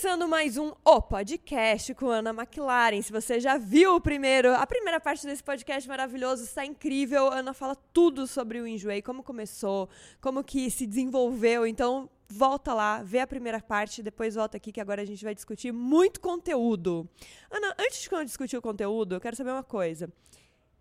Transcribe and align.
Começando 0.00 0.28
mais 0.28 0.56
um 0.56 0.72
O 0.84 1.02
Podcast 1.02 1.92
com 1.92 2.06
Ana 2.06 2.30
McLaren. 2.30 3.02
Se 3.02 3.10
você 3.10 3.40
já 3.40 3.58
viu 3.58 3.96
o 3.96 4.00
primeiro, 4.00 4.54
a 4.54 4.64
primeira 4.64 5.00
parte 5.00 5.26
desse 5.26 5.42
podcast 5.42 5.88
maravilhoso, 5.88 6.44
está 6.44 6.64
incrível. 6.64 7.32
Ana 7.32 7.52
fala 7.52 7.74
tudo 7.92 8.24
sobre 8.24 8.60
o 8.60 8.66
Enjoei, 8.66 9.02
como 9.02 9.24
começou, 9.24 9.88
como 10.20 10.44
que 10.44 10.70
se 10.70 10.86
desenvolveu. 10.86 11.66
Então, 11.66 12.08
volta 12.28 12.72
lá, 12.72 13.02
vê 13.02 13.18
a 13.18 13.26
primeira 13.26 13.60
parte, 13.60 14.00
depois 14.00 14.36
volta 14.36 14.56
aqui 14.56 14.70
que 14.70 14.80
agora 14.80 15.02
a 15.02 15.04
gente 15.04 15.24
vai 15.24 15.34
discutir 15.34 15.72
muito 15.72 16.20
conteúdo. 16.20 17.08
Ana, 17.50 17.74
antes 17.76 18.00
de 18.00 18.24
discutir 18.24 18.56
o 18.56 18.62
conteúdo, 18.62 19.16
eu 19.16 19.20
quero 19.20 19.34
saber 19.34 19.50
uma 19.50 19.64
coisa. 19.64 20.08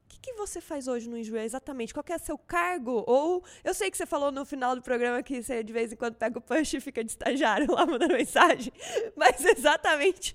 O 0.07 0.09
que, 0.09 0.31
que, 0.31 0.33
você 0.33 0.61
faz 0.61 0.87
hoje 0.87 1.09
no 1.09 1.17
Enjoei 1.17 1.43
exatamente? 1.43 1.93
Qual 1.93 2.03
é 2.09 2.17
seu 2.17 2.37
cargo? 2.37 3.03
Ou 3.05 3.43
eu 3.61 3.73
sei 3.73 3.91
que 3.91 3.97
você 3.97 4.05
falou 4.05 4.31
no 4.31 4.45
final 4.45 4.73
do 4.73 4.81
programa 4.81 5.21
que 5.21 5.43
você 5.43 5.61
de 5.61 5.73
vez 5.73 5.91
em 5.91 5.97
quando 5.97 6.15
pega 6.15 6.39
o 6.39 6.41
punch 6.41 6.77
e 6.77 6.79
fica 6.79 7.03
de 7.03 7.11
estagiário 7.11 7.67
lá 7.75 7.85
mandando 7.85 8.13
mensagem, 8.13 8.71
mas 9.17 9.43
exatamente 9.43 10.33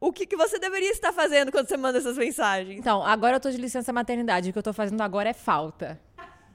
o 0.00 0.12
que, 0.12 0.26
que 0.26 0.36
você 0.36 0.58
deveria 0.58 0.90
estar 0.90 1.12
fazendo 1.12 1.52
quando 1.52 1.68
você 1.68 1.76
manda 1.76 1.98
essas 1.98 2.18
mensagens? 2.18 2.76
Então, 2.76 3.06
agora 3.06 3.36
eu 3.36 3.40
tô 3.40 3.48
de 3.48 3.56
licença 3.56 3.92
maternidade. 3.92 4.50
O 4.50 4.52
que 4.52 4.58
eu 4.58 4.62
tô 4.62 4.72
fazendo 4.72 5.00
agora 5.00 5.28
é 5.28 5.32
falta. 5.32 6.00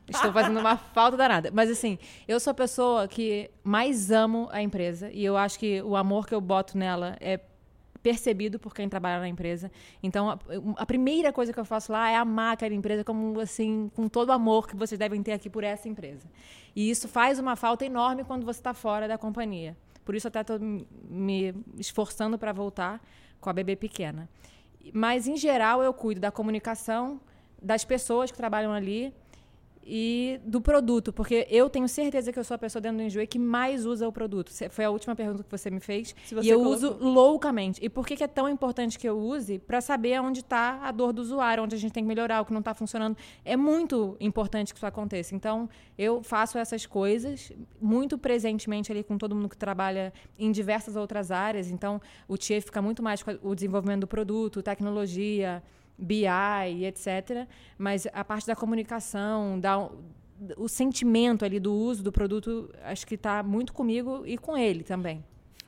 Estou 0.05 0.33
fazendo 0.33 0.59
uma 0.59 0.75
falta 0.93 1.15
danada. 1.15 1.49
Mas 1.53 1.69
assim, 1.71 1.97
eu 2.27 2.41
sou 2.41 2.51
a 2.51 2.53
pessoa 2.53 3.07
que 3.07 3.49
mais 3.63 4.11
amo 4.11 4.49
a 4.51 4.61
empresa 4.61 5.09
e 5.13 5.23
eu 5.23 5.37
acho 5.37 5.57
que 5.57 5.81
o 5.81 5.95
amor 5.95 6.27
que 6.27 6.35
eu 6.35 6.41
boto 6.41 6.77
nela 6.77 7.15
é 7.21 7.39
percebido 8.07 8.57
por 8.57 8.73
quem 8.73 8.87
trabalha 8.87 9.19
na 9.19 9.27
empresa. 9.27 9.69
Então, 10.01 10.29
a, 10.29 10.39
a, 10.77 10.85
primeira 10.85 11.33
coisa 11.33 11.51
que 11.51 11.59
eu 11.59 11.65
faço 11.65 11.91
lá 11.91 12.09
é 12.09 12.15
amar 12.15 12.53
aquela 12.53 12.73
empresa 12.73 13.03
como 13.03 13.37
assim, 13.41 13.91
com 13.93 14.07
todo 14.07 14.29
o 14.29 14.31
amor 14.31 14.65
que 14.65 14.77
vocês 14.77 14.97
devem 14.97 15.21
ter 15.21 15.33
aqui 15.33 15.49
por 15.49 15.61
essa 15.61 15.89
empresa. 15.89 16.25
E 16.73 16.89
isso 16.89 17.05
faz 17.09 17.37
uma 17.37 17.57
falta 17.57 17.83
enorme 17.83 18.23
quando 18.23 18.45
você 18.45 18.61
está 18.61 18.73
fora 18.73 19.09
da 19.09 19.17
companhia. 19.17 19.75
Por 20.05 20.15
isso 20.15 20.25
até 20.25 20.39
estou 20.39 20.57
me 20.57 21.53
esforçando 21.77 22.37
para 22.39 22.53
voltar 22.53 23.01
com 23.41 23.49
a 23.49 23.53
bebê 23.53 23.75
pequena. 23.75 24.29
Mas 24.93 25.27
em 25.27 25.35
geral 25.35 25.83
eu 25.83 25.93
cuido 25.93 26.21
da 26.21 26.31
comunicação, 26.31 27.19
das 27.61 27.83
pessoas 27.83 28.31
que 28.31 28.37
trabalham 28.37 28.71
ali 28.71 29.13
e 29.89 30.41
do 30.43 30.59
produto, 30.59 31.13
porque 31.13 31.47
eu 31.49 31.69
tenho 31.69 31.87
certeza 31.87 32.33
que 32.33 32.37
eu 32.37 32.43
sou 32.43 32.55
a 32.55 32.57
pessoa 32.57 32.81
dentro 32.81 32.97
do 32.97 33.03
Enjoei 33.03 33.25
que 33.25 33.39
mais 33.39 33.85
usa 33.85 34.05
o 34.05 34.11
produto. 34.11 34.51
Foi 34.69 34.83
a 34.83 34.89
última 34.89 35.15
pergunta 35.15 35.43
que 35.43 35.49
você 35.49 35.71
me 35.71 35.79
fez. 35.79 36.13
Você 36.29 36.45
e 36.45 36.49
eu 36.49 36.59
colocou. 36.59 36.75
uso 36.75 36.97
loucamente. 36.99 37.79
E 37.81 37.87
por 37.87 38.05
que, 38.05 38.17
que 38.17 38.23
é 38.23 38.27
tão 38.27 38.49
importante 38.49 38.99
que 38.99 39.07
eu 39.07 39.17
use? 39.17 39.59
Para 39.59 39.79
saber 39.79 40.19
onde 40.19 40.41
está 40.41 40.81
a 40.83 40.91
dor 40.91 41.13
do 41.13 41.21
usuário, 41.21 41.63
onde 41.63 41.73
a 41.73 41.77
gente 41.77 41.93
tem 41.93 42.03
que 42.03 42.07
melhorar, 42.07 42.41
o 42.41 42.45
que 42.45 42.51
não 42.51 42.59
está 42.59 42.73
funcionando. 42.73 43.15
É 43.45 43.55
muito 43.55 44.17
importante 44.19 44.73
que 44.73 44.77
isso 44.77 44.85
aconteça. 44.85 45.33
Então, 45.33 45.69
eu 45.97 46.21
faço 46.21 46.57
essas 46.57 46.85
coisas 46.85 47.53
muito 47.79 48.17
presentemente 48.17 48.91
ali 48.91 49.03
com 49.03 49.17
todo 49.17 49.33
mundo 49.33 49.47
que 49.47 49.57
trabalha 49.57 50.11
em 50.37 50.51
diversas 50.51 50.97
outras 50.97 51.31
áreas. 51.31 51.71
Então, 51.71 52.01
o 52.27 52.35
TIE 52.35 52.59
fica 52.59 52.81
muito 52.81 53.01
mais 53.01 53.23
com 53.23 53.37
o 53.41 53.55
desenvolvimento 53.55 54.01
do 54.01 54.07
produto, 54.07 54.61
tecnologia, 54.61 55.63
BI, 55.97 56.85
etc. 56.85 57.47
Mas 57.77 58.07
a 58.13 58.23
parte 58.23 58.47
da 58.47 58.55
comunicação, 58.55 59.59
da, 59.59 59.89
o 60.55 60.67
sentimento 60.67 61.43
ali 61.43 61.59
do 61.59 61.73
uso 61.73 62.03
do 62.03 62.11
produto, 62.11 62.73
acho 62.83 63.05
que 63.07 63.15
está 63.15 63.41
muito 63.41 63.73
comigo 63.73 64.23
e 64.25 64.37
com 64.37 64.57
ele 64.57 64.83
também. 64.83 65.23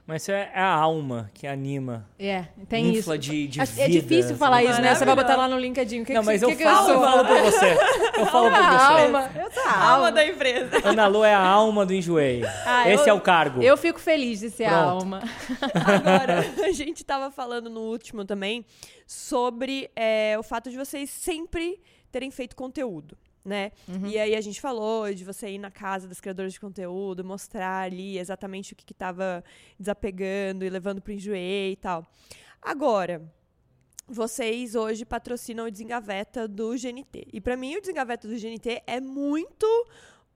Mas 0.09 0.23
isso 0.23 0.31
é 0.31 0.49
a 0.55 0.65
alma 0.65 1.29
que 1.35 1.45
anima. 1.45 2.09
É, 2.17 2.45
tem 2.67 2.97
infla 2.97 3.15
isso. 3.15 3.29
de, 3.29 3.47
de 3.47 3.61
é 3.61 3.65
vida. 3.65 3.83
É 3.83 3.87
difícil 3.89 4.35
falar 4.37 4.63
isso, 4.63 4.81
né? 4.81 4.95
Você 4.95 5.05
vai 5.05 5.15
botar 5.15 5.35
lá 5.35 5.47
no 5.47 5.55
LinkedIn. 5.55 6.03
Que 6.03 6.15
não, 6.15 6.21
que, 6.21 6.25
mas 6.25 6.39
que 6.39 6.45
eu, 6.45 6.57
que 6.57 6.63
falo, 6.63 6.89
eu, 6.89 6.95
eu 6.95 7.01
falo 7.01 7.25
por 7.27 7.41
você. 7.41 7.77
Eu 8.17 8.25
falo 8.25 8.49
por 8.49 8.57
você. 8.57 9.03
Alma. 9.03 9.31
Eu 9.35 9.51
sou 9.51 9.63
a 9.63 9.83
alma 9.87 10.11
da 10.11 10.25
empresa. 10.25 10.81
Ana 10.83 11.05
Lu 11.05 11.23
é 11.23 11.35
a 11.35 11.39
alma 11.39 11.85
do 11.85 11.93
Enjoei. 11.93 12.41
Ah, 12.65 12.89
Esse 12.89 13.07
eu, 13.07 13.13
é 13.13 13.13
o 13.13 13.21
cargo. 13.21 13.61
Eu 13.61 13.77
fico 13.77 13.99
feliz 13.99 14.39
de 14.39 14.49
ser 14.49 14.67
Pronto. 14.67 14.79
a 14.79 14.83
alma. 14.83 15.21
Agora, 15.85 16.39
a 16.65 16.71
gente 16.71 17.03
estava 17.03 17.29
falando 17.29 17.69
no 17.69 17.81
último 17.81 18.25
também 18.25 18.65
sobre 19.05 19.91
é, 19.95 20.35
o 20.39 20.41
fato 20.41 20.71
de 20.71 20.75
vocês 20.75 21.07
sempre 21.11 21.79
terem 22.11 22.31
feito 22.31 22.55
conteúdo 22.55 23.15
né? 23.43 23.71
Uhum. 23.87 24.07
E 24.07 24.17
aí 24.17 24.35
a 24.35 24.41
gente 24.41 24.59
falou 24.59 25.13
de 25.13 25.23
você 25.23 25.49
ir 25.49 25.57
na 25.57 25.71
casa 25.71 26.07
dos 26.07 26.19
criadores 26.19 26.53
de 26.53 26.59
conteúdo, 26.59 27.23
mostrar 27.23 27.83
ali 27.83 28.17
exatamente 28.17 28.73
o 28.73 28.75
que 28.75 28.91
estava 28.91 29.43
desapegando 29.79 30.65
e 30.65 30.69
levando 30.69 31.01
para 31.01 31.11
o 31.11 31.13
enjoei 31.13 31.71
e 31.71 31.75
tal. 31.75 32.05
Agora, 32.61 33.21
vocês 34.07 34.75
hoje 34.75 35.05
patrocinam 35.05 35.65
o 35.65 35.71
Desengaveta 35.71 36.47
do 36.47 36.71
GNT. 36.71 37.27
E 37.31 37.39
para 37.39 37.55
mim 37.55 37.75
o 37.75 37.81
Desengaveta 37.81 38.27
do 38.27 38.35
GNT 38.35 38.83
é 38.85 38.99
muito 38.99 39.65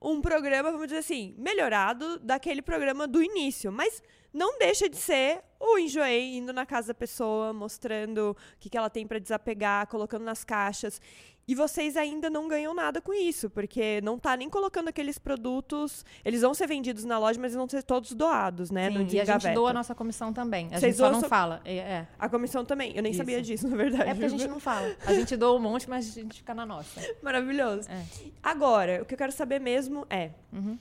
um 0.01 0.21
programa, 0.21 0.71
vamos 0.71 0.87
dizer 0.87 0.99
assim, 0.99 1.33
melhorado 1.37 2.19
daquele 2.19 2.61
programa 2.61 3.07
do 3.07 3.23
início, 3.23 3.71
mas 3.71 4.01
não 4.33 4.57
deixa 4.57 4.89
de 4.89 4.97
ser 4.97 5.41
o 5.59 5.77
enjoei 5.77 6.35
indo 6.35 6.51
na 6.51 6.65
casa 6.65 6.89
da 6.89 6.93
pessoa, 6.93 7.53
mostrando 7.53 8.31
o 8.31 8.59
que, 8.59 8.69
que 8.69 8.77
ela 8.77 8.89
tem 8.89 9.07
para 9.07 9.19
desapegar, 9.19 9.87
colocando 9.87 10.23
nas 10.23 10.43
caixas. 10.43 10.99
E 11.47 11.53
vocês 11.55 11.97
ainda 11.97 12.29
não 12.29 12.47
ganham 12.47 12.73
nada 12.73 13.01
com 13.01 13.13
isso, 13.13 13.49
porque 13.49 13.99
não 14.01 14.17
tá 14.17 14.37
nem 14.37 14.49
colocando 14.49 14.87
aqueles 14.87 15.17
produtos. 15.17 16.05
Eles 16.23 16.41
vão 16.41 16.53
ser 16.53 16.67
vendidos 16.67 17.03
na 17.03 17.19
loja, 17.19 17.39
mas 17.39 17.53
vão 17.53 17.67
ser 17.67 17.83
todos 17.83 18.13
doados, 18.13 18.71
né? 18.71 18.89
Sim, 18.89 19.07
e 19.11 19.19
a 19.19 19.25
gente 19.25 19.53
doa 19.53 19.71
a 19.71 19.73
nossa 19.73 19.93
comissão 19.93 20.31
também. 20.31 20.67
A 20.67 20.79
Vocês 20.79 20.81
gente 20.81 20.95
só 20.95 21.11
não 21.11 21.19
so... 21.19 21.27
fala. 21.27 21.61
É, 21.65 21.75
é, 21.75 22.07
A 22.17 22.29
comissão 22.29 22.63
também. 22.63 22.95
Eu 22.95 23.03
nem 23.03 23.11
isso. 23.11 23.17
sabia 23.17 23.41
disso, 23.41 23.67
na 23.69 23.75
verdade. 23.75 24.09
É 24.09 24.13
porque 24.13 24.25
a 24.25 24.29
gente 24.29 24.47
não 24.47 24.59
fala. 24.59 24.95
A 25.05 25.13
gente 25.13 25.35
doa 25.35 25.57
um 25.57 25.61
monte, 25.61 25.89
mas 25.89 26.07
a 26.09 26.21
gente 26.21 26.37
fica 26.37 26.53
na 26.53 26.65
nossa. 26.65 27.01
Maravilhoso. 27.21 27.89
É. 27.89 28.03
Agora, 28.41 29.01
o 29.01 29.05
que 29.05 29.13
eu 29.13 29.17
quero 29.17 29.31
saber 29.31 29.59
mesmo 29.59 30.05
é. 30.09 30.31
Uhum. 30.51 30.77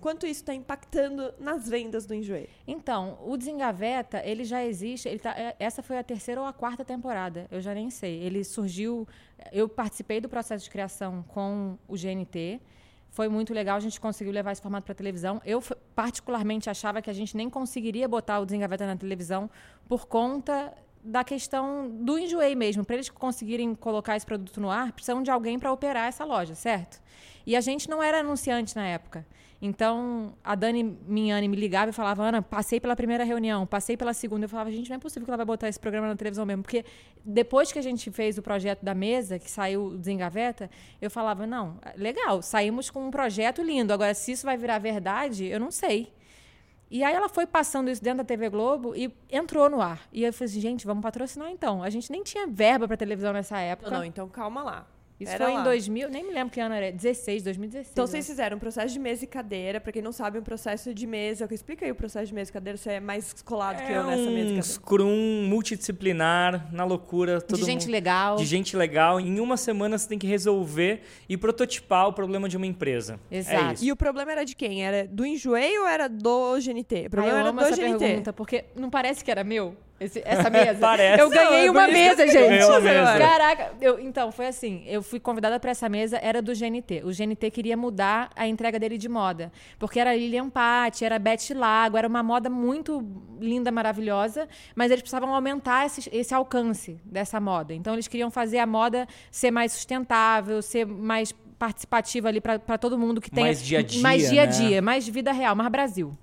Quanto 0.00 0.26
isso 0.26 0.40
está 0.40 0.54
impactando 0.54 1.34
nas 1.38 1.68
vendas 1.68 2.06
do 2.06 2.14
Enjoei? 2.14 2.48
Então, 2.66 3.18
o 3.26 3.36
Desengaveta, 3.36 4.22
ele 4.24 4.44
já 4.44 4.64
existe. 4.64 5.08
Ele 5.08 5.18
tá, 5.18 5.34
essa 5.58 5.82
foi 5.82 5.98
a 5.98 6.02
terceira 6.02 6.40
ou 6.40 6.46
a 6.46 6.52
quarta 6.52 6.84
temporada, 6.84 7.46
eu 7.50 7.60
já 7.60 7.74
nem 7.74 7.90
sei. 7.90 8.22
Ele 8.22 8.42
surgiu. 8.42 9.06
Eu 9.52 9.68
participei 9.68 10.20
do 10.20 10.28
processo 10.28 10.64
de 10.64 10.70
criação 10.70 11.22
com 11.28 11.76
o 11.86 11.94
GNT. 11.94 12.60
Foi 13.10 13.28
muito 13.28 13.52
legal, 13.52 13.76
a 13.76 13.80
gente 13.80 14.00
conseguiu 14.00 14.32
levar 14.32 14.52
esse 14.52 14.62
formato 14.62 14.86
para 14.86 14.94
televisão. 14.94 15.42
Eu, 15.44 15.62
particularmente, 15.94 16.70
achava 16.70 17.02
que 17.02 17.10
a 17.10 17.12
gente 17.12 17.36
nem 17.36 17.50
conseguiria 17.50 18.08
botar 18.08 18.38
o 18.38 18.46
Desengaveta 18.46 18.86
na 18.86 18.96
televisão 18.96 19.50
por 19.86 20.06
conta 20.06 20.72
da 21.02 21.24
questão 21.24 21.90
do 21.90 22.18
enjoei 22.18 22.54
mesmo. 22.54 22.84
Para 22.84 22.96
eles 22.96 23.10
conseguirem 23.10 23.74
colocar 23.74 24.16
esse 24.16 24.24
produto 24.24 24.60
no 24.60 24.70
ar, 24.70 24.92
precisam 24.92 25.22
de 25.22 25.30
alguém 25.30 25.58
para 25.58 25.72
operar 25.72 26.08
essa 26.08 26.24
loja, 26.24 26.54
certo? 26.54 27.02
E 27.46 27.56
a 27.56 27.60
gente 27.60 27.88
não 27.88 28.02
era 28.02 28.20
anunciante 28.20 28.76
na 28.76 28.86
época. 28.86 29.26
Então, 29.62 30.32
a 30.42 30.54
Dani 30.54 30.82
Minhane 30.82 31.46
me 31.46 31.56
ligava 31.56 31.90
e 31.90 31.92
falava, 31.92 32.22
Ana, 32.24 32.40
passei 32.40 32.80
pela 32.80 32.96
primeira 32.96 33.24
reunião, 33.24 33.66
passei 33.66 33.94
pela 33.94 34.14
segunda. 34.14 34.46
Eu 34.46 34.48
falava, 34.48 34.70
gente, 34.70 34.88
não 34.88 34.96
é 34.96 34.98
possível 34.98 35.26
que 35.26 35.30
ela 35.30 35.36
vai 35.36 35.44
botar 35.44 35.68
esse 35.68 35.78
programa 35.78 36.08
na 36.08 36.16
televisão 36.16 36.46
mesmo. 36.46 36.62
Porque 36.62 36.82
depois 37.22 37.70
que 37.70 37.78
a 37.78 37.82
gente 37.82 38.10
fez 38.10 38.38
o 38.38 38.42
projeto 38.42 38.82
da 38.82 38.94
mesa, 38.94 39.38
que 39.38 39.50
saiu 39.50 39.86
o 39.86 39.98
Desengaveta, 39.98 40.70
eu 41.00 41.10
falava, 41.10 41.46
não, 41.46 41.78
legal, 41.94 42.40
saímos 42.40 42.88
com 42.88 43.06
um 43.06 43.10
projeto 43.10 43.62
lindo. 43.62 43.92
Agora, 43.92 44.14
se 44.14 44.32
isso 44.32 44.46
vai 44.46 44.56
virar 44.56 44.78
verdade, 44.78 45.44
eu 45.44 45.60
não 45.60 45.70
sei. 45.70 46.10
E 46.90 47.04
aí 47.04 47.14
ela 47.14 47.28
foi 47.28 47.46
passando 47.46 47.90
isso 47.90 48.02
dentro 48.02 48.18
da 48.18 48.24
TV 48.24 48.48
Globo 48.48 48.96
e 48.96 49.14
entrou 49.30 49.68
no 49.68 49.80
ar. 49.80 50.08
E 50.10 50.24
eu 50.24 50.32
falei 50.32 50.50
assim, 50.50 50.60
gente, 50.60 50.86
vamos 50.86 51.02
patrocinar 51.02 51.50
então. 51.50 51.82
A 51.82 51.90
gente 51.90 52.10
nem 52.10 52.22
tinha 52.22 52.46
verba 52.46 52.88
para 52.88 52.96
televisão 52.96 53.32
nessa 53.32 53.60
época. 53.60 53.90
Não, 53.90 53.98
não, 53.98 54.04
então 54.04 54.28
calma 54.28 54.62
lá. 54.62 54.86
Isso 55.20 55.32
era 55.32 55.44
foi 55.44 55.54
lá. 55.54 55.60
em 55.60 55.64
2000, 55.64 56.08
nem 56.08 56.24
me 56.24 56.32
lembro 56.32 56.50
que 56.50 56.58
ano 56.60 56.74
era, 56.74 56.90
16, 56.90 57.42
2016. 57.42 57.92
Então 57.92 58.06
vocês 58.06 58.26
fizeram 58.26 58.56
um 58.56 58.60
processo 58.60 58.92
de 58.92 58.98
mesa 58.98 59.24
e 59.24 59.26
cadeira, 59.26 59.78
para 59.78 59.92
quem 59.92 60.00
não 60.00 60.12
sabe, 60.12 60.38
um 60.38 60.42
processo 60.42 60.94
de 60.94 61.06
mesa. 61.06 61.46
Explica 61.50 61.84
aí 61.84 61.90
o 61.90 61.94
processo 61.94 62.26
de 62.26 62.34
mesa 62.34 62.50
e 62.50 62.52
cadeira, 62.52 62.76
você 62.78 62.92
é 62.92 63.00
mais 63.00 63.32
colado 63.42 63.80
é 63.80 63.86
que 63.86 63.92
eu 63.92 64.04
nessa 64.04 64.22
um 64.22 64.26
mesa 64.26 64.38
e 64.38 64.42
cadeira. 64.42 64.62
Scrum 64.62 65.46
multidisciplinar, 65.46 66.72
na 66.72 66.84
loucura. 66.84 67.40
Todo 67.40 67.58
de 67.58 67.64
gente 67.64 67.82
mundo, 67.82 67.92
legal. 67.92 68.36
De 68.36 68.44
gente 68.46 68.76
legal. 68.76 69.20
Em 69.20 69.40
uma 69.40 69.56
semana 69.56 69.98
você 69.98 70.08
tem 70.08 70.18
que 70.18 70.26
resolver 70.26 71.02
e 71.28 71.36
prototipar 71.36 72.08
o 72.08 72.12
problema 72.12 72.48
de 72.48 72.56
uma 72.56 72.66
empresa. 72.66 73.20
Exato. 73.30 73.82
É 73.82 73.86
e 73.86 73.92
o 73.92 73.96
problema 73.96 74.32
era 74.32 74.44
de 74.44 74.56
quem? 74.56 74.84
Era 74.84 75.06
do 75.06 75.26
Enjoei 75.26 75.78
ou 75.78 75.86
era 75.86 76.08
do 76.08 76.54
GNT? 76.58 77.06
O 77.06 77.10
problema 77.10 77.36
ah, 77.36 77.40
eu 77.40 77.40
era 77.40 77.48
amo 77.50 77.60
do 77.60 77.66
essa 77.66 77.76
GNT. 77.76 77.98
pergunta, 77.98 78.32
porque 78.32 78.64
não 78.74 78.88
parece 78.88 79.24
que 79.24 79.30
era 79.30 79.44
meu? 79.44 79.76
Esse, 80.00 80.22
essa 80.24 80.48
mesa. 80.48 80.78
Parece. 80.80 81.20
Eu 81.22 81.28
ganhei 81.28 81.66
Não, 81.66 81.74
uma 81.74 81.82
por 81.84 81.90
isso 81.90 81.98
mesa, 81.98 82.26
gente. 82.26 82.64
Uma 82.64 82.80
mesa. 82.80 83.18
Caraca, 83.18 83.72
eu- 83.82 84.00
então, 84.00 84.32
foi 84.32 84.46
assim. 84.46 84.82
Eu 84.86 85.02
fui 85.02 85.20
convidada 85.20 85.60
para 85.60 85.70
essa 85.72 85.88
mesa, 85.90 86.18
era 86.22 86.40
do 86.40 86.54
GNT. 86.54 87.02
O 87.04 87.12
GNT 87.12 87.50
queria 87.50 87.76
mudar 87.76 88.30
a 88.34 88.46
entrega 88.48 88.78
dele 88.78 88.96
de 88.96 89.08
moda. 89.10 89.52
Porque 89.78 90.00
era 90.00 90.16
Lilian 90.16 90.48
Patti, 90.48 91.04
era 91.04 91.18
Beth 91.18 91.50
Lago, 91.54 91.98
era 91.98 92.08
uma 92.08 92.22
moda 92.22 92.48
muito 92.48 93.06
linda, 93.38 93.70
maravilhosa, 93.70 94.48
mas 94.74 94.90
eles 94.90 95.02
precisavam 95.02 95.34
aumentar 95.34 95.84
esse, 95.84 96.08
esse 96.12 96.34
alcance 96.34 96.98
dessa 97.04 97.38
moda. 97.38 97.74
Então, 97.74 97.92
eles 97.92 98.08
queriam 98.08 98.30
fazer 98.30 98.58
a 98.58 98.66
moda 98.66 99.06
ser 99.30 99.50
mais 99.50 99.72
sustentável, 99.72 100.62
ser 100.62 100.86
mais 100.86 101.34
participativa 101.58 102.26
ali 102.28 102.40
para 102.40 102.78
todo 102.78 102.96
mundo 102.98 103.20
que 103.20 103.30
tem 103.30 103.44
Mais 103.44 103.62
dia 103.62 103.80
a 103.80 103.82
dia, 103.82 104.00
mais 104.00 104.30
dia 104.30 104.42
a 104.44 104.46
né? 104.46 104.52
dia, 104.52 104.80
mais 104.80 105.06
vida 105.06 105.30
real, 105.30 105.54
mais 105.54 105.70
Brasil. 105.70 106.16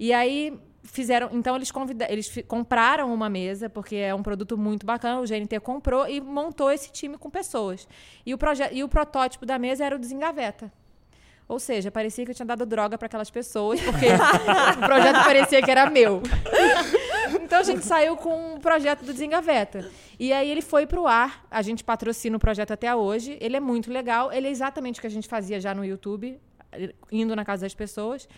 E 0.00 0.14
aí 0.14 0.58
fizeram, 0.92 1.28
então 1.32 1.54
eles 1.56 1.70
convida, 1.70 2.06
eles 2.10 2.32
compraram 2.46 3.12
uma 3.12 3.28
mesa 3.28 3.68
porque 3.68 3.96
é 3.96 4.14
um 4.14 4.22
produto 4.22 4.56
muito 4.56 4.84
bacana, 4.84 5.20
o 5.20 5.24
GNT 5.24 5.60
comprou 5.60 6.08
e 6.08 6.20
montou 6.20 6.70
esse 6.70 6.90
time 6.90 7.16
com 7.16 7.30
pessoas. 7.30 7.86
E 8.24 8.34
o 8.34 8.38
projeto 8.38 8.74
e 8.74 8.82
o 8.82 8.88
protótipo 8.88 9.46
da 9.46 9.58
mesa 9.58 9.84
era 9.84 9.94
o 9.94 9.98
desengaveta. 9.98 10.72
Ou 11.46 11.58
seja, 11.58 11.90
parecia 11.90 12.26
que 12.26 12.30
eu 12.30 12.34
tinha 12.34 12.44
dado 12.44 12.66
droga 12.66 12.98
para 12.98 13.06
aquelas 13.06 13.30
pessoas, 13.30 13.80
porque 13.80 14.06
o 14.76 14.86
projeto 14.86 15.24
parecia 15.24 15.62
que 15.62 15.70
era 15.70 15.88
meu. 15.88 16.20
Então 17.42 17.64
gente 17.64 17.84
saiu 17.84 18.16
com 18.16 18.54
um 18.54 18.60
projeto 18.60 19.04
do 19.04 19.12
Desengaveta. 19.12 19.90
E 20.18 20.32
aí 20.32 20.50
ele 20.50 20.60
foi 20.60 20.86
pro 20.86 21.06
ar, 21.06 21.46
a 21.50 21.62
gente 21.62 21.82
patrocina 21.84 22.36
o 22.36 22.40
projeto 22.40 22.72
até 22.72 22.94
hoje. 22.94 23.38
Ele 23.40 23.56
é 23.56 23.60
muito 23.60 23.90
legal, 23.90 24.32
ele 24.32 24.46
é 24.46 24.50
exatamente 24.50 24.98
o 24.98 25.00
que 25.00 25.06
a 25.06 25.10
gente 25.10 25.28
fazia 25.28 25.60
já 25.60 25.74
no 25.74 25.84
YouTube, 25.84 26.38
indo 27.10 27.34
na 27.34 27.44
casa 27.44 27.64
das 27.64 27.74
pessoas. 27.74 28.28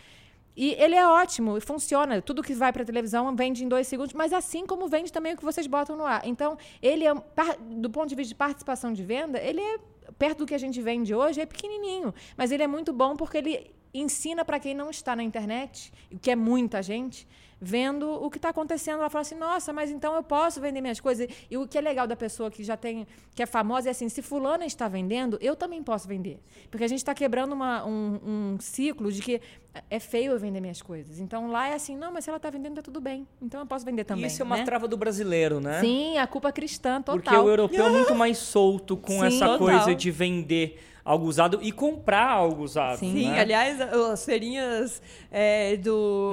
E 0.56 0.74
ele 0.78 0.94
é 0.94 1.06
ótimo, 1.06 1.60
funciona. 1.60 2.20
Tudo 2.20 2.42
que 2.42 2.52
vai 2.54 2.72
para 2.72 2.84
televisão 2.84 3.34
vende 3.34 3.64
em 3.64 3.68
dois 3.68 3.86
segundos, 3.86 4.12
mas 4.12 4.32
assim 4.32 4.66
como 4.66 4.88
vende 4.88 5.12
também 5.12 5.34
o 5.34 5.36
que 5.36 5.44
vocês 5.44 5.66
botam 5.66 5.96
no 5.96 6.04
ar. 6.04 6.22
Então, 6.24 6.58
ele 6.82 7.06
é, 7.06 7.14
do 7.60 7.88
ponto 7.88 8.08
de 8.08 8.14
vista 8.14 8.30
de 8.30 8.34
participação 8.34 8.92
de 8.92 9.02
venda, 9.02 9.38
ele 9.38 9.60
é 9.60 9.78
perto 10.18 10.38
do 10.38 10.46
que 10.46 10.54
a 10.54 10.58
gente 10.58 10.80
vende 10.82 11.14
hoje, 11.14 11.40
é 11.40 11.46
pequenininho. 11.46 12.12
Mas 12.36 12.50
ele 12.50 12.62
é 12.62 12.66
muito 12.66 12.92
bom 12.92 13.16
porque 13.16 13.38
ele 13.38 13.70
ensina 13.92 14.44
para 14.44 14.60
quem 14.60 14.74
não 14.74 14.90
está 14.90 15.16
na 15.16 15.22
internet, 15.22 15.92
que 16.20 16.30
é 16.30 16.36
muita 16.36 16.82
gente, 16.82 17.26
vendo 17.60 18.10
o 18.10 18.30
que 18.30 18.38
está 18.38 18.48
acontecendo. 18.48 19.00
Ela 19.00 19.10
fala 19.10 19.22
assim, 19.22 19.34
nossa, 19.34 19.72
mas 19.72 19.90
então 19.90 20.14
eu 20.14 20.22
posso 20.22 20.60
vender 20.60 20.80
minhas 20.80 21.00
coisas. 21.00 21.28
E 21.50 21.56
o 21.56 21.66
que 21.68 21.76
é 21.76 21.80
legal 21.80 22.06
da 22.06 22.16
pessoa 22.16 22.50
que 22.50 22.64
já 22.64 22.76
tem, 22.76 23.06
que 23.34 23.42
é 23.42 23.46
famosa, 23.46 23.88
é 23.88 23.90
assim, 23.90 24.08
se 24.08 24.22
fulana 24.22 24.64
está 24.64 24.88
vendendo, 24.88 25.38
eu 25.40 25.54
também 25.54 25.82
posso 25.82 26.08
vender. 26.08 26.40
Porque 26.70 26.84
a 26.84 26.88
gente 26.88 26.98
está 26.98 27.14
quebrando 27.14 27.52
uma, 27.52 27.84
um, 27.84 28.20
um, 28.54 28.60
ciclo 28.60 29.12
de 29.12 29.20
que 29.20 29.40
é 29.88 30.00
feio 30.00 30.32
eu 30.32 30.38
vender 30.38 30.60
minhas 30.60 30.80
coisas. 30.80 31.20
Então 31.20 31.50
lá 31.50 31.68
é 31.68 31.74
assim, 31.74 31.96
não, 31.96 32.12
mas 32.12 32.24
se 32.24 32.30
ela 32.30 32.38
está 32.38 32.48
vendendo, 32.48 32.72
está 32.72 32.82
tudo 32.82 33.00
bem. 33.00 33.26
Então 33.42 33.60
eu 33.60 33.66
posso 33.66 33.84
vender 33.84 34.04
também. 34.04 34.26
Isso 34.26 34.40
é 34.40 34.44
uma 34.44 34.56
né? 34.56 34.64
trava 34.64 34.88
do 34.88 34.96
brasileiro, 34.96 35.60
né? 35.60 35.80
Sim, 35.80 36.16
a 36.18 36.26
culpa 36.26 36.48
é 36.48 36.52
cristã 36.52 37.02
total. 37.02 37.20
Porque 37.22 37.36
o 37.36 37.48
europeu 37.48 37.86
é 37.86 37.90
muito 37.90 38.14
mais 38.14 38.38
solto 38.38 38.96
com 38.96 39.20
Sim, 39.20 39.26
essa 39.26 39.46
total. 39.46 39.58
coisa 39.58 39.94
de 39.94 40.10
vender 40.10 40.80
algo 41.10 41.26
usado 41.26 41.58
e 41.62 41.72
comprar 41.72 42.28
algo 42.30 42.62
usado. 42.62 42.98
Sim, 42.98 43.30
né? 43.30 43.40
aliás, 43.40 43.80
as 43.80 44.24
feirinhas 44.24 45.02
é, 45.30 45.76
do 45.76 46.32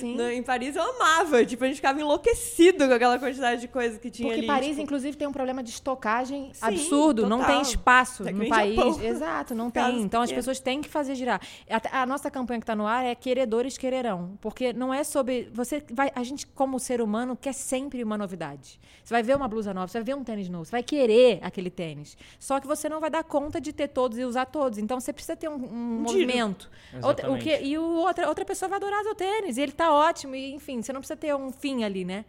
Sim. 0.00 0.16
no- 0.16 0.30
em 0.30 0.42
Paris 0.42 0.74
eu 0.76 0.82
amava. 0.82 1.44
Tipo, 1.44 1.64
a 1.64 1.66
gente 1.66 1.76
ficava 1.76 2.00
enlouquecido 2.00 2.86
com 2.88 2.92
aquela 2.94 3.18
quantidade 3.18 3.60
de 3.60 3.68
coisa 3.68 3.98
que 3.98 4.10
tinha 4.10 4.28
Porque 4.28 4.40
ali. 4.40 4.46
Paris, 4.46 4.68
tipo, 4.70 4.82
inclusive, 4.82 5.16
tem 5.16 5.28
um 5.28 5.32
problema 5.32 5.62
de 5.62 5.70
estocagem 5.70 6.50
Sim, 6.52 6.58
absurdo. 6.60 7.26
Não 7.26 7.38
total. 7.38 7.52
tem 7.54 7.62
espaço 7.62 8.26
É 8.28 8.32
no 8.32 8.48
país. 8.48 8.74
Japão. 8.76 9.02
Exato, 9.02 9.54
não 9.54 9.70
tem. 9.70 10.00
Então 10.00 10.20
as 10.22 10.28
pequenas. 10.30 10.44
pessoas 10.44 10.60
têm 10.60 10.80
que 10.82 10.88
fazer 10.88 11.14
girar. 11.14 11.40
Até 11.70 11.88
A 11.92 12.04
nossa 12.06 12.30
campanha 12.30 12.58
que 12.60 12.64
está 12.64 12.74
no 12.74 12.86
ar 12.86 13.04
é 13.04 13.14
queredores 13.14 13.78
quererão. 13.78 14.36
Porque 14.40 14.72
não 14.72 14.92
é 14.92 15.04
sobre. 15.04 15.48
Você 15.52 15.82
vai, 15.92 16.10
a 16.14 16.22
gente, 16.22 16.46
como 16.46 16.78
ser 16.78 17.00
humano, 17.00 17.36
quer 17.36 17.52
sempre 17.54 18.02
uma 18.02 18.18
novidade. 18.18 18.80
Você 19.02 19.12
vai 19.14 19.22
ver 19.22 19.36
uma 19.36 19.46
blusa 19.48 19.72
nova, 19.74 19.86
você 19.88 19.98
vai 19.98 20.04
ver 20.04 20.14
um 20.16 20.24
tênis 20.24 20.48
novo, 20.48 20.64
você 20.64 20.70
vai 20.72 20.82
querer 20.82 21.38
aquele 21.42 21.70
tênis. 21.70 22.16
Só 22.38 22.58
que 22.58 22.66
você 22.66 22.88
não 22.88 23.00
vai 23.04 23.10
dar 23.10 23.22
conta 23.22 23.60
de 23.60 23.72
ter 23.72 23.88
todos 23.88 24.18
e 24.18 24.24
usar 24.24 24.46
todos. 24.46 24.78
Então 24.78 24.98
você 24.98 25.12
precisa 25.12 25.36
ter 25.36 25.48
um, 25.48 25.54
um 25.54 26.00
Um 26.00 26.02
movimento. 26.02 26.70
Outra, 27.02 27.30
o 27.30 27.38
que, 27.38 27.56
e 27.60 27.78
o 27.78 27.84
outra, 27.84 28.28
outra 28.28 28.44
pessoa 28.44 28.68
vai 28.68 28.76
adorar 28.76 29.02
seu 29.02 29.14
tênis. 29.14 29.56
E 29.56 29.60
ele 29.60 29.72
tá 29.72 29.92
ótimo. 29.92 30.34
E, 30.34 30.54
enfim, 30.54 30.82
você 30.82 30.92
não 30.92 31.00
precisa 31.00 31.16
ter 31.16 31.34
um 31.34 31.52
fim 31.52 31.84
ali, 31.84 32.04
né? 32.04 32.24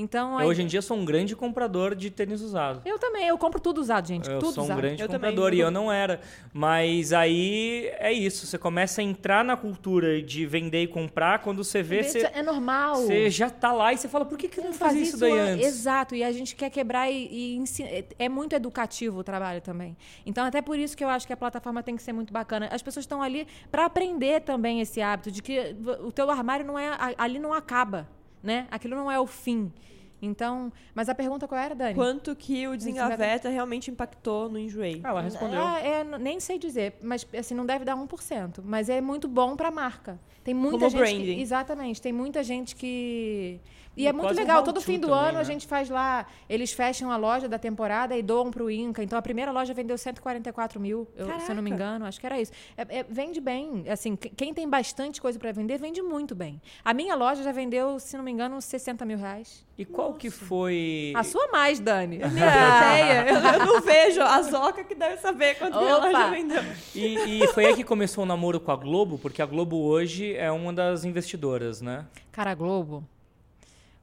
Então. 0.00 0.34
Eu, 0.34 0.38
a- 0.38 0.46
hoje 0.46 0.62
em 0.62 0.66
dia 0.66 0.80
sou 0.80 0.96
um 0.96 1.04
grande 1.04 1.34
comprador 1.34 1.94
de 1.96 2.08
tênis 2.10 2.40
usado. 2.40 2.80
eu 2.84 2.98
também, 2.98 3.26
eu 3.26 3.36
compro 3.36 3.58
tudo 3.60 3.78
usado, 3.80 4.06
gente. 4.06 4.30
Eu 4.30 4.38
tudo 4.38 4.52
sou 4.52 4.62
um 4.62 4.66
usado. 4.66 4.76
grande 4.76 5.02
Eu 5.02 5.08
também, 5.08 5.30
comprador 5.30 5.52
e 5.52 5.58
eu 5.60 5.70
não 5.70 5.90
era. 5.92 6.20
Mas 6.52 7.12
aí 7.12 7.90
é 7.98 8.12
isso, 8.12 8.46
você 8.46 8.56
começa 8.56 9.00
a 9.00 9.04
entrar 9.04 9.44
na 9.44 9.56
cultura 9.56 10.22
de 10.22 10.46
vender 10.46 10.82
e 10.82 10.86
comprar, 10.86 11.40
quando 11.40 11.64
você 11.64 11.82
vê, 11.82 12.02
você, 12.04 12.30
é 12.32 12.42
normal. 12.42 12.96
você 12.96 13.28
já 13.28 13.50
tá 13.50 13.72
lá 13.72 13.92
e 13.92 13.98
você 13.98 14.08
fala, 14.08 14.24
por 14.24 14.38
que, 14.38 14.46
que 14.48 14.60
eu 14.60 14.64
não 14.64 14.72
fazia 14.72 15.02
isso 15.02 15.18
daí 15.18 15.32
an- 15.32 15.54
antes? 15.54 15.66
Exato, 15.66 16.14
e 16.14 16.22
a 16.22 16.30
gente 16.30 16.54
quer 16.54 16.70
quebrar 16.70 17.10
e, 17.10 17.58
e 17.60 17.82
é- 17.82 18.04
É 18.20 18.28
muito 18.28 18.54
educativo 18.54 19.18
o 19.18 19.24
trabalho 19.24 19.60
também. 19.60 19.96
Então, 20.24 20.44
até 20.46 20.62
por 20.62 20.78
isso 20.78 20.96
que 20.96 21.02
eu 21.02 21.08
acho 21.08 21.26
que 21.26 21.32
a 21.32 21.36
plataforma 21.36 21.82
tem 21.82 21.96
que 21.96 22.02
ser 22.02 22.12
muito 22.12 22.32
bacana. 22.32 22.68
As 22.70 22.82
pessoas 22.82 23.02
estão 23.02 23.20
ali 23.20 23.46
para 23.70 23.84
aprender 23.84 24.40
também 24.42 24.80
esse 24.80 25.00
hábito 25.02 25.30
de 25.32 25.42
que 25.42 25.74
o 26.04 26.12
teu 26.12 26.30
armário 26.30 26.64
não 26.64 26.78
é. 26.78 26.88
Ali 27.18 27.38
não 27.38 27.52
acaba, 27.52 28.08
né? 28.42 28.66
Aquilo 28.70 28.94
não 28.96 29.10
é 29.10 29.18
o 29.18 29.26
fim. 29.26 29.72
Então. 30.20 30.72
Mas 30.94 31.08
a 31.08 31.14
pergunta 31.14 31.46
qual 31.46 31.60
era, 31.60 31.74
Dani? 31.76 31.94
Quanto 31.94 32.34
que 32.34 32.66
o 32.66 32.76
Desengaveta 32.76 33.48
realmente 33.48 33.88
impactou 33.90 34.48
no 34.48 34.58
Enjoei? 34.58 35.00
Ah, 35.04 35.10
ela 35.10 35.20
respondeu. 35.20 35.60
Ah, 35.64 35.78
é, 35.80 36.02
n- 36.02 36.18
nem 36.18 36.40
sei 36.40 36.58
dizer, 36.58 36.94
mas 37.00 37.24
assim, 37.38 37.54
não 37.54 37.64
deve 37.64 37.84
dar 37.84 37.94
1%. 37.96 38.60
Mas 38.64 38.88
é 38.88 39.00
muito 39.00 39.28
bom 39.28 39.54
para 39.54 39.68
a 39.68 39.70
marca. 39.70 40.18
Tem 40.42 40.52
muita 40.54 40.78
Como 40.78 40.90
gente. 40.90 41.04
que- 41.04 41.04
branding. 41.24 41.40
exatamente, 41.40 42.02
tem 42.02 42.12
muita 42.12 42.42
gente 42.42 42.74
que. 42.74 43.60
E, 43.98 44.02
E 44.04 44.06
é 44.06 44.12
muito 44.12 44.32
um 44.32 44.36
legal, 44.36 44.58
how 44.60 44.64
todo 44.64 44.76
to 44.76 44.80
fim 44.80 44.98
do 44.98 45.08
também, 45.08 45.22
ano 45.24 45.32
né? 45.34 45.40
a 45.40 45.44
gente 45.44 45.66
faz 45.66 45.90
lá. 45.90 46.26
Eles 46.48 46.72
fecham 46.72 47.10
a 47.10 47.16
loja 47.16 47.48
da 47.48 47.58
temporada 47.58 48.16
e 48.16 48.22
doam 48.22 48.50
pro 48.50 48.70
Inca. 48.70 49.02
Então 49.02 49.18
a 49.18 49.22
primeira 49.22 49.50
loja 49.50 49.74
vendeu 49.74 49.98
144 49.98 50.80
mil, 50.80 51.08
eu- 51.16 51.40
se 51.40 51.50
eu 51.50 51.54
não 51.56 51.62
me 51.62 51.70
engano, 51.70 52.04
acho 52.06 52.20
que 52.20 52.26
era 52.26 52.40
isso. 52.40 52.52
É- 52.76 53.00
é- 53.00 53.02
vende 53.08 53.40
bem. 53.40 53.84
Assim, 53.88 54.14
que- 54.16 54.28
quem 54.30 54.54
tem 54.54 54.68
bastante 54.68 55.20
coisa 55.20 55.38
para 55.38 55.50
vender, 55.52 55.78
vende 55.78 56.00
muito 56.00 56.34
bem. 56.34 56.60
A 56.84 56.94
minha 56.94 57.14
loja 57.14 57.42
já 57.42 57.50
vendeu, 57.52 57.98
se 57.98 58.16
não 58.16 58.24
me 58.24 58.30
engano, 58.30 58.56
uns 58.56 58.64
60 58.64 59.04
mil 59.04 59.18
reais. 59.18 59.66
E 59.76 59.84
qual 59.84 60.14
que 60.14 60.30
foi... 60.30 61.12
A 61.16 61.22
sua 61.22 61.48
mais, 61.48 61.78
Dani. 61.80 62.18
Nem 62.18 62.26
ideia. 62.28 63.26
Eu, 63.28 63.36
eu 63.60 63.66
não 63.66 63.80
vejo. 63.80 64.20
A 64.22 64.42
Zoca 64.42 64.82
que 64.84 64.94
deve 64.94 65.16
saber 65.18 65.56
quanto 65.56 65.78
que 65.78 65.84
ela 65.84 66.10
já 66.12 66.30
vendeu. 66.30 66.62
E, 66.94 67.42
e 67.44 67.46
foi 67.48 67.66
aí 67.66 67.74
que 67.74 67.84
começou 67.84 68.24
o 68.24 68.26
namoro 68.26 68.58
com 68.60 68.72
a 68.72 68.76
Globo, 68.76 69.18
porque 69.18 69.40
a 69.40 69.46
Globo 69.46 69.76
hoje 69.84 70.34
é 70.34 70.50
uma 70.50 70.72
das 70.72 71.04
investidoras, 71.04 71.80
né? 71.80 72.06
Cara, 72.32 72.50
a 72.50 72.54
Globo, 72.54 73.04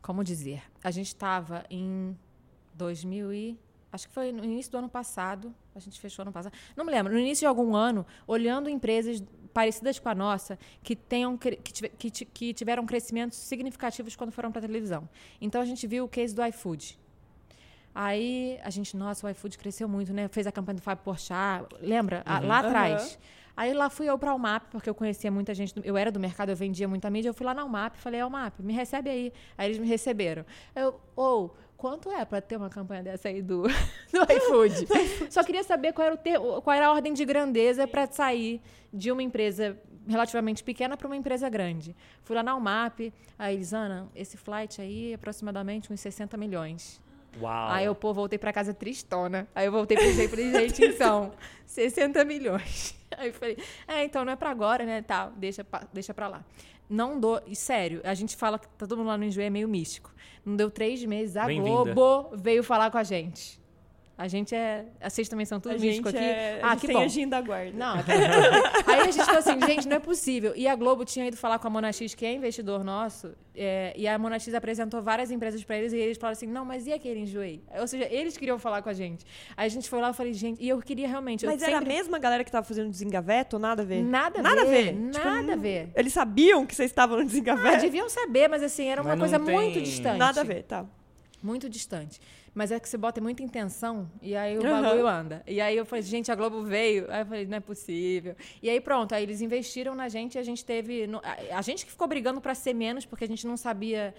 como 0.05 0.23
dizer? 0.23 0.61
A 0.83 0.91
gente 0.91 1.07
estava 1.07 1.63
em 1.69 2.15
2000 2.75 3.33
e... 3.33 3.59
Acho 3.91 4.07
que 4.09 4.13
foi 4.13 4.31
no 4.31 4.43
início 4.43 4.69
do 4.73 4.77
ano 4.77 4.89
passado. 4.89 5.53
A 5.73 5.79
gente 5.79 5.99
fechou 6.01 6.21
ano 6.23 6.31
passado. 6.31 6.53
Não 6.75 6.83
me 6.85 6.91
lembro. 6.91 7.13
No 7.13 7.19
início 7.19 7.43
de 7.43 7.45
algum 7.47 7.73
ano, 7.75 8.05
olhando 8.27 8.69
empresas 8.69 9.23
parecidas 9.53 9.97
com 9.99 10.09
a 10.09 10.13
nossa, 10.15 10.59
que, 10.83 10.95
tenham, 10.97 11.37
que, 11.37 11.55
que 11.55 12.09
ti- 12.11 12.25
que 12.25 12.53
tiveram 12.53 12.85
crescimentos 12.85 13.37
significativos 13.37 14.13
quando 14.15 14.31
foram 14.31 14.51
para 14.51 14.59
a 14.59 14.67
televisão. 14.67 15.07
Então, 15.39 15.61
a 15.61 15.65
gente 15.65 15.87
viu 15.87 16.03
o 16.03 16.09
case 16.09 16.35
do 16.35 16.45
iFood. 16.45 16.99
Aí, 17.93 18.59
a 18.63 18.69
gente, 18.69 18.97
nossa, 18.97 19.25
o 19.25 19.29
iFood 19.29 19.57
cresceu 19.57 19.87
muito, 19.87 20.11
né? 20.13 20.27
Fez 20.27 20.45
a 20.45 20.51
campanha 20.51 20.75
do 20.75 20.81
Fábio 20.81 21.03
Porchat. 21.03 21.65
Lembra? 21.79 22.21
Ah, 22.25 22.39
Lá 22.39 22.59
atrás. 22.59 23.17
Aí 23.55 23.73
lá 23.73 23.89
fui 23.89 24.09
eu 24.09 24.17
para 24.17 24.31
a 24.31 24.35
UMAP, 24.35 24.63
porque 24.69 24.89
eu 24.89 24.95
conhecia 24.95 25.31
muita 25.31 25.53
gente. 25.53 25.73
Eu 25.83 25.95
era 25.95 26.11
do 26.11 26.19
mercado, 26.19 26.49
eu 26.49 26.55
vendia 26.55 26.87
muita 26.87 27.09
mídia. 27.09 27.29
Eu 27.29 27.33
fui 27.33 27.45
lá 27.45 27.53
na 27.53 27.63
UMAP 27.63 27.95
e 27.95 27.99
falei, 27.99 28.19
é 28.19 28.25
UMAP, 28.25 28.59
me 28.61 28.73
recebe 28.73 29.09
aí. 29.09 29.33
Aí 29.57 29.67
eles 29.67 29.77
me 29.77 29.87
receberam. 29.87 30.45
Eu, 30.75 30.99
ou, 31.15 31.55
quanto 31.77 32.11
é 32.11 32.25
para 32.25 32.41
ter 32.41 32.57
uma 32.57 32.69
campanha 32.69 33.03
dessa 33.03 33.29
aí 33.29 33.41
do, 33.41 33.63
do 34.11 34.33
iFood? 34.33 34.87
Só 35.29 35.43
queria 35.43 35.63
saber 35.63 35.93
qual 35.93 36.05
era, 36.05 36.15
o 36.15 36.17
ter, 36.17 36.39
qual 36.39 36.75
era 36.75 36.87
a 36.87 36.91
ordem 36.91 37.13
de 37.13 37.23
grandeza 37.23 37.87
para 37.87 38.05
sair 38.07 38.61
de 38.93 39.11
uma 39.11 39.23
empresa 39.23 39.77
relativamente 40.07 40.63
pequena 40.63 40.95
para 40.95 41.07
uma 41.07 41.15
empresa 41.15 41.49
grande. 41.49 41.95
Fui 42.23 42.35
lá 42.35 42.43
na 42.43 42.55
UMAP, 42.55 43.13
aí 43.37 43.55
eles, 43.55 43.73
Ana, 43.73 44.07
esse 44.15 44.37
flight 44.37 44.81
aí 44.81 45.11
é 45.11 45.15
aproximadamente 45.15 45.91
uns 45.91 45.99
60 45.99 46.37
milhões. 46.37 47.01
Uau. 47.41 47.69
Aí 47.69 47.85
eu, 47.85 47.95
pô, 47.95 48.13
voltei 48.13 48.39
pra 48.39 48.53
casa 48.53 48.73
tristona. 48.73 49.47
Aí 49.53 49.65
eu 49.65 49.71
voltei 49.71 49.97
pro 49.97 50.11
jeito 50.11 50.39
e 50.39 50.51
gente, 50.51 50.83
então, 50.85 51.31
60 51.65 52.23
milhões. 52.23 52.95
Aí 53.17 53.29
eu 53.29 53.33
falei, 53.33 53.57
é, 53.87 54.03
então 54.03 54.23
não 54.23 54.33
é 54.33 54.35
pra 54.35 54.49
agora, 54.49 54.85
né? 54.85 55.01
Tá, 55.01 55.29
deixa, 55.35 55.65
deixa 55.93 56.13
pra 56.13 56.27
lá. 56.27 56.45
Não 56.89 57.19
dou. 57.19 57.41
E 57.47 57.55
sério, 57.55 58.01
a 58.03 58.13
gente 58.13 58.35
fala 58.35 58.59
que 58.59 58.67
tá 58.67 58.85
todo 58.85 58.97
mundo 58.97 59.07
lá 59.07 59.17
no 59.17 59.25
Enjoei 59.25 59.47
é 59.47 59.49
meio 59.49 59.67
místico. 59.67 60.13
Não 60.45 60.55
deu 60.55 60.69
três 60.69 61.03
meses, 61.03 61.35
a. 61.35 61.45
Globo 61.93 62.35
veio 62.35 62.63
falar 62.63 62.91
com 62.91 62.97
a 62.97 63.03
gente. 63.03 63.59
A 64.17 64.29
gente 64.29 64.55
é. 64.55 64.85
Vocês 65.03 65.27
também 65.27 65.45
são 65.45 65.59
tudo 65.59 65.75
A 65.75 65.77
místico 65.77 66.07
aqui. 66.07 66.17
é, 66.17 66.59
a 66.61 66.67
ah, 66.67 66.71
gente 66.71 66.81
que 66.81 66.87
tem 66.87 66.95
bom. 66.95 67.03
agenda 67.03 67.41
guarda. 67.41 67.71
Não, 67.73 67.95
aí 68.87 69.01
a 69.01 69.11
gente 69.11 69.25
falou 69.25 69.39
assim, 69.39 69.59
gente, 69.65 69.87
não 69.89 69.97
é 69.97 69.99
possível. 69.99 70.53
E 70.55 70.67
a 70.67 70.75
Globo 70.75 71.03
tinha 71.03 71.27
ido 71.27 71.35
falar 71.35 71.59
com 71.59 71.67
a 71.67 71.69
Monax, 71.69 72.13
que 72.15 72.25
é 72.25 72.33
investidor 72.33 72.81
nosso, 72.81 73.33
é, 73.53 73.93
e 73.95 74.07
a 74.07 74.17
Monax 74.17 74.53
apresentou 74.53 75.01
várias 75.01 75.31
empresas 75.31 75.61
para 75.65 75.77
eles, 75.77 75.91
e 75.91 75.97
eles 75.97 76.17
falaram 76.17 76.31
assim, 76.33 76.47
não, 76.47 76.63
mas 76.63 76.87
e 76.87 76.93
aquele 76.93 77.19
enjoei? 77.19 77.61
Ou 77.77 77.87
seja, 77.87 78.07
eles 78.09 78.37
queriam 78.37 78.57
falar 78.57 78.81
com 78.81 78.87
a 78.87 78.93
gente. 78.93 79.25
Aí 79.57 79.65
a 79.65 79.69
gente 79.69 79.89
foi 79.89 79.99
lá 79.99 80.11
e 80.11 80.13
falei, 80.13 80.33
gente, 80.33 80.63
e 80.63 80.69
eu 80.69 80.79
queria 80.81 81.09
realmente... 81.09 81.45
Mas 81.45 81.61
eu 81.61 81.67
era 81.67 81.77
a 81.77 81.79
sempre... 81.79 81.93
mesma 81.93 82.17
galera 82.17 82.43
que 82.45 82.51
tava 82.51 82.65
fazendo 82.65 82.89
desengaveto 82.89 83.57
ou 83.57 83.59
nada 83.59 83.81
a 83.81 83.85
ver? 83.85 84.01
Nada 84.01 84.39
a 84.39 84.43
Nada 84.43 84.61
a 84.61 84.65
ver, 84.65 84.93
ver. 84.93 85.11
Tipo, 85.11 85.25
nada 85.25 85.53
a 85.53 85.55
ver. 85.57 85.89
Eles 85.93 86.13
sabiam 86.13 86.65
que 86.65 86.73
vocês 86.73 86.89
estavam 86.89 87.17
no 87.17 87.23
Ah, 87.23 87.25
desengaveto? 87.25 87.81
deviam 87.81 88.07
saber, 88.07 88.47
mas 88.47 88.63
assim, 88.63 88.87
era 88.87 89.01
uma 89.01 89.15
Mas 89.15 89.19
não 89.19 89.27
coisa 89.27 89.45
tem- 89.45 89.55
muito 89.55 89.81
distante. 89.81 90.17
Nada 90.17 90.39
a 90.41 90.43
ver, 90.45 90.63
tá. 90.63 90.85
Muito 91.41 91.69
distante. 91.69 92.19
Mas 92.53 92.71
é 92.71 92.79
que 92.79 92.87
você 92.87 92.97
bota 92.97 93.19
muita 93.19 93.43
intenção 93.43 94.09
e 94.21 94.35
aí 94.35 94.57
o 94.57 94.65
Aham. 94.65 94.81
bagulho 94.81 95.07
anda. 95.07 95.43
E 95.45 95.59
aí 95.59 95.75
eu 95.75 95.85
falei, 95.85 96.01
gente, 96.03 96.31
a 96.31 96.35
Globo 96.35 96.63
veio. 96.63 97.05
Aí 97.11 97.21
eu 97.21 97.25
falei, 97.25 97.45
não 97.45 97.57
é 97.57 97.59
possível. 97.59 98.35
E 98.61 98.69
aí 98.69 98.79
pronto, 98.79 99.13
aí 99.13 99.23
eles 99.23 99.41
investiram 99.41 99.93
na 99.93 100.07
gente 100.09 100.35
e 100.35 100.39
a 100.39 100.43
gente 100.43 100.63
teve. 100.63 101.05
no- 101.05 101.21
a, 101.23 101.57
a 101.57 101.61
gente 101.61 101.85
que 101.85 101.91
ficou 101.91 102.07
brigando 102.07 102.39
para 102.39 102.55
ser 102.55 102.73
menos, 102.73 103.05
porque 103.05 103.25
a 103.25 103.27
gente 103.27 103.45
não 103.45 103.57
sabia 103.57 104.13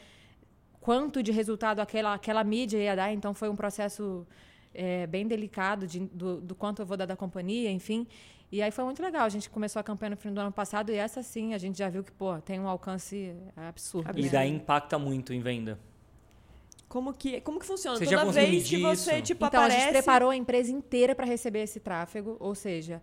quanto 0.81 1.23
de 1.23 1.33
resultado 1.33 1.81
aquela, 1.81 2.15
aquela 2.15 2.45
mídia 2.45 2.79
ia 2.79 2.95
dar. 2.95 3.13
Então 3.13 3.33
foi 3.35 3.49
um 3.49 3.57
processo 3.57 4.27
é, 4.75 5.07
bem 5.07 5.27
delicado 5.27 5.87
de- 5.87 6.01
do, 6.01 6.41
do 6.41 6.55
quanto 6.55 6.83
eu 6.83 6.87
vou 6.87 6.97
dar 6.97 7.07
da 7.07 7.17
companhia, 7.17 7.71
enfim. 7.71 8.07
E 8.53 8.63
aí 8.63 8.71
foi 8.71 8.85
muito 8.85 9.03
legal. 9.03 9.23
A 9.25 9.29
gente 9.29 9.49
começou 9.51 9.81
a 9.81 9.83
campanha 9.83 10.11
no 10.11 10.17
fim 10.17 10.33
do 10.33 10.41
ano 10.41 10.53
passado 10.53 10.93
e 10.93 10.95
essa 10.95 11.23
sim, 11.23 11.55
a 11.55 11.59
gente 11.59 11.79
já 11.79 11.89
viu 11.89 12.05
que, 12.05 12.13
pô, 12.13 12.39
tem 12.41 12.61
um 12.61 12.69
alcance 12.69 13.35
absurdo. 13.57 14.17
E 14.19 14.23
né? 14.23 14.29
daí 14.29 14.51
impacta 14.51 14.99
muito 14.99 15.33
em 15.33 15.41
venda. 15.41 15.79
Como 16.89 17.13
que, 17.13 17.41
como 17.41 17.59
que 17.59 17.67
funciona? 17.67 17.99
Você 17.99 18.05
Toda 18.05 18.31
vez 18.31 18.69
que 18.69 18.79
você, 18.81 19.15
isso? 19.15 19.23
tipo, 19.23 19.45
Então, 19.45 19.61
a 19.61 19.65
aparece... 19.65 19.85
gente 19.87 19.93
preparou 19.93 20.31
a 20.31 20.37
empresa 20.37 20.71
inteira 20.71 21.15
para 21.15 21.27
receber 21.27 21.63
esse 21.63 21.81
tráfego, 21.81 22.37
ou 22.39 22.55
seja, 22.55 23.03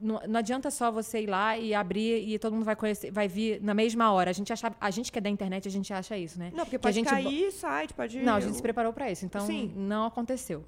não, 0.00 0.20
não, 0.28 0.38
adianta 0.38 0.70
só 0.70 0.90
você 0.90 1.22
ir 1.22 1.26
lá 1.26 1.56
e 1.56 1.74
abrir 1.74 2.28
e 2.28 2.38
todo 2.38 2.52
mundo 2.52 2.64
vai 2.64 2.76
conhecer, 2.76 3.10
vai 3.10 3.26
vir 3.26 3.60
na 3.62 3.74
mesma 3.74 4.12
hora. 4.12 4.30
A 4.30 4.32
gente 4.34 4.52
acha, 4.52 4.72
a 4.80 4.90
gente 4.90 5.10
que 5.10 5.18
é 5.18 5.20
da 5.20 5.30
internet, 5.30 5.66
a 5.66 5.70
gente 5.70 5.92
acha 5.92 6.16
isso, 6.16 6.38
né? 6.38 6.50
Não, 6.54 6.64
porque 6.64 6.76
que 6.76 6.82
pode 6.82 6.98
a 6.98 7.02
gente 7.02 7.08
cair 7.08 7.50
site, 7.52 7.94
pode... 7.94 8.20
Não, 8.20 8.34
a 8.34 8.40
gente 8.40 8.56
se 8.56 8.62
preparou 8.62 8.92
para 8.92 9.10
isso, 9.10 9.24
então 9.24 9.46
Sim. 9.46 9.72
não 9.74 10.04
aconteceu. 10.04 10.64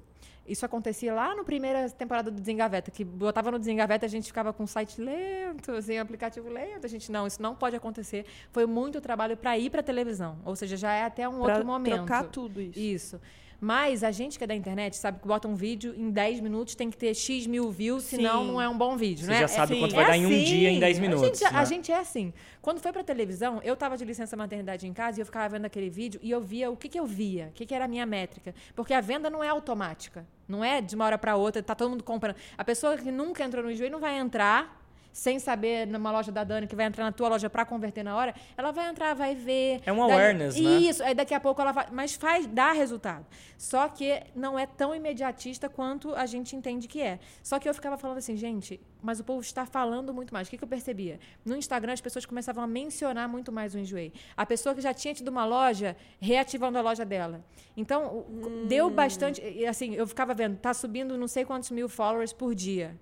Isso 0.49 0.65
acontecia 0.65 1.13
lá 1.13 1.35
na 1.35 1.43
primeira 1.43 1.89
temporada 1.91 2.31
do 2.31 2.39
Desengaveta, 2.39 2.89
que 2.89 3.05
botava 3.05 3.51
no 3.51 3.59
Desengaveta 3.59 4.07
a 4.07 4.09
gente 4.09 4.25
ficava 4.25 4.51
com 4.51 4.63
o 4.63 4.67
site 4.67 4.99
lento, 4.99 5.71
assim, 5.71 5.97
aplicativo 5.99 6.49
lento. 6.49 6.85
A 6.85 6.89
gente, 6.89 7.11
não, 7.11 7.27
isso 7.27 7.39
não 7.39 7.53
pode 7.55 7.75
acontecer. 7.75 8.25
Foi 8.51 8.65
muito 8.65 8.99
trabalho 8.99 9.37
para 9.37 9.55
ir 9.57 9.69
para 9.69 9.83
televisão. 9.83 10.39
Ou 10.43 10.55
seja, 10.55 10.75
já 10.75 10.91
é 10.91 11.03
até 11.03 11.29
um 11.29 11.41
pra 11.43 11.53
outro 11.53 11.65
momento. 11.65 11.97
trocar 11.97 12.23
tudo 12.23 12.59
isso. 12.59 12.79
Isso. 12.79 13.21
Mas 13.61 14.03
a 14.03 14.11
gente 14.11 14.37
que 14.37 14.43
é 14.43 14.47
da 14.47 14.55
internet 14.55 14.95
sabe 14.95 15.19
que 15.19 15.27
bota 15.27 15.47
um 15.47 15.55
vídeo 15.55 15.93
em 15.97 16.09
10 16.09 16.39
minutos 16.39 16.75
tem 16.75 16.89
que 16.89 16.97
ter 16.97 17.13
X 17.13 17.45
mil 17.45 17.69
views, 17.69 18.03
Sim. 18.03 18.17
senão 18.17 18.45
não 18.45 18.61
é 18.61 18.69
um 18.69 18.77
bom 18.77 18.95
vídeo, 18.95 19.25
Você 19.25 19.31
né? 19.31 19.39
já 19.41 19.47
sabe 19.47 19.75
é, 19.75 19.79
quanto 19.79 19.95
vai 19.95 20.05
é 20.05 20.07
dar 20.07 20.17
em 20.17 20.25
um 20.25 20.29
assim. 20.29 20.43
dia, 20.43 20.69
em 20.69 20.79
10 20.79 20.99
minutos. 20.99 21.23
A 21.23 21.27
gente, 21.27 21.43
né? 21.43 21.59
a 21.59 21.65
gente, 21.65 21.91
é 21.91 21.97
assim. 21.97 22.33
Quando 22.61 22.79
foi 22.79 22.93
pra 22.93 23.03
televisão, 23.03 23.59
eu 23.63 23.75
tava 23.75 23.97
de 23.97 24.05
licença 24.05 24.37
maternidade 24.37 24.87
em 24.87 24.93
casa 24.93 25.19
e 25.19 25.21
eu 25.21 25.25
ficava 25.25 25.49
vendo 25.49 25.65
aquele 25.65 25.89
vídeo 25.89 26.19
e 26.23 26.31
eu 26.31 26.39
via 26.39 26.71
o 26.71 26.77
que, 26.77 26.87
que 26.87 26.99
eu 26.99 27.05
via, 27.05 27.47
o 27.47 27.51
que, 27.51 27.65
que 27.65 27.75
era 27.75 27.85
a 27.85 27.87
minha 27.87 28.05
métrica. 28.05 28.53
Porque 28.75 28.93
a 28.93 29.01
venda 29.01 29.29
não 29.29 29.43
é 29.43 29.49
automática. 29.49 30.25
Não 30.47 30.63
é 30.63 30.81
de 30.81 30.95
uma 30.95 31.05
hora 31.05 31.17
para 31.17 31.35
outra, 31.35 31.61
tá 31.61 31.75
todo 31.75 31.91
mundo 31.91 32.03
comprando. 32.03 32.35
A 32.57 32.63
pessoa 32.63 32.97
que 32.97 33.11
nunca 33.11 33.43
entrou 33.43 33.63
no 33.63 33.69
enjoei 33.69 33.89
não 33.89 33.99
vai 33.99 34.17
entrar 34.17 34.78
sem 35.19 35.37
saber 35.37 35.85
numa 35.85 36.11
loja 36.11 36.31
da 36.31 36.45
Dani 36.45 36.65
que 36.65 36.75
vai 36.77 36.85
entrar 36.85 37.03
na 37.03 37.11
tua 37.11 37.27
loja 37.27 37.49
para 37.49 37.65
converter 37.65 38.03
na 38.03 38.15
hora, 38.15 38.33
ela 38.55 38.71
vai 38.71 38.87
entrar, 38.87 39.13
vai 39.13 39.35
ver. 39.35 39.81
É 39.85 39.91
um 39.91 40.01
awareness, 40.01 40.55
daí, 40.55 40.63
né? 40.63 40.77
Isso, 40.77 41.03
aí 41.03 41.13
daqui 41.13 41.33
a 41.33 41.39
pouco 41.41 41.61
ela 41.61 41.73
vai. 41.73 41.87
Mas 41.91 42.15
faz, 42.15 42.47
dá 42.47 42.71
resultado. 42.71 43.25
Só 43.57 43.89
que 43.89 44.23
não 44.33 44.57
é 44.57 44.65
tão 44.65 44.95
imediatista 44.95 45.67
quanto 45.67 46.15
a 46.15 46.25
gente 46.25 46.55
entende 46.55 46.87
que 46.87 47.01
é. 47.01 47.19
Só 47.43 47.59
que 47.59 47.67
eu 47.67 47.73
ficava 47.73 47.97
falando 47.97 48.19
assim, 48.19 48.37
gente, 48.37 48.79
mas 49.01 49.19
o 49.19 49.23
povo 49.25 49.41
está 49.41 49.65
falando 49.65 50.13
muito 50.13 50.33
mais. 50.33 50.47
O 50.47 50.51
que, 50.51 50.57
que 50.57 50.63
eu 50.63 50.67
percebia? 50.69 51.19
No 51.43 51.53
Instagram, 51.57 51.91
as 51.91 52.01
pessoas 52.01 52.25
começavam 52.25 52.63
a 52.63 52.67
mencionar 52.67 53.27
muito 53.27 53.51
mais 53.51 53.75
o 53.75 53.77
Enjoei. 53.77 54.13
A 54.37 54.45
pessoa 54.45 54.73
que 54.73 54.79
já 54.79 54.93
tinha 54.93 55.13
tido 55.13 55.27
uma 55.27 55.45
loja, 55.45 55.97
reativando 56.21 56.77
a 56.77 56.81
loja 56.81 57.03
dela. 57.03 57.43
Então, 57.75 58.25
hum. 58.29 58.67
deu 58.69 58.89
bastante. 58.89 59.41
Assim, 59.65 59.95
eu 59.95 60.07
ficava 60.07 60.33
vendo, 60.33 60.57
tá 60.57 60.73
subindo 60.73 61.17
não 61.17 61.27
sei 61.27 61.43
quantos 61.43 61.71
mil 61.71 61.89
followers 61.89 62.31
por 62.31 62.55
dia. 62.55 62.97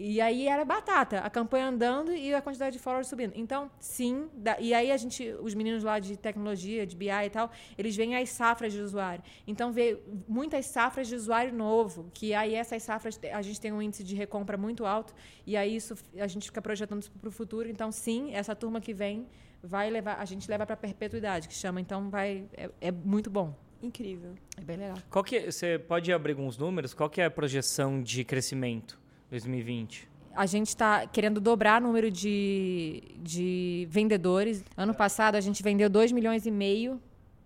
E 0.00 0.20
aí 0.20 0.46
era 0.46 0.64
batata, 0.64 1.18
a 1.18 1.28
campanha 1.28 1.66
andando 1.66 2.12
e 2.12 2.32
a 2.32 2.40
quantidade 2.40 2.76
de 2.76 2.78
followers 2.78 3.08
subindo. 3.08 3.32
Então, 3.34 3.68
sim, 3.80 4.28
da, 4.32 4.58
e 4.60 4.72
aí 4.72 4.92
a 4.92 4.96
gente, 4.96 5.28
os 5.40 5.54
meninos 5.54 5.82
lá 5.82 5.98
de 5.98 6.16
tecnologia, 6.16 6.86
de 6.86 6.94
BI 6.94 7.08
e 7.08 7.30
tal, 7.30 7.50
eles 7.76 7.96
veem 7.96 8.16
as 8.16 8.30
safras 8.30 8.72
de 8.72 8.80
usuário. 8.80 9.24
Então, 9.46 9.72
vê 9.72 9.98
muitas 10.28 10.66
safras 10.66 11.08
de 11.08 11.16
usuário 11.16 11.52
novo, 11.52 12.08
que 12.14 12.32
aí 12.32 12.54
essas 12.54 12.82
safras, 12.84 13.18
a 13.32 13.42
gente 13.42 13.60
tem 13.60 13.72
um 13.72 13.82
índice 13.82 14.04
de 14.04 14.14
recompra 14.14 14.56
muito 14.56 14.86
alto, 14.86 15.12
e 15.44 15.56
aí 15.56 15.74
isso 15.74 15.96
a 16.16 16.26
gente 16.28 16.46
fica 16.46 16.62
projetando 16.62 17.02
isso 17.02 17.10
para 17.10 17.28
o 17.28 17.32
futuro. 17.32 17.68
Então, 17.68 17.90
sim, 17.90 18.32
essa 18.34 18.54
turma 18.54 18.80
que 18.80 18.94
vem 18.94 19.26
vai 19.60 19.90
levar, 19.90 20.20
a 20.20 20.24
gente 20.24 20.48
leva 20.48 20.64
para 20.64 20.76
perpetuidade, 20.76 21.48
que 21.48 21.54
chama, 21.54 21.80
então 21.80 22.08
vai 22.08 22.44
é, 22.56 22.70
é 22.80 22.92
muito 22.92 23.28
bom. 23.28 23.52
Incrível. 23.82 24.34
É 24.56 24.60
bem 24.60 24.76
legal. 24.76 24.98
Qual 25.10 25.22
que, 25.22 25.52
você 25.52 25.78
pode 25.78 26.12
abrir 26.12 26.32
alguns 26.32 26.56
números? 26.56 26.94
Qual 26.94 27.08
que 27.08 27.20
é 27.20 27.24
a 27.24 27.30
projeção 27.30 28.02
de 28.02 28.24
crescimento? 28.24 28.98
2020? 29.30 30.08
A 30.34 30.46
gente 30.46 30.68
está 30.68 31.06
querendo 31.06 31.40
dobrar 31.40 31.82
o 31.82 31.84
número 31.86 32.10
de, 32.10 33.02
de 33.18 33.88
vendedores. 33.90 34.64
Ano 34.76 34.94
passado, 34.94 35.34
a 35.34 35.40
gente 35.40 35.62
vendeu 35.62 35.90
2 35.90 36.12
milhões 36.12 36.46
e 36.46 36.50
meio 36.50 37.00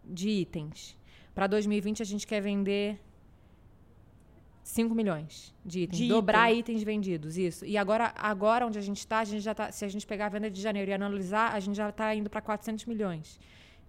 de 0.04 0.28
itens. 0.28 0.96
Para 1.34 1.46
2020, 1.46 2.02
a 2.02 2.04
gente 2.04 2.26
quer 2.26 2.40
vender 2.40 3.00
5 4.62 4.94
milhões 4.94 5.54
de 5.64 5.80
itens. 5.80 5.98
De 5.98 6.08
dobrar 6.08 6.50
item. 6.50 6.60
itens 6.60 6.82
vendidos, 6.82 7.38
isso. 7.38 7.64
E 7.64 7.76
agora, 7.76 8.12
agora 8.16 8.66
onde 8.66 8.78
a 8.78 8.82
gente 8.82 8.98
está, 8.98 9.20
a 9.20 9.24
gente 9.24 9.40
já 9.40 9.54
tá, 9.54 9.72
se 9.72 9.84
a 9.84 9.88
gente 9.88 10.06
pegar 10.06 10.26
a 10.26 10.28
venda 10.28 10.50
de 10.50 10.60
janeiro 10.60 10.90
e 10.90 10.94
analisar, 10.94 11.54
a 11.54 11.60
gente 11.60 11.76
já 11.76 11.88
está 11.88 12.14
indo 12.14 12.28
para 12.28 12.40
400 12.40 12.84
milhões 12.86 13.40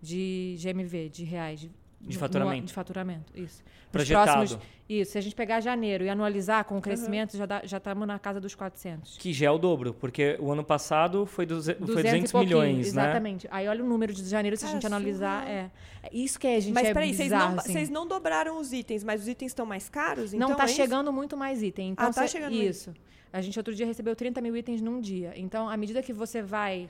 de 0.01 0.57
GMV, 0.59 1.09
de 1.09 1.23
reais, 1.23 1.69
de 2.07 2.17
faturamento. 2.17 2.61
No, 2.61 2.67
de 2.67 2.73
faturamento, 2.73 3.33
isso. 3.35 3.63
Projetado. 3.91 4.37
Próximos, 4.37 4.63
isso. 4.89 5.11
Se 5.11 5.17
a 5.17 5.21
gente 5.21 5.35
pegar 5.35 5.59
janeiro 5.61 6.03
e 6.03 6.09
anualizar 6.09 6.65
com 6.65 6.77
o 6.77 6.81
crescimento, 6.81 7.35
uhum. 7.35 7.47
já 7.63 7.77
estamos 7.77 8.07
na 8.07 8.19
casa 8.19 8.41
dos 8.41 8.53
400. 8.55 9.17
Que 9.17 9.31
já 9.31 9.47
é 9.47 9.51
o 9.51 9.57
dobro, 9.57 9.93
porque 9.93 10.35
o 10.39 10.51
ano 10.51 10.63
passado 10.63 11.25
foi, 11.25 11.45
duze, 11.45 11.73
200 11.73 11.93
foi 11.93 12.03
200 12.03 12.33
milhões, 12.33 12.93
né? 12.93 13.03
Exatamente. 13.03 13.47
Aí 13.49 13.67
olha 13.67 13.83
o 13.83 13.87
número 13.87 14.13
de 14.13 14.23
janeiro, 14.27 14.57
se 14.57 14.65
a 14.65 14.69
gente 14.69 14.85
analisar. 14.85 15.47
É. 15.47 15.71
Isso 16.11 16.39
que 16.39 16.47
a 16.47 16.59
gente 16.59 16.73
mas, 16.73 16.87
é 16.87 16.93
peraí, 16.93 17.13
vocês 17.13 17.31
não, 17.31 17.57
assim. 17.57 17.85
não 17.91 18.07
dobraram 18.07 18.59
os 18.59 18.73
itens, 18.73 19.03
mas 19.03 19.21
os 19.21 19.27
itens 19.27 19.51
estão 19.51 19.65
mais 19.65 19.87
caros? 19.87 20.33
Então 20.33 20.49
não, 20.49 20.55
está 20.55 20.65
é 20.65 20.67
chegando 20.67 21.13
muito 21.13 21.37
mais 21.37 21.63
item. 21.63 21.91
Então, 21.91 22.07
ah, 22.07 22.13
tá 22.13 22.27
chegando 22.27 22.53
Isso. 22.53 22.93
A 23.31 23.41
gente 23.41 23.57
outro 23.57 23.73
dia 23.73 23.85
recebeu 23.85 24.15
30 24.15 24.41
mil 24.41 24.55
itens 24.55 24.81
num 24.81 24.99
dia. 24.99 25.33
Então, 25.35 25.67
à 25.67 25.75
medida 25.77 26.03
que 26.03 26.13
você 26.13 26.41
vai... 26.41 26.87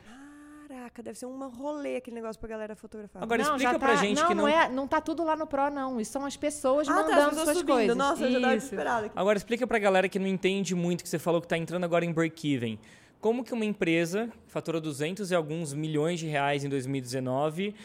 Caraca, 0.73 1.03
deve 1.03 1.19
ser 1.19 1.27
um 1.27 1.47
rolê 1.49 1.97
aquele 1.97 2.15
negócio 2.15 2.39
pra 2.39 2.49
galera 2.49 2.75
fotografar. 2.75 3.21
Agora 3.21 3.43
não, 3.43 3.51
explica 3.51 3.73
tá, 3.73 3.79
pra 3.79 3.95
gente 3.95 4.19
não, 4.19 4.27
que 4.27 4.33
não... 4.33 4.43
Não, 4.45 4.49
é, 4.49 4.69
não 4.69 4.87
tá 4.87 4.99
tudo 4.99 5.23
lá 5.23 5.35
no 5.35 5.45
Pro, 5.45 5.69
não. 5.69 6.01
Isso 6.01 6.11
são 6.11 6.25
as 6.25 6.35
pessoas 6.35 6.87
ah, 6.87 6.93
mandando 6.93 7.15
tá, 7.15 7.27
as 7.27 7.35
suas 7.35 7.57
subindo. 7.59 7.75
coisas. 7.75 7.95
Nossa, 7.95 8.13
Isso. 8.15 8.23
eu 8.23 8.31
já 8.31 8.41
tava 8.41 8.55
desesperada. 8.55 9.05
Aqui. 9.05 9.15
Agora 9.15 9.37
explica 9.37 9.67
pra 9.67 9.77
galera 9.77 10.09
que 10.09 10.17
não 10.17 10.25
entende 10.25 10.73
muito, 10.73 11.03
que 11.03 11.09
você 11.09 11.19
falou 11.19 11.39
que 11.39 11.47
tá 11.47 11.55
entrando 11.59 11.83
agora 11.83 12.03
em 12.03 12.11
break-even. 12.11 12.79
Como 13.21 13.43
que 13.43 13.53
uma 13.53 13.65
empresa 13.65 14.31
faturou 14.47 14.81
200 14.81 15.29
e 15.29 15.35
alguns 15.35 15.75
milhões 15.75 16.19
de 16.19 16.25
reais 16.25 16.63
em 16.63 16.69
2019 16.69 17.75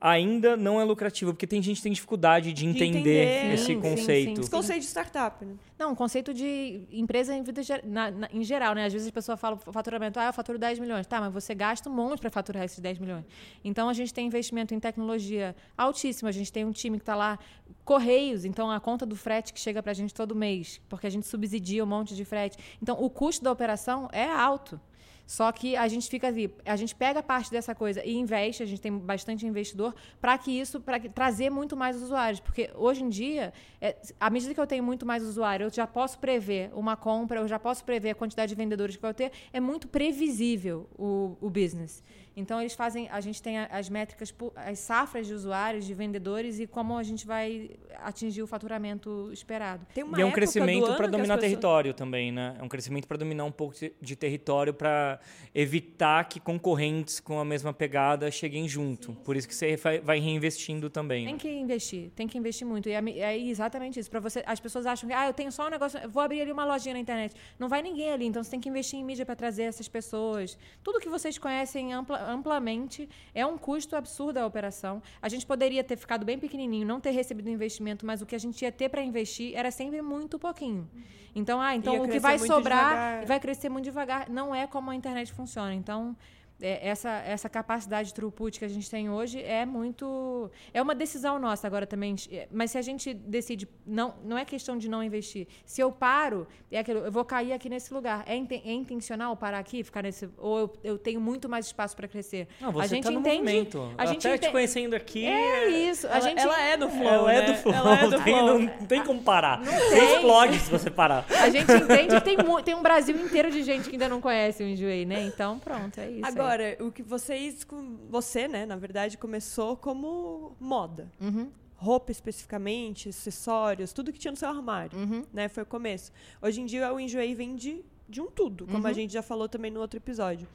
ainda 0.00 0.56
não 0.56 0.80
é 0.80 0.84
lucrativo, 0.84 1.32
porque 1.32 1.46
tem 1.46 1.60
gente 1.60 1.78
que 1.78 1.82
tem 1.82 1.92
dificuldade 1.92 2.52
de 2.52 2.66
entender, 2.66 2.90
de 2.90 2.98
entender. 2.98 3.54
esse 3.54 3.66
Sim, 3.66 3.80
conceito. 3.80 4.28
sim, 4.28 4.34
sim, 4.36 4.40
Esse 4.42 4.50
conceito 4.50 4.80
de 4.80 4.86
startup, 4.86 5.44
né? 5.44 5.54
Não, 5.78 5.92
um 5.92 5.94
conceito 5.94 6.32
de 6.32 6.82
empresa 6.92 7.34
em, 7.34 7.42
vida, 7.42 7.62
na, 7.84 8.10
na, 8.10 8.28
em 8.32 8.44
geral, 8.44 8.74
né? 8.74 8.84
Às 8.84 8.92
vezes 8.92 9.08
a 9.08 9.12
pessoa 9.12 9.36
fala 9.36 9.56
faturamento, 9.56 10.18
ah, 10.18 10.26
eu 10.26 10.32
faturo 10.32 10.58
10 10.58 10.78
milhões. 10.78 11.06
Tá, 11.06 11.20
mas 11.20 11.32
você 11.32 11.54
gasta 11.54 11.90
um 11.90 11.92
monte 11.92 12.20
para 12.20 12.30
faturar 12.30 12.64
esses 12.64 12.78
10 12.78 12.98
milhões. 12.98 13.24
Então 13.64 13.88
a 13.88 13.92
gente 13.92 14.14
tem 14.14 14.26
investimento 14.26 14.74
em 14.74 14.80
tecnologia 14.80 15.54
altíssimo. 15.76 16.28
A 16.28 16.32
gente 16.32 16.52
tem 16.52 16.64
um 16.64 16.72
time 16.72 16.98
que 16.98 17.02
está 17.02 17.16
lá, 17.16 17.38
Correios, 17.84 18.44
então 18.44 18.70
a 18.70 18.78
conta 18.80 19.04
do 19.04 19.16
frete 19.16 19.52
que 19.52 19.58
chega 19.60 19.82
para 19.82 19.92
a 19.92 19.94
gente 19.94 20.12
todo 20.14 20.34
mês, 20.34 20.80
porque 20.88 21.06
a 21.06 21.10
gente 21.10 21.26
subsidia 21.26 21.82
um 21.82 21.86
monte 21.86 22.14
de 22.14 22.24
frete. 22.24 22.56
Então 22.82 22.96
o 23.00 23.10
custo 23.10 23.42
da 23.42 23.50
operação 23.50 24.08
é 24.12 24.26
alto. 24.26 24.80
Só 25.28 25.52
que 25.52 25.76
a 25.76 25.86
gente 25.88 26.08
fica 26.08 26.26
ali, 26.26 26.50
a 26.64 26.74
gente 26.74 26.94
pega 26.94 27.22
parte 27.22 27.50
dessa 27.50 27.74
coisa 27.74 28.02
e 28.02 28.16
investe, 28.16 28.62
a 28.62 28.66
gente 28.66 28.80
tem 28.80 28.96
bastante 28.96 29.46
investidor, 29.46 29.94
para 30.18 30.38
que 30.38 30.50
isso, 30.50 30.80
para 30.80 30.98
trazer 30.98 31.50
muito 31.50 31.76
mais 31.76 32.00
usuários. 32.00 32.40
Porque 32.40 32.70
hoje 32.74 33.04
em 33.04 33.10
dia, 33.10 33.52
é, 33.78 33.94
à 34.18 34.30
medida 34.30 34.54
que 34.54 34.60
eu 34.60 34.66
tenho 34.66 34.82
muito 34.82 35.04
mais 35.04 35.22
usuário, 35.22 35.66
eu 35.66 35.70
já 35.70 35.86
posso 35.86 36.18
prever 36.18 36.70
uma 36.72 36.96
compra, 36.96 37.40
eu 37.40 37.46
já 37.46 37.58
posso 37.58 37.84
prever 37.84 38.08
a 38.08 38.14
quantidade 38.14 38.48
de 38.48 38.54
vendedores 38.54 38.96
que 38.96 39.02
vai 39.02 39.12
ter, 39.12 39.30
é 39.52 39.60
muito 39.60 39.86
previsível 39.86 40.88
o, 40.98 41.36
o 41.42 41.50
business. 41.50 42.02
Então 42.34 42.60
eles 42.60 42.72
fazem, 42.72 43.08
a 43.10 43.20
gente 43.20 43.42
tem 43.42 43.58
as 43.58 43.88
métricas, 43.90 44.32
as 44.54 44.78
safras 44.78 45.26
de 45.26 45.34
usuários, 45.34 45.84
de 45.84 45.92
vendedores 45.92 46.60
e 46.60 46.68
como 46.68 46.96
a 46.96 47.02
gente 47.02 47.26
vai 47.26 47.70
atingir 47.96 48.42
o 48.42 48.46
faturamento 48.46 49.28
esperado. 49.32 49.84
e 49.96 50.22
é 50.22 50.24
um 50.24 50.30
crescimento 50.30 50.94
para 50.94 51.08
dominar 51.08 51.34
pessoas... 51.34 51.40
território 51.40 51.92
também, 51.92 52.30
né? 52.30 52.56
É 52.58 52.62
um 52.62 52.68
crescimento 52.68 53.08
para 53.08 53.16
dominar 53.16 53.44
um 53.44 53.50
pouco 53.50 53.74
de 54.00 54.14
território 54.14 54.72
para 54.72 55.17
evitar 55.54 56.24
que 56.28 56.38
concorrentes 56.38 57.20
com 57.20 57.38
a 57.38 57.44
mesma 57.44 57.72
pegada 57.72 58.30
cheguem 58.30 58.68
junto. 58.68 59.12
Por 59.24 59.36
isso 59.36 59.48
que 59.48 59.54
você 59.54 59.76
vai 60.02 60.18
reinvestindo 60.18 60.88
também. 60.88 61.24
Tem 61.24 61.34
né? 61.34 61.40
que 61.40 61.50
investir, 61.50 62.10
tem 62.14 62.26
que 62.26 62.38
investir 62.38 62.66
muito. 62.66 62.88
E 62.88 62.92
é, 62.92 63.18
é 63.18 63.38
exatamente 63.38 63.98
isso. 63.98 64.10
Para 64.10 64.20
você, 64.20 64.42
as 64.46 64.60
pessoas 64.60 64.86
acham 64.86 65.08
que 65.08 65.14
ah, 65.14 65.26
eu 65.26 65.32
tenho 65.32 65.50
só 65.50 65.66
um 65.66 65.70
negócio, 65.70 65.98
vou 66.08 66.22
abrir 66.22 66.42
ali 66.42 66.52
uma 66.52 66.64
lojinha 66.64 66.94
na 66.94 67.00
internet. 67.00 67.34
Não 67.58 67.68
vai 67.68 67.82
ninguém 67.82 68.10
ali, 68.10 68.26
então 68.26 68.42
você 68.42 68.50
tem 68.50 68.60
que 68.60 68.68
investir 68.68 68.98
em 68.98 69.04
mídia 69.04 69.24
para 69.24 69.34
trazer 69.34 69.64
essas 69.64 69.88
pessoas. 69.88 70.58
Tudo 70.82 71.00
que 71.00 71.08
vocês 71.08 71.38
conhecem 71.38 71.92
ampla, 71.92 72.22
amplamente. 72.30 73.08
É 73.34 73.44
um 73.44 73.58
custo 73.58 73.96
absurdo 73.96 74.38
a 74.38 74.46
operação. 74.46 75.02
A 75.20 75.28
gente 75.28 75.46
poderia 75.46 75.82
ter 75.82 75.96
ficado 75.96 76.24
bem 76.24 76.38
pequenininho, 76.38 76.86
não 76.86 77.00
ter 77.00 77.10
recebido 77.10 77.48
investimento, 77.48 78.06
mas 78.06 78.22
o 78.22 78.26
que 78.26 78.34
a 78.34 78.38
gente 78.38 78.62
ia 78.62 78.72
ter 78.72 78.88
para 78.88 79.02
investir 79.02 79.56
era 79.56 79.70
sempre 79.70 80.00
muito 80.02 80.38
pouquinho. 80.38 80.88
Então, 81.34 81.60
ah, 81.60 81.74
então 81.74 82.02
o 82.02 82.08
que 82.08 82.18
vai 82.18 82.38
sobrar 82.38 82.90
devagar. 82.90 83.26
vai 83.26 83.40
crescer 83.40 83.68
muito 83.68 83.84
devagar. 83.84 84.28
Não 84.28 84.54
é 84.54 84.66
como 84.66 84.90
a 84.90 84.94
internet 84.94 85.07
funciona. 85.32 85.74
Então, 85.74 86.16
essa, 86.60 87.10
essa 87.10 87.48
capacidade 87.48 88.08
de 88.08 88.14
throughput 88.14 88.58
que 88.58 88.64
a 88.64 88.68
gente 88.68 88.90
tem 88.90 89.08
hoje 89.08 89.40
é 89.40 89.64
muito. 89.64 90.50
É 90.74 90.82
uma 90.82 90.94
decisão 90.94 91.38
nossa 91.38 91.66
agora 91.66 91.86
também. 91.86 92.16
É, 92.30 92.48
mas 92.50 92.72
se 92.72 92.78
a 92.78 92.82
gente 92.82 93.14
decide. 93.14 93.68
Não, 93.86 94.14
não 94.24 94.36
é 94.36 94.44
questão 94.44 94.76
de 94.76 94.88
não 94.88 95.02
investir. 95.02 95.46
Se 95.64 95.80
eu 95.80 95.92
paro, 95.92 96.48
é 96.70 96.78
aquilo, 96.80 97.00
eu 97.00 97.12
vou 97.12 97.24
cair 97.24 97.52
aqui 97.52 97.68
nesse 97.68 97.94
lugar. 97.94 98.24
É, 98.26 98.34
é 98.34 98.72
intencional 98.72 99.36
parar 99.36 99.60
aqui, 99.60 99.84
ficar 99.84 100.02
nesse. 100.02 100.28
Ou 100.36 100.58
eu, 100.58 100.72
eu 100.82 100.98
tenho 100.98 101.20
muito 101.20 101.48
mais 101.48 101.66
espaço 101.66 101.94
para 101.94 102.08
crescer. 102.08 102.48
Não, 102.60 102.72
você 102.72 102.84
a 102.84 102.88
gente 102.88 103.04
tá 103.04 103.10
no 103.10 103.20
entende. 103.20 103.38
Movimento. 103.38 103.94
A 103.96 104.06
gente 104.06 104.26
Até 104.26 104.36
ente... 104.36 104.46
te 104.46 104.52
conhecendo 104.52 104.94
aqui. 104.94 105.26
É 105.26 105.68
isso. 105.68 106.06
Ela, 106.06 106.16
a 106.16 106.20
gente... 106.20 106.40
ela 106.40 106.60
é 106.60 106.76
do 106.76 106.88
flow. 106.88 107.06
Ela 107.06 107.32
né? 107.32 107.38
é 107.38 107.52
do 107.52 107.54
flow. 107.54 107.74
Ela 107.74 108.00
é 108.00 108.08
do 108.08 108.20
flow. 108.20 108.58
Não, 108.58 108.86
tem 108.86 109.04
como 109.04 109.22
parar. 109.22 109.60
Não 109.60 109.72
tem. 109.72 110.14
explode 110.14 110.58
se 110.58 110.70
você 110.70 110.90
parar. 110.90 111.24
A 111.28 111.50
gente 111.50 111.70
entende 111.70 112.14
que 112.16 112.20
tem, 112.20 112.36
tem 112.64 112.74
um 112.74 112.82
Brasil 112.82 113.16
inteiro 113.16 113.50
de 113.50 113.62
gente 113.62 113.88
que 113.88 113.94
ainda 113.94 114.08
não 114.08 114.20
conhece 114.20 114.62
o 114.62 114.66
Enjoei, 114.66 115.06
né? 115.06 115.22
Então, 115.22 115.58
pronto, 115.58 116.00
é 116.00 116.10
isso. 116.10 116.26
Agora, 116.26 116.47
aí. 116.50 116.76
o 116.80 116.90
que 116.92 117.02
vocês 117.02 117.66
você, 118.08 118.48
né, 118.48 118.66
na 118.66 118.76
verdade, 118.76 119.16
começou 119.18 119.76
como 119.76 120.56
moda. 120.60 121.10
Uhum. 121.20 121.50
Roupa 121.76 122.10
especificamente, 122.10 123.08
acessórios, 123.10 123.92
tudo 123.92 124.12
que 124.12 124.18
tinha 124.18 124.32
no 124.32 124.36
seu 124.36 124.48
armário, 124.48 124.98
uhum. 124.98 125.24
né? 125.32 125.48
Foi 125.48 125.62
o 125.62 125.66
começo. 125.66 126.10
Hoje 126.42 126.60
em 126.60 126.66
dia 126.66 126.92
o 126.92 126.98
Enjoei 126.98 127.34
vende 127.34 127.84
de 128.08 128.20
um 128.20 128.26
tudo, 128.26 128.66
como 128.66 128.84
a 128.86 128.88
Uhum. 128.90 128.94
gente 128.94 129.12
já 129.12 129.22
falou 129.22 129.48
também 129.48 129.70
no 129.70 129.80
outro 129.80 129.96
episódio. 129.98 130.48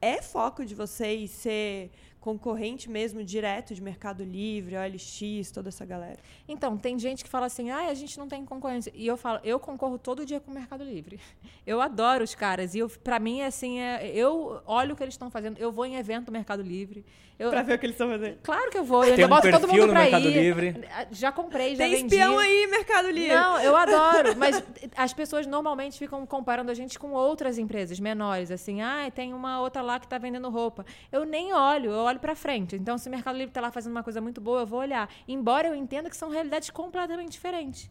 É 0.00 0.20
foco 0.22 0.64
de 0.64 0.74
vocês 0.74 1.30
ser 1.30 1.90
concorrente 2.20 2.88
mesmo 2.90 3.24
direto 3.24 3.74
de 3.74 3.82
Mercado 3.82 4.22
Livre, 4.22 4.76
OLX, 4.76 5.50
toda 5.50 5.68
essa 5.70 5.84
galera? 5.84 6.18
Então, 6.46 6.76
tem 6.76 6.98
gente 6.98 7.24
que 7.24 7.30
fala 7.30 7.46
assim, 7.46 7.70
ah, 7.70 7.88
a 7.88 7.94
gente 7.94 8.18
não 8.18 8.28
tem 8.28 8.44
concorrência. 8.44 8.92
E 8.94 9.06
eu 9.06 9.16
falo, 9.16 9.40
eu 9.42 9.58
concorro 9.58 9.98
todo 9.98 10.24
dia 10.26 10.38
com 10.38 10.50
o 10.50 10.54
Mercado 10.54 10.84
Livre. 10.84 11.18
Eu 11.66 11.80
adoro 11.80 12.24
os 12.24 12.34
caras. 12.34 12.74
E 12.74 12.80
eu, 12.80 12.88
pra 12.88 13.20
mim, 13.20 13.42
assim, 13.42 13.78
é, 13.78 14.10
eu 14.12 14.60
olho 14.66 14.94
o 14.94 14.96
que 14.96 15.04
eles 15.04 15.14
estão 15.14 15.30
fazendo. 15.30 15.56
Eu 15.58 15.70
vou 15.70 15.86
em 15.86 15.94
evento 15.94 16.26
do 16.26 16.32
Mercado 16.32 16.62
Livre. 16.62 17.04
Eu, 17.40 17.48
Pra 17.48 17.62
ver 17.62 17.74
o 17.74 17.78
que 17.78 17.86
eles 17.86 17.94
estão 17.94 18.10
fazendo. 18.10 18.36
Claro 18.42 18.70
que 18.70 18.76
eu 18.76 18.84
vou. 18.84 19.02
Eu 19.02 19.16
Tem 19.16 19.24
um 19.24 19.28
boto 19.28 19.50
todo 19.50 19.66
mundo 19.66 19.86
no 19.86 19.92
pra 19.94 20.02
Mercado 20.02 20.28
ir. 20.28 20.32
Livre. 20.34 20.84
Já 21.10 21.32
comprei, 21.32 21.74
já 21.74 21.84
Tem 21.84 21.92
vendi. 21.92 22.14
espião 22.14 22.38
aí, 22.38 22.66
Mercado 22.66 23.10
Livre. 23.10 23.34
Não, 23.34 23.58
eu 23.60 23.74
adoro, 23.74 24.36
mas 24.38 24.62
as 24.94 25.14
pessoas 25.14 25.46
normalmente 25.46 25.98
ficam 25.98 26.26
comparando 26.26 26.70
a 26.70 26.74
gente 26.74 26.98
com 26.98 27.12
outras 27.12 27.56
empresas 27.56 27.98
menores, 27.98 28.50
assim, 28.50 28.82
ah, 28.82 29.10
tem 29.14 29.32
uma 29.32 29.58
outra 29.62 29.80
lá 29.80 29.98
que 29.98 30.06
tá 30.06 30.18
vendendo 30.18 30.50
roupa. 30.50 30.84
Eu 31.10 31.24
nem 31.24 31.54
olho, 31.54 31.90
eu 31.90 32.00
olho 32.00 32.18
pra 32.20 32.34
frente. 32.34 32.76
Então, 32.76 32.98
se 32.98 33.08
o 33.08 33.10
Mercado 33.10 33.38
Livre 33.38 33.52
tá 33.54 33.60
lá 33.62 33.70
fazendo 33.70 33.92
uma 33.92 34.02
coisa 34.02 34.20
muito 34.20 34.38
boa, 34.38 34.60
eu 34.60 34.66
vou 34.66 34.80
olhar. 34.80 35.08
Embora 35.26 35.66
eu 35.68 35.74
entenda 35.74 36.10
que 36.10 36.16
são 36.18 36.28
realidades 36.28 36.68
completamente 36.68 37.30
diferentes. 37.32 37.88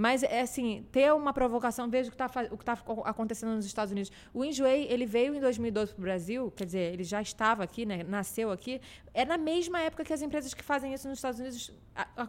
Mas, 0.00 0.22
é 0.22 0.42
assim, 0.42 0.86
ter 0.92 1.12
uma 1.12 1.32
provocação, 1.32 1.90
veja 1.90 2.08
o 2.08 2.12
que 2.12 2.22
está 2.22 2.44
que 2.44 2.64
tá 2.64 2.78
acontecendo 3.04 3.56
nos 3.56 3.66
Estados 3.66 3.90
Unidos. 3.90 4.12
O 4.32 4.44
Enjoei, 4.44 4.86
ele 4.88 5.04
veio 5.04 5.34
em 5.34 5.40
2012 5.40 5.92
para 5.92 5.98
o 5.98 6.02
Brasil, 6.02 6.52
quer 6.54 6.66
dizer, 6.66 6.92
ele 6.92 7.02
já 7.02 7.20
estava 7.20 7.64
aqui, 7.64 7.84
né, 7.84 8.04
nasceu 8.04 8.52
aqui. 8.52 8.80
É 9.20 9.24
na 9.24 9.36
mesma 9.36 9.80
época 9.80 10.04
que 10.04 10.12
as 10.12 10.22
empresas 10.22 10.54
que 10.54 10.62
fazem 10.62 10.94
isso 10.94 11.08
nos 11.08 11.18
Estados 11.18 11.40
Unidos 11.40 11.72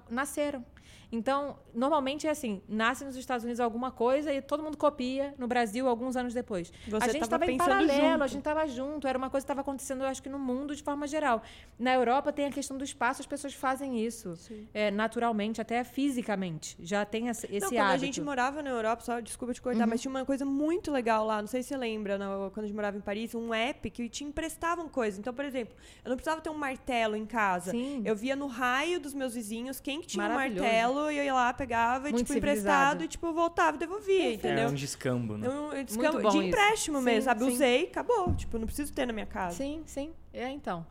nasceram. 0.09 0.65
Então, 1.11 1.57
normalmente 1.73 2.27
é 2.27 2.29
assim, 2.29 2.61
nasce 2.69 3.03
nos 3.03 3.15
Estados 3.15 3.43
Unidos 3.43 3.59
alguma 3.59 3.91
coisa 3.91 4.31
e 4.31 4.41
todo 4.43 4.61
mundo 4.61 4.77
copia 4.77 5.33
no 5.39 5.47
Brasil 5.47 5.87
alguns 5.87 6.15
anos 6.15 6.35
depois. 6.35 6.71
Você 6.87 7.03
a 7.03 7.07
gente 7.11 7.27
tava 7.27 7.45
estava 7.45 7.51
em 7.51 7.57
paralelo, 7.57 8.11
junto. 8.11 8.23
a 8.23 8.27
gente 8.27 8.37
estava 8.39 8.67
junto, 8.67 9.07
era 9.07 9.17
uma 9.17 9.27
coisa 9.29 9.43
que 9.43 9.45
estava 9.45 9.61
acontecendo, 9.61 10.01
eu 10.03 10.07
acho 10.07 10.21
que 10.21 10.29
no 10.29 10.37
mundo 10.37 10.75
de 10.75 10.83
forma 10.83 11.07
geral. 11.07 11.41
Na 11.79 11.93
Europa 11.95 12.31
tem 12.31 12.45
a 12.45 12.51
questão 12.51 12.77
do 12.77 12.83
espaço, 12.83 13.21
as 13.23 13.25
pessoas 13.27 13.55
fazem 13.55 14.03
isso 14.05 14.35
é, 14.71 14.91
naturalmente, 14.91 15.59
até 15.59 15.83
fisicamente. 15.83 16.75
Já 16.79 17.03
tem 17.05 17.27
esse, 17.27 17.47
não, 17.47 17.69
quando 17.69 17.79
hábito. 17.79 17.93
a 17.95 17.97
gente 17.97 18.21
morava 18.21 18.61
na 18.61 18.69
Europa, 18.69 19.01
só 19.03 19.19
desculpa 19.19 19.51
te 19.53 19.61
cortar, 19.63 19.87
mas 19.87 20.01
tinha 20.01 20.11
uma 20.11 20.25
coisa 20.25 20.45
muito 20.45 20.91
legal 20.91 21.25
lá, 21.25 21.41
não 21.41 21.47
sei 21.47 21.63
se 21.63 21.69
você 21.69 21.77
lembra, 21.77 22.19
no- 22.19 22.51
quando 22.51 22.65
a 22.65 22.67
gente 22.67 22.75
morava 22.75 22.97
em 22.97 23.01
Paris, 23.01 23.33
um 23.33 23.51
app 23.51 23.89
que 23.89 24.07
te 24.09 24.23
emprestavam 24.23 24.87
coisas. 24.87 25.17
Então, 25.19 25.33
por 25.33 25.43
exemplo, 25.45 25.75
eu 26.05 26.09
não 26.09 26.15
precisava 26.17 26.39
ter 26.39 26.51
um 26.51 26.57
martelo 26.79 27.15
em 27.15 27.25
casa. 27.25 27.71
Sim. 27.71 28.01
Eu 28.05 28.15
via 28.15 28.35
no 28.35 28.47
raio 28.47 28.99
dos 28.99 29.13
meus 29.13 29.33
vizinhos 29.33 29.79
quem 29.79 30.01
que 30.01 30.07
tinha 30.07 30.25
um 30.25 30.33
martelo 30.33 31.11
e 31.11 31.17
eu 31.17 31.23
ia 31.23 31.33
lá, 31.33 31.53
pegava, 31.53 32.09
e, 32.09 32.11
Muito 32.11 32.25
tipo, 32.25 32.37
emprestado 32.37 33.03
e 33.03 33.07
tipo, 33.07 33.31
voltava 33.33 33.75
e 33.77 33.79
devolvia, 33.79 34.29
É 34.29 34.33
entendeu? 34.33 34.69
um 34.69 34.73
descambo, 34.73 35.37
né? 35.37 35.47
Eu, 35.47 35.73
eu 35.73 35.83
descam- 35.83 36.13
Muito 36.13 36.23
bom 36.23 36.29
de 36.31 36.37
isso. 36.37 36.47
empréstimo 36.47 36.97
Sim, 36.99 37.03
mesmo, 37.05 37.21
sabe? 37.23 37.43
sim. 37.43 37.51
Usei, 37.51 37.83
acabou. 37.85 38.33
Tipo, 38.35 38.57
não 38.57 38.65
preciso 38.65 38.93
ter 38.93 39.05
na 39.05 39.13
minha 39.13 39.25
casa. 39.25 39.57
Sim, 39.57 39.83
sim. 39.85 40.11
É, 40.33 40.49
então. 40.49 40.85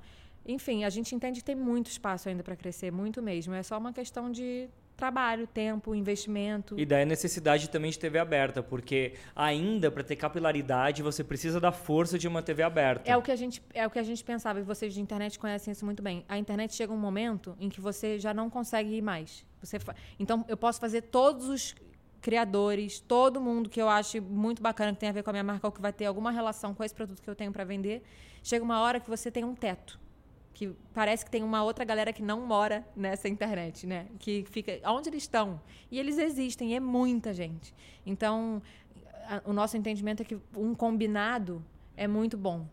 Enfim, 0.47 0.85
a 0.85 0.91
gente 0.91 1.15
entende 1.15 1.41
que 1.41 1.45
tem 1.45 1.57
muito 1.57 1.91
espaço 1.91 2.29
ainda 2.29 2.43
para 2.43 2.57
crescer, 2.57 2.91
muito 2.91 3.23
mesmo. 3.23 3.55
É 3.55 3.63
só 3.63 3.77
uma 3.79 3.93
questão 3.93 4.31
de 4.31 4.69
trabalho, 4.99 5.47
tempo, 5.47 5.95
investimento. 5.95 6.79
E 6.79 6.85
daí 6.85 7.03
a 7.05 7.07
necessidade 7.07 7.71
também 7.71 7.91
de 7.91 7.99
TV 7.99 8.19
aberta, 8.19 8.63
porque 8.65 9.15
ainda 9.35 9.91
para 9.93 10.03
ter 10.03 10.17
capilaridade 10.17 11.03
você 11.05 11.23
precisa 11.23 11.61
da 11.61 11.71
força 11.71 12.19
de 12.19 12.27
uma 12.27 12.43
TV 12.43 12.65
aberta. 12.65 13.09
É 13.09 13.17
o 13.17 13.23
que 13.23 13.31
a 13.31 13.37
gente 13.37 13.63
é 13.73 13.87
o 13.87 13.91
que 13.91 13.99
a 13.99 14.03
gente 14.03 14.23
pensava 14.25 14.59
e 14.59 14.63
vocês 14.63 14.93
de 14.93 15.01
internet 15.01 15.39
conhecem 15.39 15.71
isso 15.73 15.85
muito 15.85 16.03
bem. 16.03 16.25
A 16.29 16.37
internet 16.37 16.75
chega 16.75 16.93
um 16.93 16.97
momento 16.99 17.57
em 17.61 17.69
que 17.69 17.81
você 17.81 18.19
já 18.19 18.35
não 18.35 18.51
consegue 18.51 18.91
ir 18.97 19.01
mais. 19.01 19.47
Você 19.63 19.79
fa- 19.79 19.95
então 20.19 20.45
eu 20.49 20.57
posso 20.57 20.81
fazer 20.81 21.03
todos 21.03 21.49
os 21.49 21.77
criadores, 22.21 22.99
todo 22.99 23.41
mundo 23.41 23.71
que 23.71 23.81
eu 23.81 23.89
acho 23.89 24.21
muito 24.21 24.61
bacana 24.61 24.93
que 24.93 24.99
tem 24.99 25.09
a 25.09 25.13
ver 25.13 25.23
com 25.23 25.31
a 25.31 25.33
minha 25.33 25.45
marca 25.45 25.65
ou 25.67 25.73
que 25.73 25.81
vai 25.81 25.93
ter 25.93 26.07
alguma 26.07 26.33
relação 26.33 26.75
com 26.75 26.83
esse 26.83 26.93
produto 26.95 27.23
que 27.23 27.31
eu 27.31 27.37
tenho 27.37 27.53
para 27.53 27.63
vender. 27.65 28.03
Chega 28.43 28.65
uma 28.65 28.81
hora 28.81 28.99
que 28.99 29.09
você 29.09 29.31
tem 29.31 29.45
um 29.45 29.55
teto. 29.55 29.99
Que 30.59 30.75
parece 30.93 31.25
que 31.25 31.31
tem 31.31 31.45
uma 31.45 31.63
outra 31.63 31.85
galera 31.85 32.13
que 32.13 32.21
não 32.21 32.45
mora 32.45 32.85
nessa 32.97 33.29
internet, 33.29 33.87
né? 33.87 34.09
Que 34.19 34.45
fica. 34.51 34.73
Onde 34.91 35.09
eles 35.09 35.23
estão? 35.23 35.61
E 35.89 36.01
eles 36.01 36.19
existem, 36.19 36.73
e 36.73 36.75
é 36.75 36.81
muita 36.81 37.33
gente. 37.33 37.73
Então, 38.05 38.61
a- 39.29 39.41
o 39.45 39.53
nosso 39.53 39.77
entendimento 39.77 40.23
é 40.23 40.25
que 40.25 40.37
um 40.57 40.75
combinado 40.75 41.65
é 41.97 42.09
muito 42.09 42.37
bom. 42.37 42.67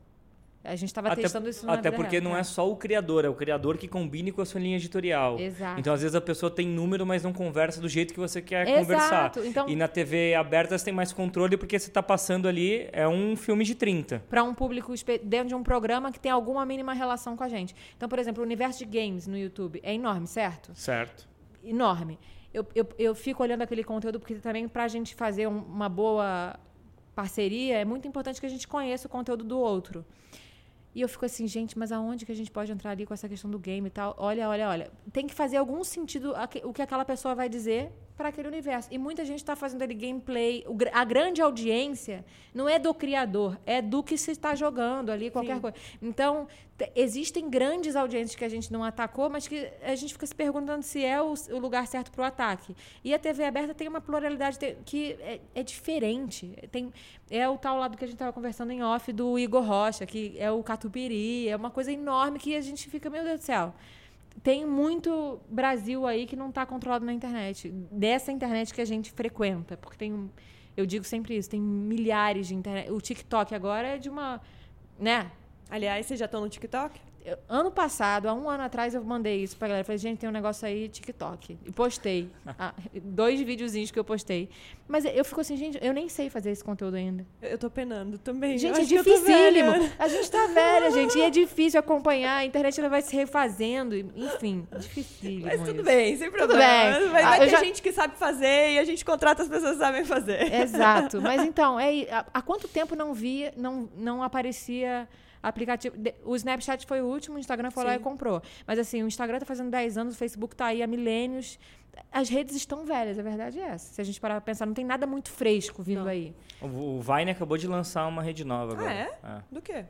A 0.66 0.76
gente 0.76 0.90
estava 0.90 1.16
testando 1.16 1.48
isso 1.48 1.66
na 1.66 1.74
até 1.74 1.92
porque 1.92 2.20
real, 2.20 2.24
não 2.32 2.38
é 2.38 2.44
só 2.44 2.70
o 2.70 2.76
criador, 2.76 3.24
é 3.26 3.30
o 3.30 3.34
criador 3.34 3.78
que 3.78 3.88
combine 3.88 4.32
com 4.32 4.42
a 4.42 4.46
sua 4.46 4.60
linha 4.60 4.76
editorial. 4.78 5.40
Exato. 5.40 5.80
Então, 5.80 5.94
às 5.94 6.02
vezes, 6.02 6.16
a 6.16 6.22
pessoa 6.22 6.50
tem 6.50 6.68
número, 6.68 7.06
mas 7.06 7.24
não 7.24 7.32
conversa 7.32 7.80
do 7.80 7.88
jeito 7.88 8.14
que 8.14 8.20
você 8.20 8.42
quer 8.42 8.68
Exato. 8.68 8.80
conversar. 8.82 9.32
Então- 9.46 9.70
E 9.70 9.76
na 9.76 9.88
TV 9.88 10.34
aberta 10.36 10.78
você 10.78 10.86
tem 10.86 10.94
mais 10.94 11.14
controle 11.14 11.56
porque 11.58 11.78
você 11.78 11.88
está 11.90 12.02
passando 12.04 12.48
ali, 12.48 12.90
é 12.92 13.08
um 13.08 13.36
filme 13.36 13.64
de 13.64 13.76
30. 13.76 14.24
para 14.30 14.44
um 14.44 14.54
público 14.54 14.94
dentro 15.24 15.48
de 15.50 15.56
um 15.56 15.64
programa 15.64 16.12
que 16.12 16.20
tem 16.20 16.32
alguma 16.32 16.66
mínima 16.66 16.94
relação 16.94 17.38
com 17.38 17.44
a 17.44 17.50
gente. 17.50 17.76
Então, 17.96 18.10
por 18.10 18.20
exemplo, 18.20 18.42
o 18.42 18.46
universo 18.46 18.80
de 18.80 18.86
games 18.86 19.28
no 19.28 19.38
YouTube 19.38 19.80
é 19.84 19.94
enorme, 19.94 20.28
certo? 20.28 20.72
Certo. 20.74 21.28
enorme. 21.64 22.20
Eu, 22.54 22.66
eu, 22.74 22.88
eu 22.98 23.14
fico 23.16 23.44
olhando 23.44 23.62
aquele 23.64 23.84
conteúdo 23.84 24.20
porque 24.20 24.36
também 24.36 24.68
para 24.68 24.84
a 24.84 24.88
gente 24.88 25.14
fazer 25.16 25.48
um- 25.48 25.60
uma 25.64 25.90
boa 25.90 26.58
parceria 27.14 27.78
é 27.78 27.86
muito 27.86 28.08
importante 28.08 28.40
que 28.40 28.46
a 28.46 28.50
gente 28.50 28.68
conheça 28.68 29.08
o 29.08 29.10
conteúdo 29.10 29.44
do 29.44 29.58
outro. 29.60 30.06
E 30.96 31.02
eu 31.02 31.10
fico 31.10 31.26
assim, 31.26 31.46
gente, 31.46 31.78
mas 31.78 31.92
aonde 31.92 32.26
que 32.26 32.32
a 32.32 32.36
gente 32.36 32.50
pode 32.50 32.72
entrar 32.72 32.92
ali 32.92 33.06
com 33.06 33.14
essa 33.14 33.28
questão 33.28 33.52
do 33.52 33.60
game 33.60 33.86
e 33.86 33.92
tal? 33.92 34.16
Olha, 34.18 34.48
olha, 34.48 34.70
olha. 34.70 34.92
Tem 35.12 35.28
que 35.28 35.34
fazer 35.34 35.58
algum 35.58 35.84
sentido 35.84 36.34
o 36.64 36.72
que 36.72 36.82
aquela 36.82 37.04
pessoa 37.04 37.36
vai 37.36 37.50
dizer 37.50 37.92
para 38.16 38.30
aquele 38.30 38.48
universo. 38.48 38.88
E 38.92 38.98
muita 38.98 39.26
gente 39.26 39.40
está 39.40 39.56
fazendo 39.56 39.82
ali 39.82 39.94
gameplay. 39.94 40.66
A 40.94 41.04
grande 41.04 41.42
audiência 41.42 42.24
não 42.54 42.68
é 42.70 42.80
do 42.80 42.94
criador, 42.94 43.58
é 43.66 43.82
do 43.82 44.02
que 44.02 44.18
se 44.18 44.32
está 44.32 44.56
jogando 44.56 45.10
ali, 45.12 45.30
qualquer 45.30 45.56
Sim. 45.56 45.62
coisa. 45.62 45.76
Então, 46.02 46.48
te- 46.78 46.90
existem 46.96 47.50
grandes 47.50 47.96
audiências 47.96 48.36
que 48.36 48.46
a 48.46 48.50
gente 48.50 48.72
não 48.72 48.84
atacou, 48.84 49.30
mas 49.30 49.48
que 49.48 49.70
a 49.84 49.94
gente 49.96 50.14
fica 50.14 50.26
se 50.26 50.34
perguntando 50.34 50.82
se 50.84 51.04
é 51.04 51.22
o, 51.22 51.34
o 51.52 51.60
lugar 51.60 51.86
certo 51.88 52.10
para 52.12 52.22
o 52.22 52.26
ataque. 52.26 52.74
E 53.04 53.14
a 53.14 53.20
TV 53.20 53.44
aberta 53.44 53.74
tem 53.74 53.88
uma 53.90 54.00
pluralidade 54.00 54.58
te- 54.58 54.78
que 54.86 55.18
é, 55.20 55.42
é 55.54 55.64
diferente. 55.64 56.54
Tem, 56.72 56.94
é 57.30 57.48
o 57.50 57.58
tal 57.58 57.78
lado 57.78 57.98
que 57.98 58.04
a 58.06 58.08
gente 58.08 58.16
estava 58.16 58.32
conversando 58.32 58.72
em 58.72 58.82
off 58.82 59.12
do 59.12 59.38
Igor 59.38 59.64
Rocha, 59.64 60.06
que 60.06 60.36
é 60.40 60.50
o 60.50 60.64
Catupiry, 60.64 61.50
é 61.50 61.56
uma 61.56 61.70
coisa 61.70 61.92
enorme 61.92 62.40
que 62.40 62.56
a 62.56 62.62
gente 62.62 62.90
fica, 62.90 63.10
meu 63.10 63.24
Deus 63.26 63.40
do 63.42 63.44
céu. 63.44 63.74
Tem 64.44 64.66
muito 64.66 65.40
Brasil 65.50 66.06
aí 66.06 66.26
que 66.26 66.36
não 66.36 66.50
está 66.50 66.66
controlado 66.66 67.06
na 67.06 67.14
internet. 67.14 67.70
Dessa 67.92 68.32
internet 68.32 68.74
que 68.74 68.82
a 68.82 68.86
gente 68.86 69.12
frequenta. 69.12 69.76
Porque 69.78 69.98
tem. 69.98 70.30
Eu 70.76 70.86
digo 70.86 71.06
sempre 71.06 71.38
isso, 71.38 71.50
tem 71.50 71.62
milhares 71.62 72.48
de 72.48 72.56
internet. 72.56 72.92
O 72.92 73.00
TikTok 73.00 73.56
agora 73.56 73.88
é 73.90 73.98
de 73.98 74.10
uma. 74.10 74.42
Né? 75.00 75.32
Aliás, 75.70 76.06
vocês 76.06 76.20
já 76.20 76.26
estão 76.26 76.42
no 76.42 76.50
TikTok? 76.50 77.00
Eu- 77.26 77.38
ano 77.50 77.72
passado, 77.72 78.28
há 78.30 78.34
um 78.34 78.48
ano 78.48 78.62
atrás, 78.64 78.94
eu 78.94 79.04
mandei 79.04 79.42
isso 79.42 79.58
pra 79.58 79.68
galera. 79.68 79.84
Falei, 79.84 79.98
gente, 79.98 80.20
tem 80.20 80.30
um 80.30 80.32
negócio 80.32 80.68
aí, 80.68 80.88
TikTok. 80.88 81.58
E 81.66 81.72
postei. 81.72 82.30
Ah, 82.60 82.74
dois 83.04 83.42
videozinhos 83.42 83.90
que 83.92 83.98
eu 84.00 84.04
postei. 84.04 84.48
Mas 84.88 85.04
eu 85.04 85.26
fico 85.26 85.42
assim, 85.42 85.58
gente, 85.58 85.78
eu 85.82 85.92
nem 85.94 86.08
sei 86.08 86.30
fazer 86.30 86.52
esse 86.52 86.64
conteúdo 86.64 86.96
ainda. 86.96 87.26
Eu 87.42 87.58
tô 87.58 87.70
penando 87.70 88.18
também. 88.20 88.58
Gente, 88.58 88.78
Eu 88.78 88.84
é 88.84 88.86
dificílimo. 88.86 89.72
A 89.98 90.08
gente 90.08 90.30
tá 90.32 90.46
velha, 90.48 90.92
gente. 90.94 91.18
E 91.18 91.22
é 91.24 91.30
difícil 91.32 91.80
acompanhar. 91.80 92.38
A 92.38 92.46
internet 92.46 92.80
ela 92.80 92.88
vai 92.90 93.02
se 93.02 93.16
refazendo. 93.16 93.96
Enfim, 94.16 94.68
dificílimo. 94.78 95.46
Mas 95.48 95.60
tudo 95.62 95.76
isso. 95.78 95.84
bem, 95.84 96.16
sem 96.18 96.30
Tudo 96.30 96.38
problema. 96.38 97.00
bem. 97.00 97.10
Vai, 97.10 97.24
Ah, 97.24 97.30
vai 97.30 97.40
ter 97.40 97.50
já- 97.50 97.60
gente 97.64 97.82
que 97.82 97.92
sabe 97.92 98.16
fazer 98.16 98.74
e 98.74 98.80
a 98.80 98.84
gente 98.86 99.04
contrata 99.04 99.42
as 99.42 99.50
pessoas 99.50 99.74
que 99.74 99.80
sabem 99.80 100.06
fazer. 100.06 100.54
Exato. 100.54 101.20
Mas 101.22 101.42
então, 101.44 101.80
é, 101.80 102.04
há, 102.12 102.26
há 102.36 102.42
quanto 102.44 102.68
tempo 102.68 102.96
não 102.96 103.14
via, 103.14 103.52
não, 103.58 103.90
não 103.98 104.22
aparecia 104.22 105.08
aplicativo? 105.48 105.96
O 106.24 106.36
Snapchat 106.36 106.86
foi 106.86 107.02
o 107.02 107.06
último, 107.06 107.36
o 107.38 107.40
Instagram 107.40 107.72
foi 107.72 107.84
lá 107.84 107.94
Sim. 107.94 108.00
e 108.00 108.04
comprou. 108.04 108.42
Mas 108.68 108.80
assim, 108.80 109.04
o 109.04 109.08
Instagram 109.08 109.40
tá 109.40 109.46
fazendo 109.46 109.70
10 109.70 109.98
anos, 109.98 110.16
o 110.16 110.18
Facebook 110.18 110.56
tá 110.56 110.66
aí 110.68 110.82
há 110.84 110.88
milênios. 110.88 111.58
As 112.12 112.28
redes 112.30 112.56
estão 112.56 112.86
velhas, 112.86 113.18
a 113.18 113.22
verdade 113.24 113.60
é 113.60 113.64
essa. 113.70 113.94
Se 113.94 114.02
a 114.02 114.04
gente 114.04 114.20
parar 114.20 114.36
pra 114.36 114.42
pensar, 114.42 114.66
não 114.66 114.74
tem 114.74 114.84
nada 114.84 115.08
muito 115.08 115.30
fresco 115.30 115.82
vindo 115.82 116.02
Não. 116.02 116.08
aí. 116.08 116.34
O 116.62 116.98
o 116.98 117.02
Vine 117.02 117.32
acabou 117.32 117.58
de 117.58 117.68
lançar 117.68 118.06
uma 118.08 118.22
rede 118.22 118.44
nova 118.44 118.74
Ah, 118.74 118.76
agora. 118.76 118.94
é? 118.94 119.42
Do 119.52 119.62
quê? 119.62 119.86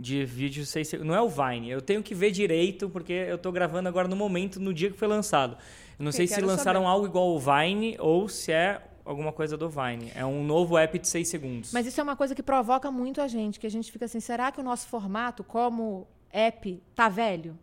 De 0.00 0.24
vídeo 0.24 0.64
6 0.64 0.88
segundos. 0.88 1.08
Não 1.12 1.14
é 1.14 1.20
o 1.22 1.28
Vine, 1.28 1.70
eu 1.70 1.80
tenho 1.82 2.02
que 2.02 2.14
ver 2.14 2.30
direito, 2.30 2.88
porque 2.88 3.12
eu 3.12 3.36
tô 3.38 3.52
gravando 3.52 3.88
agora 3.88 4.08
no 4.08 4.16
momento, 4.16 4.58
no 4.58 4.72
dia 4.72 4.90
que 4.90 4.96
foi 4.96 5.06
lançado. 5.06 5.56
Eu 5.98 6.04
não 6.04 6.08
Eu 6.08 6.12
sei 6.12 6.26
se 6.26 6.40
lançaram 6.40 6.80
saber. 6.80 6.92
algo 6.92 7.06
igual 7.06 7.24
ao 7.28 7.38
Vine 7.38 7.96
ou 8.00 8.28
se 8.28 8.50
é 8.50 8.80
alguma 9.04 9.32
coisa 9.32 9.56
do 9.56 9.68
Vine. 9.68 10.12
É 10.14 10.24
um 10.24 10.44
novo 10.44 10.76
app 10.78 10.98
de 10.98 11.08
6 11.08 11.28
segundos. 11.28 11.72
Mas 11.72 11.86
isso 11.86 12.00
é 12.00 12.02
uma 12.02 12.16
coisa 12.16 12.34
que 12.34 12.42
provoca 12.42 12.90
muito 12.90 13.20
a 13.20 13.28
gente, 13.28 13.58
que 13.60 13.66
a 13.66 13.70
gente 13.70 13.90
fica 13.90 14.04
assim, 14.04 14.20
será 14.20 14.50
que 14.52 14.60
o 14.60 14.62
nosso 14.62 14.86
formato 14.88 15.42
como 15.44 16.06
app 16.30 16.82
tá 16.94 17.08
velho? 17.08 17.58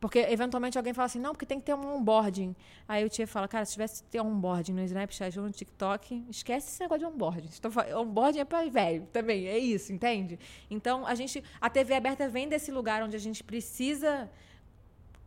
Porque 0.00 0.20
eventualmente 0.20 0.78
alguém 0.78 0.94
fala 0.94 1.06
assim, 1.06 1.18
não, 1.18 1.32
porque 1.32 1.44
tem 1.44 1.58
que 1.58 1.66
ter 1.66 1.74
um 1.74 1.96
onboarding. 1.96 2.54
Aí 2.86 3.04
o 3.04 3.08
tia 3.08 3.26
fala, 3.26 3.48
cara, 3.48 3.64
se 3.64 3.72
tivesse 3.72 4.04
que 4.04 4.08
ter 4.10 4.20
um 4.20 4.28
onboarding 4.28 4.72
no 4.72 4.80
Snapchat 4.84 5.36
ou 5.40 5.44
no 5.44 5.50
TikTok, 5.50 6.24
esquece 6.30 6.68
esse 6.68 6.80
negócio 6.80 7.00
de 7.00 7.12
onboarding. 7.12 7.48
Estou 7.48 7.68
fa- 7.68 7.84
Onboarding 7.98 8.38
é 8.38 8.44
para 8.44 8.64
velho 8.70 9.08
também, 9.12 9.48
é 9.48 9.58
isso, 9.58 9.92
entende? 9.92 10.38
Então, 10.70 11.04
a 11.04 11.16
gente, 11.16 11.42
a 11.60 11.68
TV 11.68 11.94
aberta 11.94 12.28
vem 12.28 12.48
desse 12.48 12.70
lugar 12.70 13.02
onde 13.02 13.16
a 13.16 13.18
gente 13.18 13.42
precisa 13.42 14.30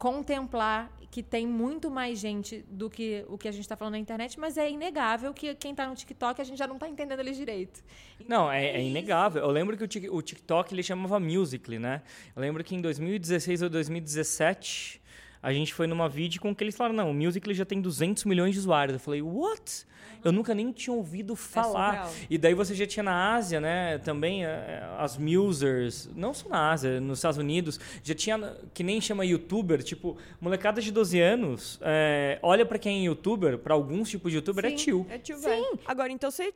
contemplar 0.02 0.92
que 1.12 1.22
tem 1.22 1.46
muito 1.46 1.92
mais 1.92 2.18
gente 2.18 2.66
do 2.68 2.90
que 2.90 3.24
o 3.30 3.38
que 3.38 3.48
a 3.48 3.52
gente 3.52 3.62
está 3.62 3.76
falando 3.76 3.92
na 3.92 4.00
internet, 4.00 4.40
mas 4.40 4.58
é 4.58 4.68
inegável 4.68 5.32
que 5.32 5.54
quem 5.54 5.72
está 5.72 5.86
no 5.86 5.94
TikTok 5.94 6.42
a 6.42 6.44
gente 6.44 6.58
já 6.58 6.66
não 6.66 6.74
está 6.74 6.90
entendendo 6.90 7.20
ele 7.20 7.34
direito. 7.34 7.84
Não, 8.28 8.52
é, 8.52 8.66
é, 8.66 8.82
inegável. 8.82 9.44
Eu 9.44 9.52
lembro 9.52 9.78
que 9.78 10.08
o, 10.08 10.16
o 10.16 10.22
TikTok 10.24 10.74
ele 10.74 10.82
chamava 10.82 11.20
Musical.ly, 11.20 11.78
né? 11.78 12.02
Eu 12.36 12.42
lembro 12.42 12.64
que 12.64 12.74
em 12.74 12.82
2016 12.82 13.62
ou 13.62 13.70
2017 13.70 15.01
a 15.42 15.52
gente 15.52 15.74
foi 15.74 15.88
numa 15.88 16.08
vídeo 16.08 16.40
com 16.40 16.54
que 16.56 16.64
eles 16.64 16.76
falaram, 16.76 16.96
não, 16.96 17.12
o 17.12 17.14
Musical.ly 17.14 17.56
já 17.56 17.66
tem 17.66 17.82
200 17.82 18.26
milhões 18.26 18.54
de 18.54 18.60
usuários. 18.60 18.94
Eu 18.94 19.00
falei, 19.00 19.22
what? 19.22 19.86
Eu 20.24 20.32
nunca 20.32 20.54
nem 20.54 20.72
tinha 20.72 20.96
ouvido 20.96 21.36
falar. 21.36 22.08
É 22.08 22.28
e 22.30 22.38
daí 22.38 22.54
você 22.54 22.76
já 22.76 22.86
tinha 22.86 23.02
na 23.02 23.34
Ásia, 23.34 23.60
né, 23.60 23.98
também 24.00 24.46
eh, 24.46 24.84
as 25.00 25.18
musers, 25.18 26.10
não 26.16 26.32
só 26.32 26.48
na 26.48 26.72
Ásia, 26.72 27.02
nos 27.02 27.18
Estados 27.18 27.40
Unidos, 27.40 27.80
já 28.04 28.14
tinha, 28.14 28.56
que 28.74 28.84
nem 28.84 29.02
chama 29.02 29.26
youtuber, 29.26 29.82
tipo, 29.82 30.18
molecada 30.40 30.80
de 30.80 30.92
12 30.92 31.20
anos, 31.20 31.80
é, 31.82 32.38
olha 32.44 32.66
para 32.66 32.78
quem 32.78 33.00
é 33.00 33.04
youtuber, 33.06 33.58
para 33.58 33.74
alguns 33.74 34.10
tipos 34.10 34.32
de 34.32 34.38
youtuber, 34.38 34.66
é 34.66 34.70
Sim, 34.70 34.74
é 34.74 34.78
tio. 34.78 35.08
É 35.10 35.18
tio, 35.18 35.38
Sim. 35.38 35.80
Agora, 35.86 36.12
então 36.12 36.30
você... 36.30 36.54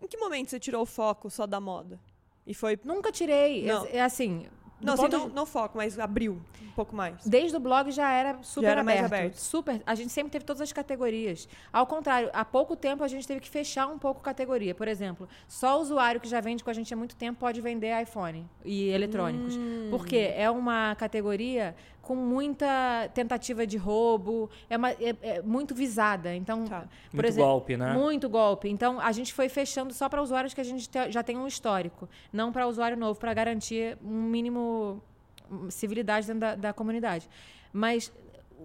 Em 0.00 0.06
que 0.06 0.16
momento 0.16 0.50
você 0.50 0.60
tirou 0.60 0.82
o 0.82 0.86
foco 0.86 1.28
só 1.28 1.46
da 1.46 1.60
moda? 1.60 1.98
E 2.46 2.54
foi... 2.54 2.78
Nunca 2.84 3.10
tirei. 3.10 3.64
Não. 3.64 3.84
É, 3.86 3.96
é 3.96 4.02
assim, 4.02 4.46
não, 4.80 4.94
assim, 4.94 5.08
não, 5.08 5.28
não, 5.28 5.46
foco, 5.46 5.78
mas 5.78 5.98
abriu 5.98 6.40
um 6.62 6.72
pouco 6.72 6.94
mais. 6.94 7.24
Desde 7.24 7.56
o 7.56 7.60
blog 7.60 7.90
já 7.90 8.10
era 8.10 8.38
super 8.42 8.66
já 8.66 8.70
era 8.72 8.80
aberto, 8.80 9.04
aberto. 9.04 9.36
Super. 9.36 9.82
A 9.86 9.94
gente 9.94 10.10
sempre 10.10 10.30
teve 10.30 10.44
todas 10.44 10.60
as 10.62 10.72
categorias. 10.72 11.48
Ao 11.72 11.86
contrário, 11.86 12.30
há 12.32 12.44
pouco 12.44 12.74
tempo 12.74 13.04
a 13.04 13.08
gente 13.08 13.26
teve 13.26 13.40
que 13.40 13.50
fechar 13.50 13.86
um 13.86 13.98
pouco 13.98 14.20
categoria. 14.20 14.74
Por 14.74 14.88
exemplo, 14.88 15.28
só 15.46 15.78
o 15.78 15.82
usuário 15.82 16.20
que 16.20 16.28
já 16.28 16.40
vende 16.40 16.64
com 16.64 16.70
a 16.70 16.72
gente 16.72 16.92
há 16.92 16.96
muito 16.96 17.16
tempo 17.16 17.38
pode 17.38 17.60
vender 17.60 18.00
iPhone 18.00 18.48
e 18.64 18.88
eletrônicos. 18.88 19.56
Hum. 19.56 19.88
Porque 19.90 20.32
é 20.34 20.50
uma 20.50 20.94
categoria 20.96 21.74
com 22.10 22.16
muita 22.16 23.08
tentativa 23.14 23.64
de 23.64 23.76
roubo, 23.76 24.50
é, 24.68 24.76
uma, 24.76 24.90
é, 24.90 25.14
é 25.22 25.42
muito 25.42 25.76
visada. 25.76 26.34
Então, 26.34 26.64
tá. 26.64 26.80
por 27.08 27.14
muito 27.18 27.26
exemplo, 27.28 27.48
golpe, 27.48 27.76
né? 27.76 27.92
Muito 27.92 28.28
golpe. 28.28 28.68
Então, 28.68 28.98
a 28.98 29.12
gente 29.12 29.32
foi 29.32 29.48
fechando 29.48 29.94
só 29.94 30.08
para 30.08 30.20
usuários 30.20 30.52
que 30.52 30.60
a 30.60 30.64
gente 30.64 30.88
te, 30.88 31.12
já 31.12 31.22
tem 31.22 31.38
um 31.38 31.46
histórico, 31.46 32.08
não 32.32 32.50
para 32.50 32.66
usuário 32.66 32.96
novo, 32.96 33.20
para 33.20 33.32
garantir 33.32 33.96
um 34.04 34.22
mínimo 34.24 35.00
civilidade 35.68 36.26
dentro 36.26 36.40
da, 36.40 36.56
da 36.56 36.72
comunidade. 36.72 37.28
Mas 37.72 38.12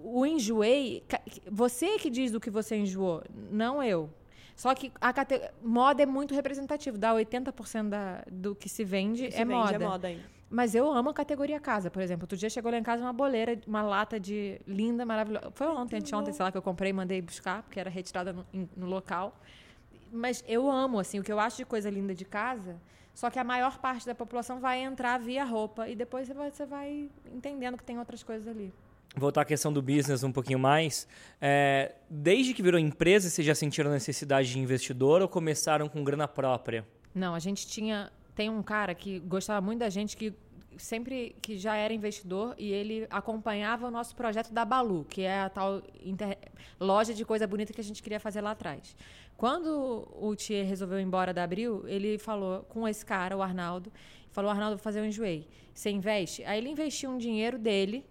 o 0.03 0.25
enjoei, 0.25 1.03
você 1.45 1.99
que 1.99 2.09
diz 2.09 2.31
do 2.31 2.39
que 2.39 2.49
você 2.49 2.75
enjoou, 2.77 3.21
não 3.51 3.83
eu. 3.83 4.09
Só 4.55 4.73
que 4.73 4.91
a 5.01 5.11
cate... 5.11 5.41
moda 5.61 6.01
é 6.01 6.05
muito 6.05 6.33
representativo, 6.33 6.97
dá 6.97 7.13
80% 7.13 7.89
da, 7.89 8.23
do 8.31 8.55
que 8.55 8.69
se 8.69 8.83
vende, 8.85 9.27
que 9.27 9.33
é, 9.33 9.37
se 9.37 9.45
moda. 9.45 9.71
Vende 9.73 9.83
é 9.83 9.87
moda. 9.87 10.15
Mas 10.49 10.73
eu 10.73 10.89
amo 10.89 11.09
a 11.09 11.13
categoria 11.13 11.59
casa, 11.59 11.91
por 11.91 12.01
exemplo. 12.01 12.23
Outro 12.23 12.37
dia 12.37 12.49
chegou 12.49 12.71
lá 12.71 12.77
em 12.77 12.83
casa 12.83 13.03
uma 13.03 13.11
boleira, 13.11 13.59
uma 13.67 13.81
lata 13.81 14.17
de 14.17 14.61
linda, 14.65 15.05
maravilhosa. 15.05 15.51
Foi 15.51 15.67
ontem, 15.67 15.97
anteontem, 15.97 16.33
sei 16.33 16.45
lá, 16.45 16.51
que 16.51 16.57
eu 16.57 16.61
comprei 16.61 16.91
e 16.91 16.93
mandei 16.93 17.21
buscar, 17.21 17.63
porque 17.63 17.79
era 17.79 17.89
retirada 17.89 18.31
no, 18.31 18.45
no, 18.77 18.85
local. 18.85 19.37
Mas 20.11 20.43
eu 20.47 20.71
amo, 20.71 20.99
assim, 20.99 21.19
o 21.19 21.23
que 21.23 21.31
eu 21.31 21.39
acho 21.39 21.57
de 21.57 21.65
coisa 21.65 21.89
linda 21.89 22.13
de 22.13 22.23
casa. 22.23 22.79
Só 23.13 23.29
que 23.29 23.39
a 23.39 23.43
maior 23.43 23.79
parte 23.79 24.05
da 24.05 24.13
população 24.13 24.59
vai 24.59 24.79
entrar 24.79 25.17
via 25.19 25.43
roupa. 25.43 25.89
E 25.89 25.95
depois 25.95 26.27
você 26.27 26.33
vai, 26.33 26.51
você 26.51 26.65
vai 26.65 27.09
entendendo 27.33 27.75
que 27.77 27.83
tem 27.83 27.97
outras 27.97 28.23
coisas 28.23 28.47
ali. 28.47 28.71
Voltar 29.17 29.41
à 29.41 29.45
questão 29.45 29.71
do 29.71 29.81
business 29.81 30.23
um 30.23 30.31
pouquinho 30.31 30.59
mais. 30.59 31.07
É, 31.41 31.95
desde 32.09 32.53
que 32.53 32.61
virou 32.61 32.79
empresa, 32.79 33.29
vocês 33.29 33.45
já 33.45 33.55
sentiram 33.55 33.91
necessidade 33.91 34.51
de 34.51 34.59
investidor 34.59 35.21
ou 35.21 35.27
começaram 35.27 35.87
com 35.87 36.03
grana 36.03 36.27
própria? 36.27 36.85
Não, 37.13 37.33
a 37.33 37.39
gente 37.39 37.65
tinha 37.67 38.11
tem 38.35 38.49
um 38.49 38.61
cara 38.61 38.93
que 38.93 39.19
gostava 39.19 39.61
muito 39.61 39.79
da 39.79 39.89
gente, 39.89 40.17
que 40.17 40.33
sempre 40.77 41.35
que 41.41 41.57
já 41.57 41.75
era 41.77 41.93
investidor 41.93 42.53
e 42.57 42.69
ele 42.71 43.07
acompanhava 43.09 43.87
o 43.87 43.91
nosso 43.91 44.13
projeto 44.13 44.51
da 44.51 44.65
Balu, 44.65 45.05
que 45.05 45.21
é 45.21 45.39
a 45.39 45.49
tal 45.49 45.81
inter... 46.03 46.37
loja 46.77 47.13
de 47.13 47.23
coisa 47.23 47.47
bonita 47.47 47.71
que 47.71 47.79
a 47.79 47.83
gente 47.83 48.03
queria 48.03 48.19
fazer 48.19 48.41
lá 48.41 48.51
atrás. 48.51 48.95
Quando 49.37 50.07
o 50.19 50.35
Thier 50.35 50.65
resolveu 50.67 50.99
ir 50.99 51.03
embora 51.03 51.33
da 51.33 51.43
Abril, 51.43 51.83
ele 51.87 52.17
falou 52.17 52.63
com 52.63 52.85
esse 52.87 53.05
cara, 53.05 53.35
o 53.35 53.41
Arnaldo, 53.41 53.91
falou: 54.31 54.51
Arnaldo, 54.51 54.75
vou 54.75 54.83
fazer 54.83 55.01
um 55.01 55.05
enjoei. 55.05 55.47
Você 55.73 55.89
investe? 55.89 56.43
Aí 56.43 56.57
ele 56.57 56.69
investiu 56.69 57.09
um 57.09 57.17
dinheiro 57.17 57.57
dele 57.57 58.05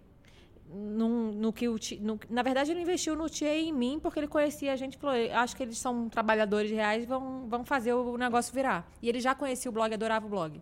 no 0.67 1.53
que 1.53 1.67
o 1.67 1.75
no, 2.01 2.19
na 2.29 2.41
verdade 2.41 2.71
ele 2.71 2.81
investiu 2.81 3.15
no 3.15 3.29
Tia 3.29 3.55
e 3.55 3.69
em 3.69 3.73
mim 3.73 3.99
porque 4.01 4.19
ele 4.19 4.27
conhecia 4.27 4.73
a 4.73 4.75
gente 4.75 4.97
falou 4.97 5.15
acho 5.33 5.55
que 5.55 5.63
eles 5.63 5.77
são 5.77 6.09
trabalhadores 6.09 6.71
reais 6.71 7.05
vão, 7.05 7.47
vão 7.47 7.63
fazer 7.63 7.93
o 7.93 8.17
negócio 8.17 8.53
virar. 8.53 8.89
E 9.01 9.07
ele 9.07 9.19
já 9.19 9.35
conhecia 9.35 9.69
o 9.69 9.73
blog 9.73 9.93
adorava 9.93 10.25
o 10.25 10.29
blog. 10.29 10.61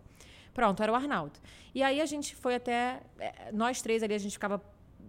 Pronto 0.52 0.82
era 0.82 0.92
o 0.92 0.94
Arnaldo. 0.94 1.38
E 1.74 1.82
aí 1.82 2.00
a 2.00 2.06
gente 2.06 2.34
foi 2.36 2.54
até 2.54 3.02
é, 3.18 3.50
nós 3.52 3.80
três 3.82 4.02
ali 4.02 4.14
a 4.14 4.18
gente 4.18 4.32
ficava 4.32 4.62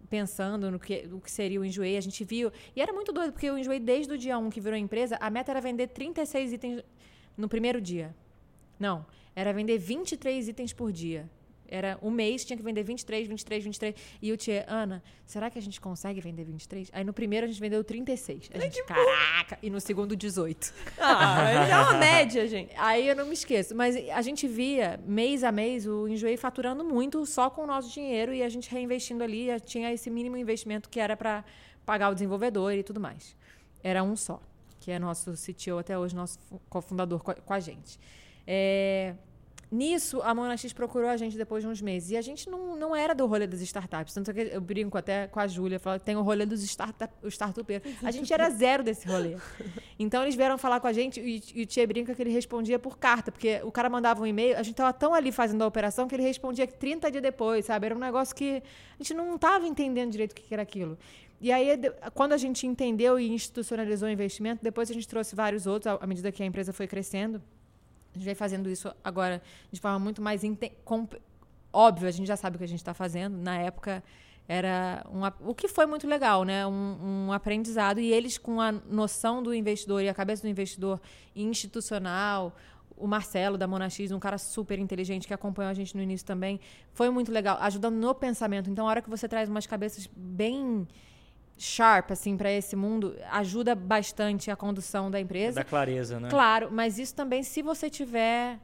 pensando 0.10 0.72
no 0.72 0.80
que, 0.80 1.08
o 1.12 1.20
que 1.20 1.32
seria 1.32 1.60
o 1.60 1.66
Enjoei 1.66 1.98
a 1.98 2.02
gente 2.02 2.24
viu 2.24 2.52
e 2.76 2.82
era 2.82 2.94
muito 2.94 3.12
doido 3.12 3.34
porque 3.34 3.50
o 3.50 3.58
Enjoei 3.58 3.80
desde 3.80 4.14
o 4.14 4.18
dia 4.18 4.38
1 4.38 4.50
que 4.50 4.62
virou 4.62 4.78
empresa 4.78 5.18
a 5.20 5.30
meta 5.30 5.52
era 5.52 5.60
vender 5.60 5.88
36 5.88 6.54
itens 6.54 6.84
no 7.38 7.50
primeiro 7.50 7.82
dia. 7.82 8.16
Não 8.80 9.06
era 9.36 9.52
vender 9.52 9.78
23 9.78 10.48
itens 10.48 10.72
por 10.72 10.92
dia 10.92 11.30
era 11.68 11.98
um 12.02 12.12
mês, 12.12 12.46
tinha 12.46 12.56
que 12.56 12.64
vender 12.64 12.84
23, 12.84 13.28
23, 13.28 13.64
23. 13.64 13.96
E 14.22 14.32
o 14.32 14.38
Tia, 14.38 14.66
Ana, 14.68 15.04
será 15.26 15.50
que 15.50 15.58
a 15.58 15.62
gente 15.62 15.80
consegue 15.82 16.22
vender 16.22 16.44
23? 16.44 16.90
Aí 16.94 17.04
no 17.04 17.14
primeiro 17.14 17.46
a 17.46 17.50
gente 17.50 17.60
vendeu 17.60 17.84
36. 17.84 18.50
A 18.54 18.60
gente, 18.60 18.84
caraca! 18.84 19.58
E 19.62 19.70
no 19.70 19.80
segundo, 19.80 20.16
18. 20.16 20.74
Ah, 21.00 21.50
é 21.50 21.78
uma 21.78 21.94
média, 22.00 22.48
gente. 22.48 22.74
Aí 22.78 23.08
eu 23.08 23.16
não 23.16 23.26
me 23.26 23.34
esqueço. 23.34 23.76
Mas 23.76 23.96
a 24.10 24.22
gente 24.22 24.48
via, 24.48 25.00
mês 25.06 25.44
a 25.44 25.52
mês, 25.52 25.86
o 25.86 26.08
Enjoei 26.08 26.38
faturando 26.38 26.84
muito 26.84 27.26
só 27.26 27.50
com 27.50 27.64
o 27.64 27.68
nosso 27.68 27.92
dinheiro 27.92 28.34
e 28.34 28.44
a 28.44 28.50
gente 28.50 28.70
reinvestindo 28.70 29.24
ali. 29.24 29.48
Tinha 29.62 29.92
esse 29.92 30.10
mínimo 30.10 30.38
investimento 30.38 30.90
que 30.90 31.00
era 31.00 31.18
para 31.18 31.44
pagar 31.86 32.10
o 32.10 32.14
desenvolvedor 32.14 32.74
e 32.74 32.84
tudo 32.84 33.00
mais. 33.00 33.36
Era 33.84 34.04
um 34.04 34.16
só, 34.16 34.42
que 34.80 34.92
é 34.92 34.98
nosso 34.98 35.34
CTO 35.34 35.78
até 35.78 35.98
hoje, 35.98 36.16
nosso 36.16 36.40
cofundador 36.70 37.22
com 37.22 37.54
a 37.54 37.60
gente. 37.60 38.00
É, 38.48 39.16
Nisso, 39.72 40.22
a 40.22 40.34
Mona 40.34 40.56
X 40.56 40.72
procurou 40.74 41.10
a 41.10 41.18
gente 41.18 41.38
depois 41.38 41.64
de 41.64 41.70
uns 41.70 41.82
meses. 41.82 42.12
E 42.12 42.18
a 42.18 42.22
gente 42.22 42.50
não, 42.50 42.76
não 42.76 42.96
era 42.96 43.16
do 43.16 43.26
rolê 43.26 43.48
das 43.48 43.62
startups. 43.62 44.14
Tanto 44.14 44.34
que 44.34 44.40
eu 44.40 44.62
brinco 44.62 44.98
até 44.98 45.28
com 45.28 45.40
a 45.40 45.48
Júlia, 45.48 45.80
falo 45.80 46.00
tem 46.00 46.16
o 46.16 46.22
rolê 46.22 46.46
dos 46.46 46.64
startup, 46.64 47.14
startupeiros. 47.28 47.92
A 48.04 48.12
gente 48.12 48.32
era 48.34 48.50
zero 48.50 48.84
desse 48.84 49.08
rolê. 49.08 49.38
Então 49.98 50.24
eles 50.24 50.36
vieram 50.36 50.58
falar 50.58 50.82
com 50.82 50.88
a 50.88 50.92
gente 50.94 51.22
e, 51.22 51.42
e 51.56 51.64
o 51.64 51.66
Tia 51.66 51.88
brinca 51.88 52.14
que 52.14 52.22
ele 52.22 52.30
respondia 52.30 52.78
por 52.78 52.98
carta, 52.98 53.32
porque 53.32 53.62
o 53.64 53.72
cara 53.72 53.90
mandava 53.90 54.22
um 54.22 54.28
e-mail, 54.28 54.56
a 54.56 54.62
gente 54.62 54.72
estava 54.74 54.92
tão 54.92 55.14
ali 55.14 55.32
fazendo 55.32 55.62
a 55.62 55.68
operação 55.68 56.06
que 56.06 56.14
ele 56.14 56.24
respondia 56.24 56.68
30 56.68 57.10
dias 57.12 57.24
depois, 57.24 57.64
sabe? 57.64 57.86
Era 57.86 57.96
um 57.96 58.00
negócio 58.00 58.36
que 58.36 58.62
a 59.00 59.02
gente 59.02 59.14
não 59.14 59.36
estava 59.36 59.66
entendendo 59.66 60.12
direito 60.12 60.34
o 60.34 60.36
que 60.36 60.54
era 60.54 60.62
aquilo. 60.62 60.98
E 61.40 61.52
aí, 61.52 61.80
quando 62.14 62.34
a 62.34 62.38
gente 62.38 62.66
entendeu 62.68 63.20
e 63.20 63.30
institucionalizou 63.30 64.08
o 64.08 64.12
investimento, 64.12 64.64
depois 64.64 64.90
a 64.90 64.94
gente 64.94 65.08
trouxe 65.08 65.36
vários 65.36 65.66
outros, 65.66 65.96
à 66.00 66.08
medida 66.08 66.32
que 66.32 66.44
a 66.44 66.46
empresa 66.46 66.74
foi 66.74 66.88
crescendo. 66.88 67.42
A 68.16 68.18
gente 68.18 68.26
vem 68.26 68.36
fazendo 68.36 68.70
isso 68.70 68.94
agora 69.04 69.42
de 69.72 69.80
forma 69.80 70.00
muito 70.00 70.22
mais 70.22 70.42
óbvio, 71.72 72.08
a 72.08 72.12
gente 72.12 72.28
já 72.28 72.38
sabe 72.38 72.56
o 72.56 72.58
que 72.58 72.64
a 72.64 72.68
gente 72.68 72.80
está 72.80 72.94
fazendo. 72.94 73.38
Na 73.38 73.58
época 73.58 74.02
era 74.48 75.06
um, 75.12 75.50
o 75.50 75.54
que 75.54 75.68
foi 75.68 75.86
muito 75.86 76.08
legal, 76.08 76.44
né? 76.44 76.66
Um, 76.66 77.26
um, 77.28 77.34
aprendizado 77.34 78.00
e 78.00 78.12
eles 78.12 78.38
com 78.38 78.62
a 78.62 78.72
noção 78.72 79.44
do 79.44 79.54
investidor 79.54 80.02
e 80.02 80.08
a 80.08 80.14
cabeça 80.14 80.44
do 80.44 80.48
investidor 80.48 81.02
institucional, 81.36 82.56
o 82.96 83.08
Marcelo 83.08 83.58
da 83.58 83.68
Monax, 83.68 84.00
um 84.12 84.20
cara 84.20 84.38
super 84.38 84.80
inteligente 84.80 85.28
que 85.28 85.34
acompanhou 85.34 85.70
a 85.70 85.74
gente 85.74 85.96
no 85.98 86.02
início 86.02 86.26
também, 86.26 86.60
foi 86.94 87.10
muito 87.10 87.32
legal, 87.32 87.58
ajudando 87.60 87.96
no 87.96 88.16
pensamento. 88.16 88.70
Então, 88.70 88.88
a 88.88 88.90
hora 88.90 89.02
que 89.02 89.10
você 89.10 89.28
traz 89.28 89.50
umas 89.50 89.68
cabeças 89.68 90.10
bem 90.16 90.88
sharp 91.58 92.12
assim 92.12 92.36
para 92.36 92.52
esse 92.52 92.76
mundo 92.76 93.16
ajuda 93.32 93.76
bastante 93.76 94.52
a 94.52 94.56
condução 94.56 95.10
da 95.10 95.20
empresa. 95.20 95.56
Da 95.56 95.64
clareza, 95.64 96.20
né? 96.20 96.30
Claro, 96.30 96.70
mas 96.72 97.00
isso 97.00 97.16
também 97.16 97.44
se 97.44 97.62
você 97.62 97.90
tiver 97.90 98.60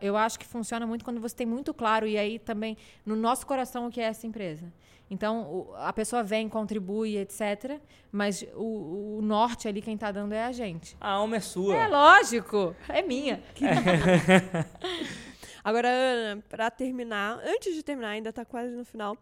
eu 0.00 0.16
acho 0.16 0.38
que 0.38 0.46
funciona 0.46 0.86
muito 0.86 1.04
quando 1.04 1.20
você 1.20 1.34
tem 1.34 1.46
muito 1.46 1.74
claro 1.74 2.06
e 2.06 2.16
aí 2.16 2.38
também 2.38 2.76
no 3.04 3.16
nosso 3.16 3.46
coração 3.46 3.88
o 3.88 3.90
que 3.90 4.00
é 4.00 4.04
essa 4.04 4.26
empresa. 4.26 4.72
Então, 5.10 5.68
a 5.76 5.92
pessoa 5.92 6.22
vem, 6.22 6.48
contribui, 6.48 7.18
etc. 7.18 7.78
Mas 8.10 8.44
o, 8.54 9.18
o 9.18 9.22
norte 9.22 9.68
ali, 9.68 9.82
quem 9.82 9.94
está 9.94 10.10
dando 10.10 10.32
é 10.32 10.44
a 10.44 10.50
gente. 10.50 10.96
A 11.00 11.10
alma 11.10 11.36
é 11.36 11.40
sua. 11.40 11.76
É 11.76 11.86
lógico. 11.86 12.74
É 12.88 13.02
minha. 13.02 13.42
Agora, 15.62 15.88
Ana, 15.88 16.42
para 16.48 16.70
terminar, 16.70 17.38
antes 17.44 17.74
de 17.74 17.82
terminar, 17.82 18.10
ainda 18.10 18.30
está 18.30 18.44
quase 18.44 18.74
no 18.74 18.84
final. 18.84 19.16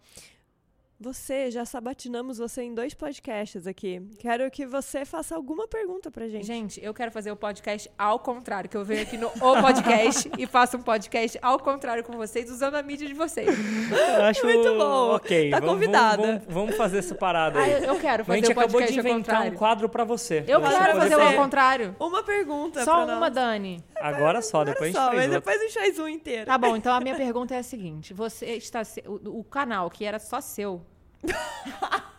Você, 1.06 1.50
já 1.50 1.64
sabatinamos 1.64 2.38
você 2.38 2.62
em 2.62 2.72
dois 2.72 2.94
podcasts 2.94 3.66
aqui. 3.66 4.00
Quero 4.20 4.48
que 4.52 4.64
você 4.64 5.04
faça 5.04 5.34
alguma 5.34 5.66
pergunta 5.66 6.12
pra 6.12 6.28
gente. 6.28 6.46
Gente, 6.46 6.80
eu 6.84 6.94
quero 6.94 7.10
fazer 7.10 7.32
o 7.32 7.36
podcast 7.36 7.90
ao 7.98 8.20
contrário, 8.20 8.70
que 8.70 8.76
eu 8.76 8.84
venho 8.84 9.02
aqui 9.02 9.16
no 9.16 9.26
O 9.26 9.60
Podcast 9.60 10.30
e 10.38 10.46
faço 10.46 10.76
um 10.76 10.82
podcast 10.82 11.36
ao 11.42 11.58
contrário 11.58 12.04
com 12.04 12.12
vocês, 12.16 12.48
usando 12.48 12.76
a 12.76 12.82
mídia 12.84 13.08
de 13.08 13.14
vocês. 13.14 13.48
Eu 13.48 14.22
acho 14.26 14.46
Muito 14.46 14.78
bom. 14.78 15.16
Ok. 15.16 15.50
Tá 15.50 15.58
vamos- 15.58 15.74
convidada. 15.74 16.16
Vamos, 16.22 16.38
vamos- 16.44 16.54
vamos 16.54 16.76
fazer 16.76 16.98
essa 16.98 17.16
parada 17.16 17.58
Ah, 17.58 17.62
aí. 17.64 17.72
eu, 17.72 17.78
eu 17.80 17.98
quero 17.98 18.22
a 18.22 18.24
fazer 18.24 18.38
gente 18.38 18.48
o 18.48 18.52
acabou 18.52 18.66
de 18.68 18.72
podcast 18.72 19.00
ao 19.00 19.06
inventar 19.06 19.46
um 19.48 19.54
quadro 19.56 19.88
pra 19.88 20.04
você. 20.04 20.44
Eu 20.46 20.60
quero 20.60 20.76
poder 20.76 20.94
fazer 21.00 21.14
o 21.16 21.18
ao 21.18 21.24
fazer. 21.26 21.36
contrário. 21.36 21.96
Uma 21.98 22.22
pergunta 22.22 22.84
Só 22.84 23.04
pra 23.04 23.16
uma, 23.16 23.20
nós. 23.26 23.34
Dani. 23.34 23.82
Agora 24.00 24.40
só, 24.40 24.62
depois 24.62 24.92
Só, 24.92 25.00
a 25.00 25.04
gente 25.06 25.14
mas 25.16 25.24
faz 25.24 25.34
outra. 25.34 25.40
depois 25.40 25.56
a 25.56 25.64
gente 25.64 25.74
faz 25.74 25.98
um 25.98 26.08
inteiro. 26.08 26.46
Tá 26.46 26.56
bom, 26.56 26.76
então 26.76 26.94
a 26.94 27.00
minha 27.00 27.16
pergunta 27.16 27.56
é 27.56 27.58
a 27.58 27.62
seguinte: 27.64 28.14
você 28.14 28.46
está. 28.54 28.82
O, 29.04 29.40
o 29.40 29.44
canal 29.44 29.90
que 29.90 30.04
era 30.04 30.20
só 30.20 30.40
seu. 30.40 30.80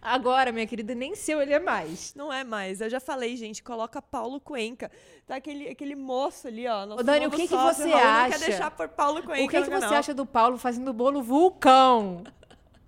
Agora, 0.00 0.52
minha 0.52 0.66
querida, 0.66 0.94
nem 0.94 1.14
seu 1.14 1.40
ele 1.40 1.52
é 1.52 1.58
mais. 1.58 2.14
Não 2.14 2.32
é 2.32 2.42
mais. 2.42 2.80
Eu 2.80 2.88
já 2.88 2.98
falei, 3.00 3.36
gente, 3.36 3.62
coloca 3.62 4.00
Paulo 4.00 4.40
Cuenca. 4.40 4.90
Tá 5.26 5.36
aquele, 5.36 5.68
aquele 5.68 5.94
moço 5.94 6.48
ali, 6.48 6.66
ó. 6.66 6.86
nosso 6.86 7.00
Ô, 7.00 7.04
Dani, 7.04 7.26
o 7.26 7.30
que 7.30 7.42
que 7.42 7.48
sócio, 7.48 7.84
você 7.84 7.90
Raul, 7.90 8.04
Não 8.04 8.10
acha? 8.10 8.38
quer 8.38 8.46
deixar 8.46 8.70
por 8.70 8.88
Paulo 8.88 9.22
Cuenca 9.22 9.44
O 9.44 9.48
que, 9.48 9.62
que 9.62 9.70
você 9.70 9.94
acha 9.94 10.14
do 10.14 10.24
Paulo 10.24 10.56
fazendo 10.58 10.92
bolo 10.92 11.22
vulcão 11.22 12.24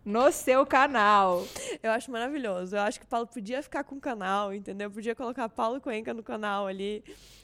no 0.04 0.32
seu 0.32 0.64
canal? 0.64 1.44
Eu 1.82 1.90
acho 1.92 2.10
maravilhoso. 2.10 2.76
Eu 2.76 2.80
acho 2.82 2.98
que 2.98 3.04
o 3.04 3.08
Paulo 3.08 3.26
podia 3.26 3.62
ficar 3.62 3.84
com 3.84 3.96
o 3.96 4.00
canal, 4.00 4.54
entendeu? 4.54 4.90
Podia 4.90 5.14
colocar 5.14 5.48
Paulo 5.48 5.80
Cuenca 5.80 6.14
no 6.14 6.22
canal 6.22 6.66
ali. 6.66 7.02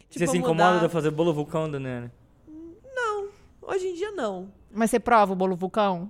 Tipo, 0.08 0.18
Você 0.20 0.26
se 0.26 0.38
mudar. 0.38 0.52
incomoda 0.52 0.78
de 0.78 0.84
eu 0.86 0.90
fazer 0.90 1.10
bolo 1.10 1.32
vulcão, 1.34 1.70
Daniela? 1.70 2.10
Hoje 3.68 3.88
em 3.88 3.94
dia, 3.94 4.12
não. 4.12 4.48
Mas 4.70 4.90
você 4.90 5.00
prova 5.00 5.32
o 5.32 5.36
bolo 5.36 5.56
vulcão? 5.56 6.08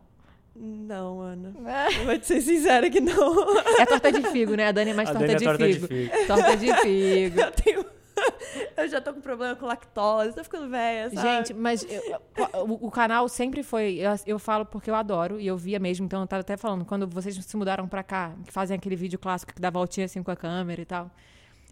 Não, 0.58 1.20
Ana. 1.20 1.52
Eu 1.98 2.04
vou 2.06 2.18
te 2.18 2.26
ser 2.26 2.40
sincera 2.40 2.88
que 2.88 3.00
não. 3.00 3.34
É 3.78 3.84
torta 3.86 4.10
de 4.10 4.22
figo, 4.30 4.54
né? 4.54 4.68
A 4.68 4.72
Dani 4.72 4.90
é 4.90 4.94
mais 4.94 5.08
A 5.10 5.12
torta, 5.12 5.26
Dani 5.26 5.34
é 5.34 5.38
de, 5.38 5.44
torta 5.44 5.66
de 5.68 5.74
figo. 5.74 5.86
figo. 5.86 6.12
Torta 6.26 6.56
de 6.56 6.74
figo. 6.76 7.40
Eu 7.40 7.50
tenho... 7.52 7.84
Eu 8.76 8.88
já 8.88 8.98
tô 9.00 9.12
com 9.12 9.20
problema 9.20 9.54
com 9.56 9.66
lactose, 9.66 10.34
tô 10.34 10.42
ficando 10.42 10.68
velha, 10.70 11.10
sabe? 11.10 11.20
Gente, 11.28 11.52
mas 11.54 11.86
eu- 11.88 12.20
o, 12.66 12.86
o 12.86 12.90
canal 12.90 13.28
sempre 13.28 13.62
foi. 13.62 13.96
Eu, 13.98 14.10
eu 14.26 14.38
falo 14.38 14.64
porque 14.64 14.88
eu 14.88 14.94
adoro 14.94 15.38
e 15.38 15.46
eu 15.46 15.56
via 15.56 15.78
mesmo. 15.78 16.06
Então 16.06 16.22
eu 16.22 16.26
tava 16.26 16.40
até 16.40 16.56
falando, 16.56 16.84
quando 16.86 17.06
vocês 17.06 17.34
se 17.36 17.56
mudaram 17.58 17.86
pra 17.86 18.02
cá, 18.02 18.32
que 18.46 18.52
fazem 18.52 18.74
aquele 18.74 18.96
vídeo 18.96 19.18
clássico 19.18 19.52
que 19.52 19.60
dá 19.60 19.68
voltinha 19.68 20.06
assim 20.06 20.22
com 20.22 20.30
a 20.30 20.36
câmera 20.36 20.80
e 20.80 20.84
tal. 20.86 21.10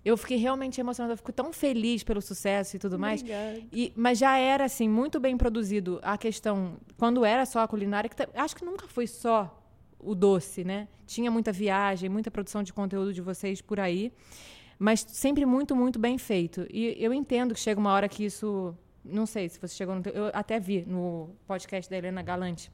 Eu 0.04 0.16
fiquei 0.16 0.36
realmente 0.36 0.80
emocionada. 0.80 1.14
Eu 1.14 1.16
fico 1.16 1.32
tão 1.32 1.52
feliz 1.52 2.02
pelo 2.02 2.20
sucesso 2.20 2.76
e 2.76 2.78
tudo 2.78 2.98
mais. 2.98 3.20
Obrigada. 3.20 3.62
E, 3.72 3.92
mas 3.96 4.18
já 4.18 4.36
era, 4.36 4.64
assim, 4.64 4.88
muito 4.88 5.18
bem 5.18 5.36
produzido 5.36 5.98
a 6.02 6.18
questão. 6.18 6.76
Quando 6.98 7.24
era 7.24 7.46
só 7.46 7.60
a 7.60 7.68
culinária, 7.68 8.08
que 8.10 8.16
acho 8.34 8.54
que 8.54 8.64
nunca 8.64 8.86
foi 8.86 9.06
só 9.06 9.62
o 9.98 10.14
doce, 10.14 10.62
né? 10.62 10.88
Tinha 11.06 11.30
muita 11.30 11.50
viagem, 11.50 12.10
muita 12.10 12.30
produção 12.30 12.62
de 12.62 12.72
conteúdo 12.72 13.12
de 13.12 13.22
vocês 13.22 13.62
por 13.62 13.80
aí. 13.80 14.12
Mas 14.78 15.00
sempre 15.00 15.46
muito, 15.46 15.74
muito 15.74 15.98
bem 15.98 16.18
feito. 16.18 16.66
E 16.70 16.96
eu 16.98 17.14
entendo 17.14 17.54
que 17.54 17.60
chega 17.60 17.80
uma 17.80 17.92
hora 17.92 18.08
que 18.08 18.24
isso. 18.24 18.76
Não 19.04 19.26
sei 19.26 19.48
se 19.48 19.58
você 19.58 19.74
chegou 19.74 19.94
no. 19.94 20.02
Eu 20.06 20.30
até 20.32 20.58
vi 20.60 20.84
no 20.86 21.30
podcast 21.46 21.90
da 21.90 21.96
Helena 21.96 22.22
Galante 22.22 22.70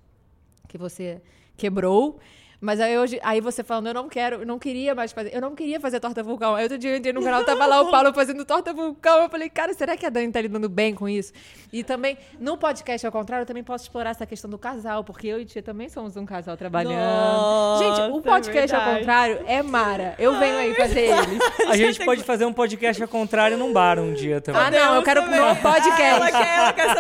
que 0.67 0.79
você 0.79 1.21
quebrou. 1.57 2.19
Mas 2.61 2.79
aí 2.81 2.99
hoje, 2.99 3.19
aí 3.23 3.41
você 3.41 3.65
falando, 3.65 3.87
eu 3.89 3.95
não 3.95 4.09
quero, 4.09 4.37
eu 4.37 4.47
não 4.47 4.59
queria 4.59 4.95
mais 4.95 5.13
fazer, 5.13 5.35
eu 5.35 5.41
não 5.41 5.55
queria 5.55 5.81
fazer 5.81 5.99
torta 5.99 6.23
vulcão. 6.23 6.55
Aí 6.55 6.65
outro 6.65 6.77
dia 6.77 6.91
eu 6.91 6.97
entrei 6.97 7.13
no 7.13 7.23
canal, 7.23 7.43
tava 7.45 7.65
lá 7.67 7.81
o 7.81 7.91
Paulo 7.91 8.13
fazendo 8.13 8.45
torta 8.45 8.73
vulcão. 8.73 9.23
Eu 9.23 9.31
falei, 9.31 9.49
cara, 9.49 9.73
será 9.73 9.97
que 9.97 10.05
a 10.05 10.11
Dani 10.11 10.31
tá 10.31 10.41
lidando 10.41 10.69
bem 10.69 10.95
com 10.95 11.09
isso? 11.09 11.33
E 11.73 11.83
também, 11.83 12.19
no 12.39 12.59
podcast 12.59 13.07
ao 13.07 13.13
contrário, 13.13 13.43
eu 13.43 13.47
também 13.47 13.65
posso 13.65 13.85
explorar 13.85 14.11
essa 14.11 14.27
questão 14.27 14.51
do 14.51 14.59
casal, 14.59 15.03
porque 15.05 15.27
eu 15.27 15.41
e 15.41 15.45
Tia 15.45 15.63
também 15.63 15.89
somos 15.89 16.17
um 16.17 16.27
casal 16.27 16.57
trabalhando. 16.57 16.95
Nossa, 16.99 17.85
Gente, 17.85 18.13
o 18.13 18.19
é 18.19 18.23
podcast 18.23 18.75
ao 18.75 18.81
verdade. 18.81 18.99
contrário 18.99 19.41
é 19.47 19.63
Mara. 19.63 20.15
Eu 20.19 20.39
venho 20.39 20.59
aí 20.59 20.75
fazer 20.75 21.01
ele. 21.01 21.39
A 21.69 21.77
gente 21.77 22.05
pode 22.05 22.23
fazer 22.25 22.45
um 22.45 22.53
podcast 22.53 23.01
ao 23.03 23.09
contrário 23.09 23.57
num 23.57 23.73
bar 23.73 23.99
um 23.99 24.13
dia 24.13 24.41
também. 24.41 24.61
Ah, 24.61 24.71
não, 24.71 24.97
eu 24.97 25.03
quero 25.03 25.23
também. 25.23 25.41
no 25.41 25.57
podcast. 25.57 26.03
Ah, 26.03 26.07
ela, 26.09 26.31
quer, 26.31 26.59
ela 26.59 26.73
quer 26.73 26.91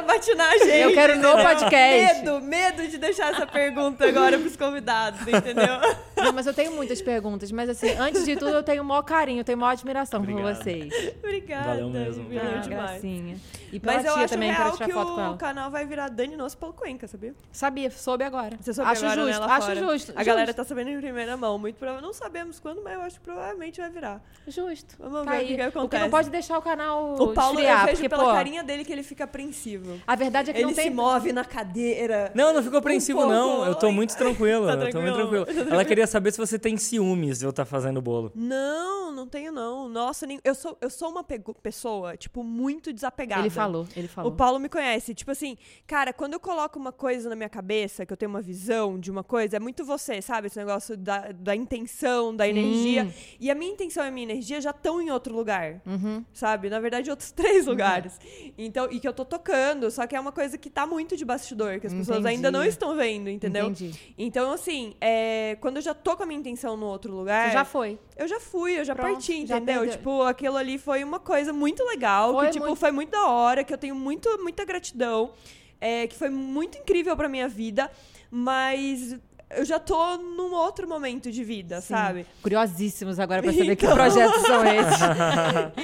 gente. 0.65 0.79
Eu 0.79 0.93
quero 0.93 1.17
no 1.17 1.33
podcast. 1.33 2.25
Medo, 2.25 2.41
medo 2.41 2.89
de 2.89 2.99
deixar 2.99 3.33
essa 3.33 3.47
pergunta 3.47 4.07
agora 4.07 4.39
pros 4.39 4.57
convidados, 4.57 5.21
entendeu? 5.23 5.50
Não, 6.17 6.33
mas 6.35 6.47
eu 6.47 6.53
tenho 6.55 6.73
muitas 6.73 7.01
perguntas. 7.01 7.51
Mas 7.51 7.69
assim, 7.71 7.91
antes 7.99 8.25
de 8.25 8.37
tudo, 8.37 8.51
eu 8.51 8.63
tenho 8.63 8.83
o 8.83 8.85
maior 8.85 9.03
carinho, 9.03 9.41
eu 9.41 9.45
tenho 9.45 9.57
maior 9.59 9.73
admiração 9.73 10.23
por 10.25 10.33
vocês. 10.43 10.93
Obrigada. 11.19 11.69
Valeu 11.71 11.89
mesmo. 11.89 12.25
Valeu 12.25 12.41
Ah, 12.43 12.59
demais. 12.59 12.91
gracinha. 12.91 13.37
E 13.73 13.79
pela 13.81 13.95
Mas 13.95 14.05
eu 14.05 14.15
acho 14.17 14.35
também, 14.35 14.51
real 14.53 14.73
que 14.77 14.93
foto 14.93 15.15
com 15.15 15.31
o 15.31 15.37
canal 15.37 15.71
vai 15.71 15.87
virar 15.87 16.09
Dani 16.09 16.37
Nosso 16.37 16.59
Paulo 16.59 16.75
Cuenca, 16.75 17.07
sabia? 17.07 17.35
Sabia, 17.53 17.91
soube 17.91 18.25
agora. 18.25 18.57
Você 18.61 18.75
soube 18.75 18.91
acho 18.91 19.05
agora, 19.07 19.25
né, 19.25 19.33
justo, 19.33 19.41
lá 19.47 19.55
acho 19.57 19.67
fora. 19.67 19.81
justo. 19.81 20.11
A 20.11 20.15
justo, 20.15 20.25
galera 20.25 20.53
tá 20.55 20.65
sabendo 20.65 20.91
em 20.91 21.01
primeira 21.01 21.37
mão. 21.37 21.57
Muito 21.59 21.77
prova... 21.77 22.01
Não 22.01 22.13
sabemos 22.13 22.59
quando, 22.59 22.83
mas 22.83 22.95
eu 22.95 23.03
acho 23.03 23.19
que 23.21 23.25
provavelmente 23.25 23.81
vai 23.81 23.89
virar. 23.91 24.21
Justo. 24.47 24.97
Vamos 24.99 25.25
Tá 25.25 25.31
ver 25.33 25.37
o 25.37 25.41
aí. 25.41 25.47
que, 25.47 25.53
O 25.55 25.57
que 25.57 25.63
acontece. 25.63 26.03
não 26.03 26.11
pode 26.11 26.31
deixar 26.31 26.59
o 26.59 26.63
canal 26.63 27.15
O 27.15 27.33
Paulo, 27.33 27.55
esfriar, 27.61 27.81
eu 27.81 27.87
vejo 27.87 27.97
porque, 27.97 28.09
pela 28.09 28.25
pô, 28.25 28.33
carinha 28.33 28.63
dele 28.65 28.85
que 28.85 28.93
ele 28.93 29.03
fica 29.05 29.25
apreensivo. 29.25 30.01
a 30.07 30.17
verdade 30.17 30.51
é 30.51 30.53
que 30.53 30.59
Ele 30.59 30.67
não 30.67 30.75
tem... 30.75 30.85
se 30.85 30.91
move 30.91 31.33
na 31.33 31.45
cadeira. 31.45 32.33
Não, 32.35 32.53
não 32.53 32.63
ficou 32.63 32.79
apreensivo, 32.81 33.25
não. 33.27 33.65
Eu 33.65 33.75
tô 33.77 33.91
muito 33.93 34.17
tranquilo. 34.17 34.67
tá 34.67 34.73
eu 34.75 34.91
tô 34.91 35.01
muito 35.01 35.15
tranquilo? 35.15 35.40
Ela 35.49 35.85
queria 35.85 36.07
saber 36.07 36.33
se 36.33 36.39
você 36.39 36.59
tem 36.59 36.77
ciúmes 36.77 37.39
de 37.39 37.45
eu 37.45 37.51
estar 37.51 37.65
fazendo 37.65 37.99
o 37.99 38.03
bolo. 38.03 38.33
Não, 38.35 39.13
não 39.13 39.27
tenho 39.27 39.53
não. 39.53 39.89
Nossa, 39.89 40.27
nem- 40.27 40.41
eu 40.45 40.55
sou, 40.55 40.77
eu 40.81 40.91
sou 40.91 41.11
uma 41.11 41.25
pessoa, 41.25 42.17
tipo, 42.17 42.43
muito 42.43 42.93
desapegada. 42.93 43.43
Ele 43.43 43.51
falou, 43.51 43.87
ele 43.97 44.09
falou. 44.09 44.33
O 44.33 44.35
Paulo 44.35 44.59
me 44.59 44.69
conhece. 44.69 45.15
Tipo 45.15 45.31
assim, 45.31 45.57
cara, 45.87 46.13
quando 46.13 46.35
eu 46.35 46.41
coloco 46.41 46.79
uma 46.79 46.93
coisa 46.93 47.29
na 47.29 47.37
minha 47.37 47.49
cabeça, 47.49 48.05
que 48.07 48.13
eu 48.13 48.17
tenho 48.17 48.31
uma 48.31 48.41
visão 48.43 48.99
de 48.99 49.11
uma 49.11 49.23
coisa, 49.25 49.57
é 49.57 49.61
muito 49.61 49.85
você, 49.85 50.21
sabe? 50.23 50.47
Esse 50.47 50.59
negócio 50.59 50.97
da, 50.97 51.33
da 51.33 51.55
intenção, 51.55 52.35
da 52.35 52.47
energia. 52.49 53.09
E 53.39 53.51
a 53.51 53.55
minha 53.55 53.73
intenção 53.73 54.05
e 54.05 54.09
a 54.09 54.11
minha 54.11 54.25
energia 54.25 54.61
já 54.61 54.71
estão 54.71 55.01
em 55.01 55.11
outro 55.11 55.35
lugar. 55.35 55.81
Uhum. 55.87 56.25
Sabe? 56.33 56.69
Na 56.71 56.81
verdade, 56.81 57.11
outros 57.11 57.31
três 57.33 57.67
lugares. 57.67 58.19
Então, 58.57 58.89
e 58.91 59.01
que 59.01 59.09
eu 59.09 59.13
tô 59.13 59.25
tocando, 59.25 59.91
só 59.91 60.07
que 60.07 60.15
é 60.17 60.21
uma 60.21 60.33
coisa 60.33 60.57
que 60.59 60.71
tá 60.71 60.87
muito 60.87 61.17
de 61.17 61.25
bastidor, 61.25 61.81
que 61.81 61.87
as 61.87 61.93
pessoas 61.93 62.19
Entendi. 62.19 62.37
ainda 62.37 62.51
não 62.51 62.65
estão 62.65 62.97
vendo, 62.97 63.29
entendeu? 63.29 63.67
Entendi. 63.67 63.95
Então, 64.19 64.53
assim, 64.53 64.95
é, 65.01 65.30
quando 65.61 65.77
eu 65.77 65.83
já 65.83 65.95
tô 65.95 66.17
com 66.17 66.23
a 66.23 66.27
minha 66.27 66.39
intenção 66.39 66.77
no 66.77 66.87
outro 66.87 67.15
lugar. 67.15 67.49
Você 67.49 67.53
já 67.53 67.65
foi. 67.65 67.99
Eu 68.17 68.29
já 68.29 68.41
fui, 68.41 68.79
eu 68.79 68.85
já 68.85 68.95
Pronto, 68.95 69.13
parti, 69.13 69.47
já 69.47 69.57
entendeu? 69.57 69.81
perdeu. 69.81 69.97
Tipo, 69.97 70.23
aquilo 70.23 70.57
ali 70.57 70.79
foi 70.79 71.03
uma 71.05 71.19
coisa 71.21 71.53
muito 71.53 71.85
legal, 71.85 72.33
Foi 72.33 72.47
que 72.47 72.53
tipo, 72.53 72.67
muito. 72.67 72.79
foi 72.79 72.91
muito 72.91 73.11
da 73.11 73.27
hora, 73.27 73.65
que 73.65 73.73
eu 73.73 73.79
tenho 73.79 73.95
muito, 73.95 74.29
muita 74.43 74.65
gratidão, 74.65 75.33
é, 75.81 76.07
que 76.07 76.17
foi 76.17 76.29
muito 76.29 76.79
incrível 76.79 77.17
pra 77.17 77.29
minha 77.29 77.49
vida, 77.49 77.91
mas 78.31 79.17
eu 79.51 79.65
já 79.65 79.79
tô 79.79 80.17
num 80.17 80.53
outro 80.55 80.89
momento 80.89 81.31
de 81.31 81.43
vida, 81.45 81.81
Sim. 81.81 81.89
sabe? 81.95 82.27
Curiosíssimos 82.43 83.19
agora 83.19 83.43
pra 83.43 83.53
saber 83.53 83.77
que 83.77 83.85
Então. 83.85 83.97
projetos 83.97 84.43
são 84.43 84.63
esses. 84.65 85.01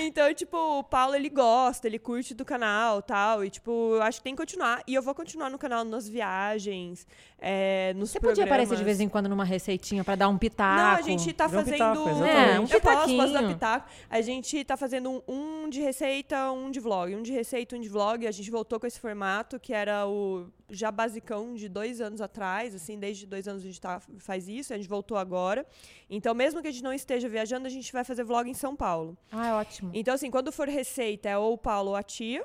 Então, 0.07 0.33
tipo, 0.35 0.57
o 0.57 0.85
Paulo, 0.85 1.15
ele 1.15 1.29
gosta, 1.29 1.87
ele 1.87 1.99
curte 1.99 2.35
do 2.35 2.45
canal 2.45 3.03
tal. 3.03 3.45
E, 3.45 3.51
tipo, 3.51 3.71
eu 3.97 4.03
acho 4.03 4.19
que 4.19 4.25
tem 4.25 4.35
que 4.35 4.41
continuar. 4.43 4.83
E 4.87 4.95
eu 4.95 5.03
vou 5.03 5.15
continuar 5.15 5.51
no 5.51 5.59
canal 5.59 5.85
nas 5.85 6.09
viagens, 6.09 7.07
é, 7.39 7.93
nos 7.95 8.11
Você 8.11 8.21
podia 8.21 8.45
aparecer 8.45 8.63
de 8.65 8.77
programas. 8.77 8.85
vez 8.99 9.01
em 9.01 9.09
quando 9.09 9.29
numa 9.29 9.45
receitinha 9.45 10.03
pra 10.05 10.15
dar 10.15 10.29
um 10.29 10.39
pitaco. 10.39 10.77
Não, 10.81 10.91
a 10.97 11.03
gente 11.03 11.33
tá 11.33 11.47
Dá 11.47 11.51
um 11.51 11.59
fazendo. 11.65 11.73
pitaco, 11.75 12.09
É, 12.25 12.61
um 12.61 12.63
eu 12.65 12.81
posso, 12.81 12.81
posso 12.81 13.17
dar 13.17 13.27
pitaquinho. 13.27 13.49
pitaco. 13.55 13.89
A 14.11 14.21
gente 14.21 14.65
tá 14.65 14.77
fazendo 14.77 15.11
um, 15.11 15.23
um 15.65 15.69
de 15.71 15.81
receita, 15.81 16.51
um 16.53 16.71
de 16.71 16.81
vlog. 16.81 17.15
Um 17.15 17.23
de 17.23 17.33
receita, 17.33 17.77
um 17.77 17.81
de 17.81 17.89
vlog. 17.89 18.27
A 18.27 18.31
gente 18.33 18.51
voltou 18.51 18.79
com 18.81 18.87
esse 18.87 19.01
formato, 19.01 19.59
que 19.61 19.73
era 19.73 20.07
o 20.07 20.47
já 20.71 20.91
basicão 20.91 21.55
de 21.55 21.69
dois 21.69 22.01
anos 22.01 22.21
atrás. 22.21 22.75
Assim, 22.75 22.99
desde 22.99 23.27
dois 23.27 23.47
anos 23.47 23.63
a 23.63 23.67
gente 23.67 23.81
tá, 23.81 24.01
faz 24.19 24.49
isso. 24.49 24.73
A 24.73 24.77
gente 24.77 24.89
voltou 24.89 25.17
agora. 25.17 25.67
Então, 26.09 26.35
mesmo 26.35 26.61
que 26.63 26.69
a 26.69 26.71
gente 26.71 26.83
não 26.83 26.93
esteja 26.93 27.29
viajando, 27.29 27.67
a 27.67 27.71
gente 27.71 27.93
vai 27.93 28.05
fazer 28.05 28.25
vlog 28.25 28.49
em 28.49 28.55
São 28.55 28.75
Paulo. 28.75 29.17
Ah, 29.31 29.49
é 29.49 29.53
ótimo. 29.53 29.91
Então, 29.95 30.15
assim, 30.15 30.31
quando 30.31 30.51
for 30.53 30.69
receita, 30.69 31.29
é 31.29 31.39
ou 31.39 31.55
o 31.55 31.59
Paulo 31.59 31.91
ou 31.91 31.97
a 31.97 32.03
tia. 32.03 32.45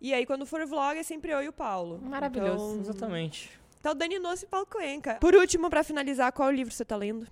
E 0.00 0.14
aí, 0.14 0.24
quando 0.24 0.46
for 0.46 0.64
vlog, 0.66 0.96
é 0.98 1.02
sempre 1.02 1.32
eu 1.32 1.42
e 1.42 1.48
o 1.48 1.52
Paulo. 1.52 2.00
Maravilhoso. 2.02 2.72
Então, 2.72 2.80
Exatamente. 2.80 3.50
então 3.80 3.94
Dani 3.94 4.18
Noce 4.18 4.44
e 4.44 4.48
Paulo 4.48 4.66
Coenca. 4.66 5.16
Por 5.16 5.34
último, 5.34 5.68
pra 5.68 5.82
finalizar, 5.82 6.32
qual 6.32 6.50
livro 6.50 6.72
você 6.72 6.84
tá 6.84 6.96
lendo? 6.96 7.26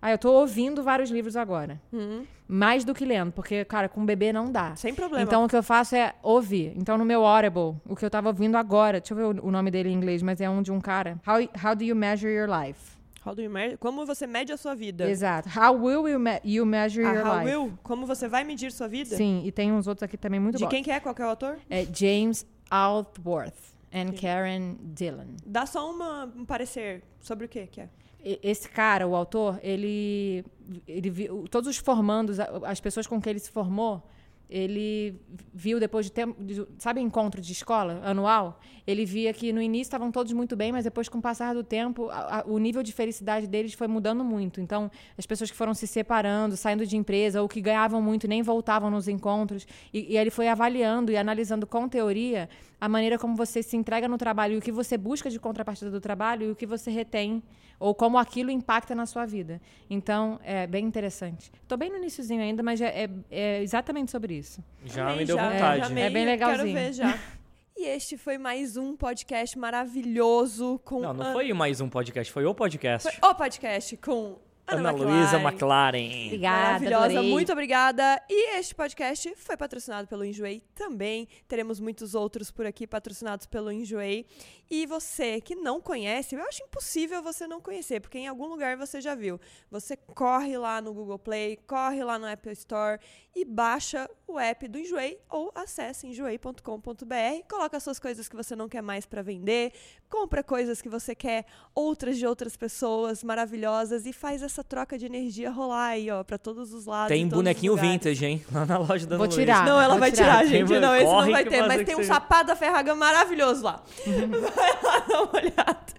Ah, 0.00 0.10
eu 0.12 0.18
tô 0.18 0.32
ouvindo 0.32 0.82
vários 0.82 1.10
livros 1.10 1.34
agora. 1.36 1.80
Hum, 1.92 2.24
Mais 2.46 2.84
do 2.84 2.94
que 2.94 3.04
lendo, 3.04 3.32
porque, 3.32 3.64
cara, 3.64 3.88
com 3.88 4.06
bebê 4.06 4.32
não 4.32 4.50
dá. 4.50 4.74
sem 4.76 4.94
problema. 4.94 5.22
Então 5.24 5.44
o 5.44 5.48
que 5.48 5.56
eu 5.56 5.62
faço 5.62 5.96
é 5.96 6.14
ouvir. 6.22 6.72
Então 6.76 6.96
no 6.96 7.04
meu 7.04 7.26
Audible, 7.26 7.76
o 7.84 7.96
que 7.96 8.04
eu 8.04 8.10
tava 8.10 8.28
ouvindo 8.28 8.56
agora, 8.56 9.00
deixa 9.00 9.12
eu 9.12 9.16
ver 9.34 9.40
o 9.42 9.50
nome 9.50 9.70
dele 9.70 9.88
em 9.88 9.92
inglês, 9.92 10.22
mas 10.22 10.40
é 10.40 10.48
um 10.48 10.62
de 10.62 10.70
um 10.72 10.80
cara. 10.80 11.20
How, 11.26 11.34
how 11.68 11.74
do 11.74 11.82
you 11.84 11.96
measure 11.96 12.32
your 12.32 12.48
life? 12.48 12.96
How 13.26 13.34
do 13.34 13.42
you 13.42 13.50
measure- 13.50 13.76
Como 13.76 14.06
você 14.06 14.26
mede 14.26 14.52
a 14.52 14.56
sua 14.56 14.74
vida? 14.74 15.10
Exato. 15.10 15.48
How 15.48 15.74
will 15.76 16.08
you, 16.08 16.18
me- 16.18 16.40
you 16.44 16.64
measure 16.64 17.04
Ah, 17.04 17.12
your 17.14 17.26
how 17.26 17.34
life? 17.40 17.56
will? 17.56 17.78
Como 17.82 18.06
você 18.06 18.28
vai 18.28 18.44
medir 18.44 18.70
sua 18.72 18.86
vida? 18.88 19.16
Sim, 19.16 19.42
e 19.44 19.50
tem 19.52 19.72
uns 19.72 19.86
outros 19.88 20.04
aqui 20.04 20.16
também 20.16 20.38
muito 20.40 20.56
De 20.56 20.64
bons. 20.64 20.70
quem 20.70 20.82
que 20.82 20.90
é? 20.92 21.00
Qual 21.00 21.14
que 21.14 21.20
é 21.20 21.26
o 21.26 21.28
autor? 21.30 21.58
É 21.68 21.84
James 21.92 22.46
Altworth 22.70 23.52
and 23.92 24.12
Karen 24.18 24.76
Dillon. 24.94 25.34
Dá 25.44 25.66
só 25.66 25.90
uma, 25.90 26.32
um 26.36 26.44
parecer 26.44 27.02
sobre 27.20 27.44
o 27.46 27.48
que 27.48 27.66
que 27.66 27.80
é. 27.82 27.88
Esse 28.24 28.68
cara, 28.68 29.06
o 29.06 29.14
autor, 29.14 29.58
ele, 29.62 30.44
ele 30.86 31.10
todos 31.50 31.68
os 31.68 31.76
formandos, 31.76 32.38
as 32.40 32.80
pessoas 32.80 33.06
com 33.06 33.20
quem 33.20 33.30
ele 33.30 33.38
se 33.40 33.50
formou, 33.50 34.02
ele 34.50 35.14
viu 35.52 35.78
depois 35.78 36.06
de 36.06 36.12
tempo, 36.12 36.34
sabe 36.78 37.02
encontro 37.02 37.38
de 37.40 37.52
escola 37.52 38.00
anual? 38.02 38.58
Ele 38.86 39.04
via 39.04 39.30
que 39.34 39.52
no 39.52 39.60
início 39.60 39.82
estavam 39.88 40.10
todos 40.10 40.32
muito 40.32 40.56
bem, 40.56 40.72
mas 40.72 40.84
depois 40.84 41.06
com 41.06 41.18
o 41.18 41.22
passar 41.22 41.54
do 41.54 41.62
tempo, 41.62 42.08
a- 42.08 42.38
a- 42.40 42.44
o 42.46 42.58
nível 42.58 42.82
de 42.82 42.90
felicidade 42.90 43.46
deles 43.46 43.74
foi 43.74 43.86
mudando 43.86 44.24
muito. 44.24 44.58
Então, 44.58 44.90
as 45.18 45.26
pessoas 45.26 45.50
que 45.50 45.56
foram 45.56 45.74
se 45.74 45.86
separando, 45.86 46.56
saindo 46.56 46.86
de 46.86 46.96
empresa 46.96 47.42
ou 47.42 47.46
que 47.48 47.60
ganhavam 47.60 48.00
muito 48.00 48.26
nem 48.26 48.40
voltavam 48.42 48.90
nos 48.90 49.06
encontros, 49.06 49.66
e, 49.92 50.14
e 50.14 50.16
ele 50.16 50.30
foi 50.30 50.48
avaliando 50.48 51.12
e 51.12 51.16
analisando 51.18 51.66
com 51.66 51.86
teoria 51.86 52.48
a 52.80 52.88
maneira 52.88 53.18
como 53.18 53.36
você 53.36 53.62
se 53.62 53.76
entrega 53.76 54.08
no 54.08 54.16
trabalho, 54.16 54.54
e 54.54 54.56
o 54.56 54.62
que 54.62 54.72
você 54.72 54.96
busca 54.96 55.28
de 55.28 55.38
contrapartida 55.38 55.90
do 55.90 56.00
trabalho 56.00 56.46
e 56.48 56.50
o 56.52 56.56
que 56.56 56.64
você 56.64 56.90
retém 56.90 57.42
ou 57.78 57.94
como 57.94 58.18
aquilo 58.18 58.50
impacta 58.50 58.94
na 58.94 59.06
sua 59.06 59.24
vida. 59.26 59.60
Então, 59.88 60.38
é 60.42 60.66
bem 60.66 60.84
interessante. 60.84 61.50
Estou 61.62 61.78
bem 61.78 61.90
no 61.90 61.96
iníciozinho 61.96 62.42
ainda, 62.42 62.62
mas 62.62 62.80
é, 62.80 63.04
é- 63.04 63.10
é 63.30 63.62
exatamente 63.62 64.10
sobre 64.10 64.34
isso. 64.34 64.62
Já 64.84 65.04
Amei, 65.04 65.18
me 65.18 65.24
deu 65.24 65.36
já, 65.36 65.50
vontade. 65.50 65.80
já 65.80 65.86
amei, 65.86 66.04
É 66.04 66.10
bem 66.10 66.26
Quero 66.26 66.30
legalzinho. 66.50 66.74
ver 66.74 66.92
já. 66.92 67.18
E 67.80 67.86
este 67.86 68.16
foi 68.18 68.36
mais 68.38 68.76
um 68.76 68.96
podcast 68.96 69.56
maravilhoso 69.56 70.80
com 70.84 71.00
Não, 71.00 71.14
não 71.14 71.22
Ana- 71.22 71.32
foi 71.32 71.52
mais 71.52 71.80
um 71.80 71.88
podcast, 71.88 72.32
foi 72.32 72.44
o 72.44 72.52
podcast. 72.52 73.08
Foi 73.20 73.30
o 73.30 73.34
podcast 73.36 73.96
com 73.98 74.36
Ana, 74.68 74.90
Ana 74.90 74.92
Luísa 74.92 75.36
McLaren. 75.36 75.48
McLaren. 75.48 76.26
Obrigada, 76.26 76.62
Maravilhosa, 76.66 77.04
adorei. 77.06 77.30
muito 77.30 77.52
obrigada. 77.52 78.22
E 78.28 78.58
este 78.58 78.74
podcast 78.74 79.34
foi 79.36 79.56
patrocinado 79.56 80.06
pelo 80.06 80.24
Enjoei 80.24 80.62
também. 80.74 81.26
Teremos 81.46 81.80
muitos 81.80 82.14
outros 82.14 82.50
por 82.50 82.66
aqui 82.66 82.86
patrocinados 82.86 83.46
pelo 83.46 83.72
Enjoei. 83.72 84.26
E 84.70 84.84
você 84.86 85.40
que 85.40 85.54
não 85.54 85.80
conhece, 85.80 86.34
eu 86.34 86.42
acho 86.42 86.62
impossível 86.62 87.22
você 87.22 87.46
não 87.46 87.60
conhecer, 87.60 88.00
porque 88.00 88.18
em 88.18 88.28
algum 88.28 88.46
lugar 88.46 88.76
você 88.76 89.00
já 89.00 89.14
viu. 89.14 89.40
Você 89.70 89.96
corre 89.96 90.58
lá 90.58 90.80
no 90.82 90.92
Google 90.92 91.18
Play, 91.18 91.56
corre 91.66 92.04
lá 92.04 92.18
no 92.18 92.26
Apple 92.26 92.52
Store 92.52 93.00
e 93.40 93.44
baixa 93.44 94.08
o 94.26 94.38
app 94.38 94.66
do 94.68 94.78
Enjoei 94.78 95.18
ou 95.30 95.50
acesse 95.54 96.06
enjoei.com.br, 96.06 97.46
coloca 97.48 97.76
as 97.76 97.82
suas 97.82 97.98
coisas 97.98 98.28
que 98.28 98.34
você 98.36 98.56
não 98.56 98.68
quer 98.68 98.82
mais 98.82 99.06
para 99.06 99.22
vender, 99.22 99.72
compra 100.08 100.42
coisas 100.42 100.82
que 100.82 100.88
você 100.88 101.14
quer 101.14 101.44
outras 101.74 102.18
de 102.18 102.26
outras 102.26 102.56
pessoas 102.56 103.22
maravilhosas 103.22 104.06
e 104.06 104.12
faz 104.12 104.42
essa 104.42 104.64
troca 104.64 104.98
de 104.98 105.06
energia 105.06 105.50
rolar 105.50 105.88
aí, 105.90 106.10
ó, 106.10 106.24
para 106.24 106.36
todos 106.36 106.72
os 106.74 106.84
lados. 106.84 107.08
Tem 107.08 107.26
bonequinho 107.28 107.76
vintage, 107.76 108.24
hein? 108.26 108.44
Lá 108.52 108.66
na 108.66 108.78
loja 108.78 109.06
da 109.06 109.16
Vou 109.16 109.26
Ana 109.26 109.34
tirar. 109.34 109.64
Não, 109.64 109.80
ela 109.80 109.96
vai 109.96 110.10
tirar. 110.10 110.38
tirar, 110.40 110.46
gente. 110.46 110.68
Tem- 110.68 110.80
Não, 110.80 110.94
esse 110.96 111.04
não 111.04 111.30
vai 111.30 111.44
ter, 111.44 111.66
mas 111.66 111.84
tem 111.84 111.96
um 111.96 112.04
sapato 112.04 112.48
da 112.48 112.56
Ferragamo 112.56 112.98
maravilhoso 112.98 113.62
lá. 113.62 113.82
Uhum. 114.06 114.40
Vai 114.40 114.82
lá 114.82 114.98
dar 115.00 115.22
uma 115.22 115.36
olhada. 115.36 115.98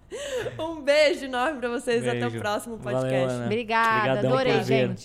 Um 0.60 0.82
beijo 0.82 1.26
enorme 1.26 1.60
pra 1.60 1.70
vocês. 1.70 2.06
Até 2.06 2.18
o 2.18 2.30
Beijo. 2.32 2.40
próximo 2.40 2.78
Valeu, 2.78 3.00
podcast. 3.00 3.34
Ana. 3.36 3.46
Obrigada, 3.46 3.98
Obrigadão 4.10 4.32
adorei, 4.32 4.64
gente. 4.64 4.98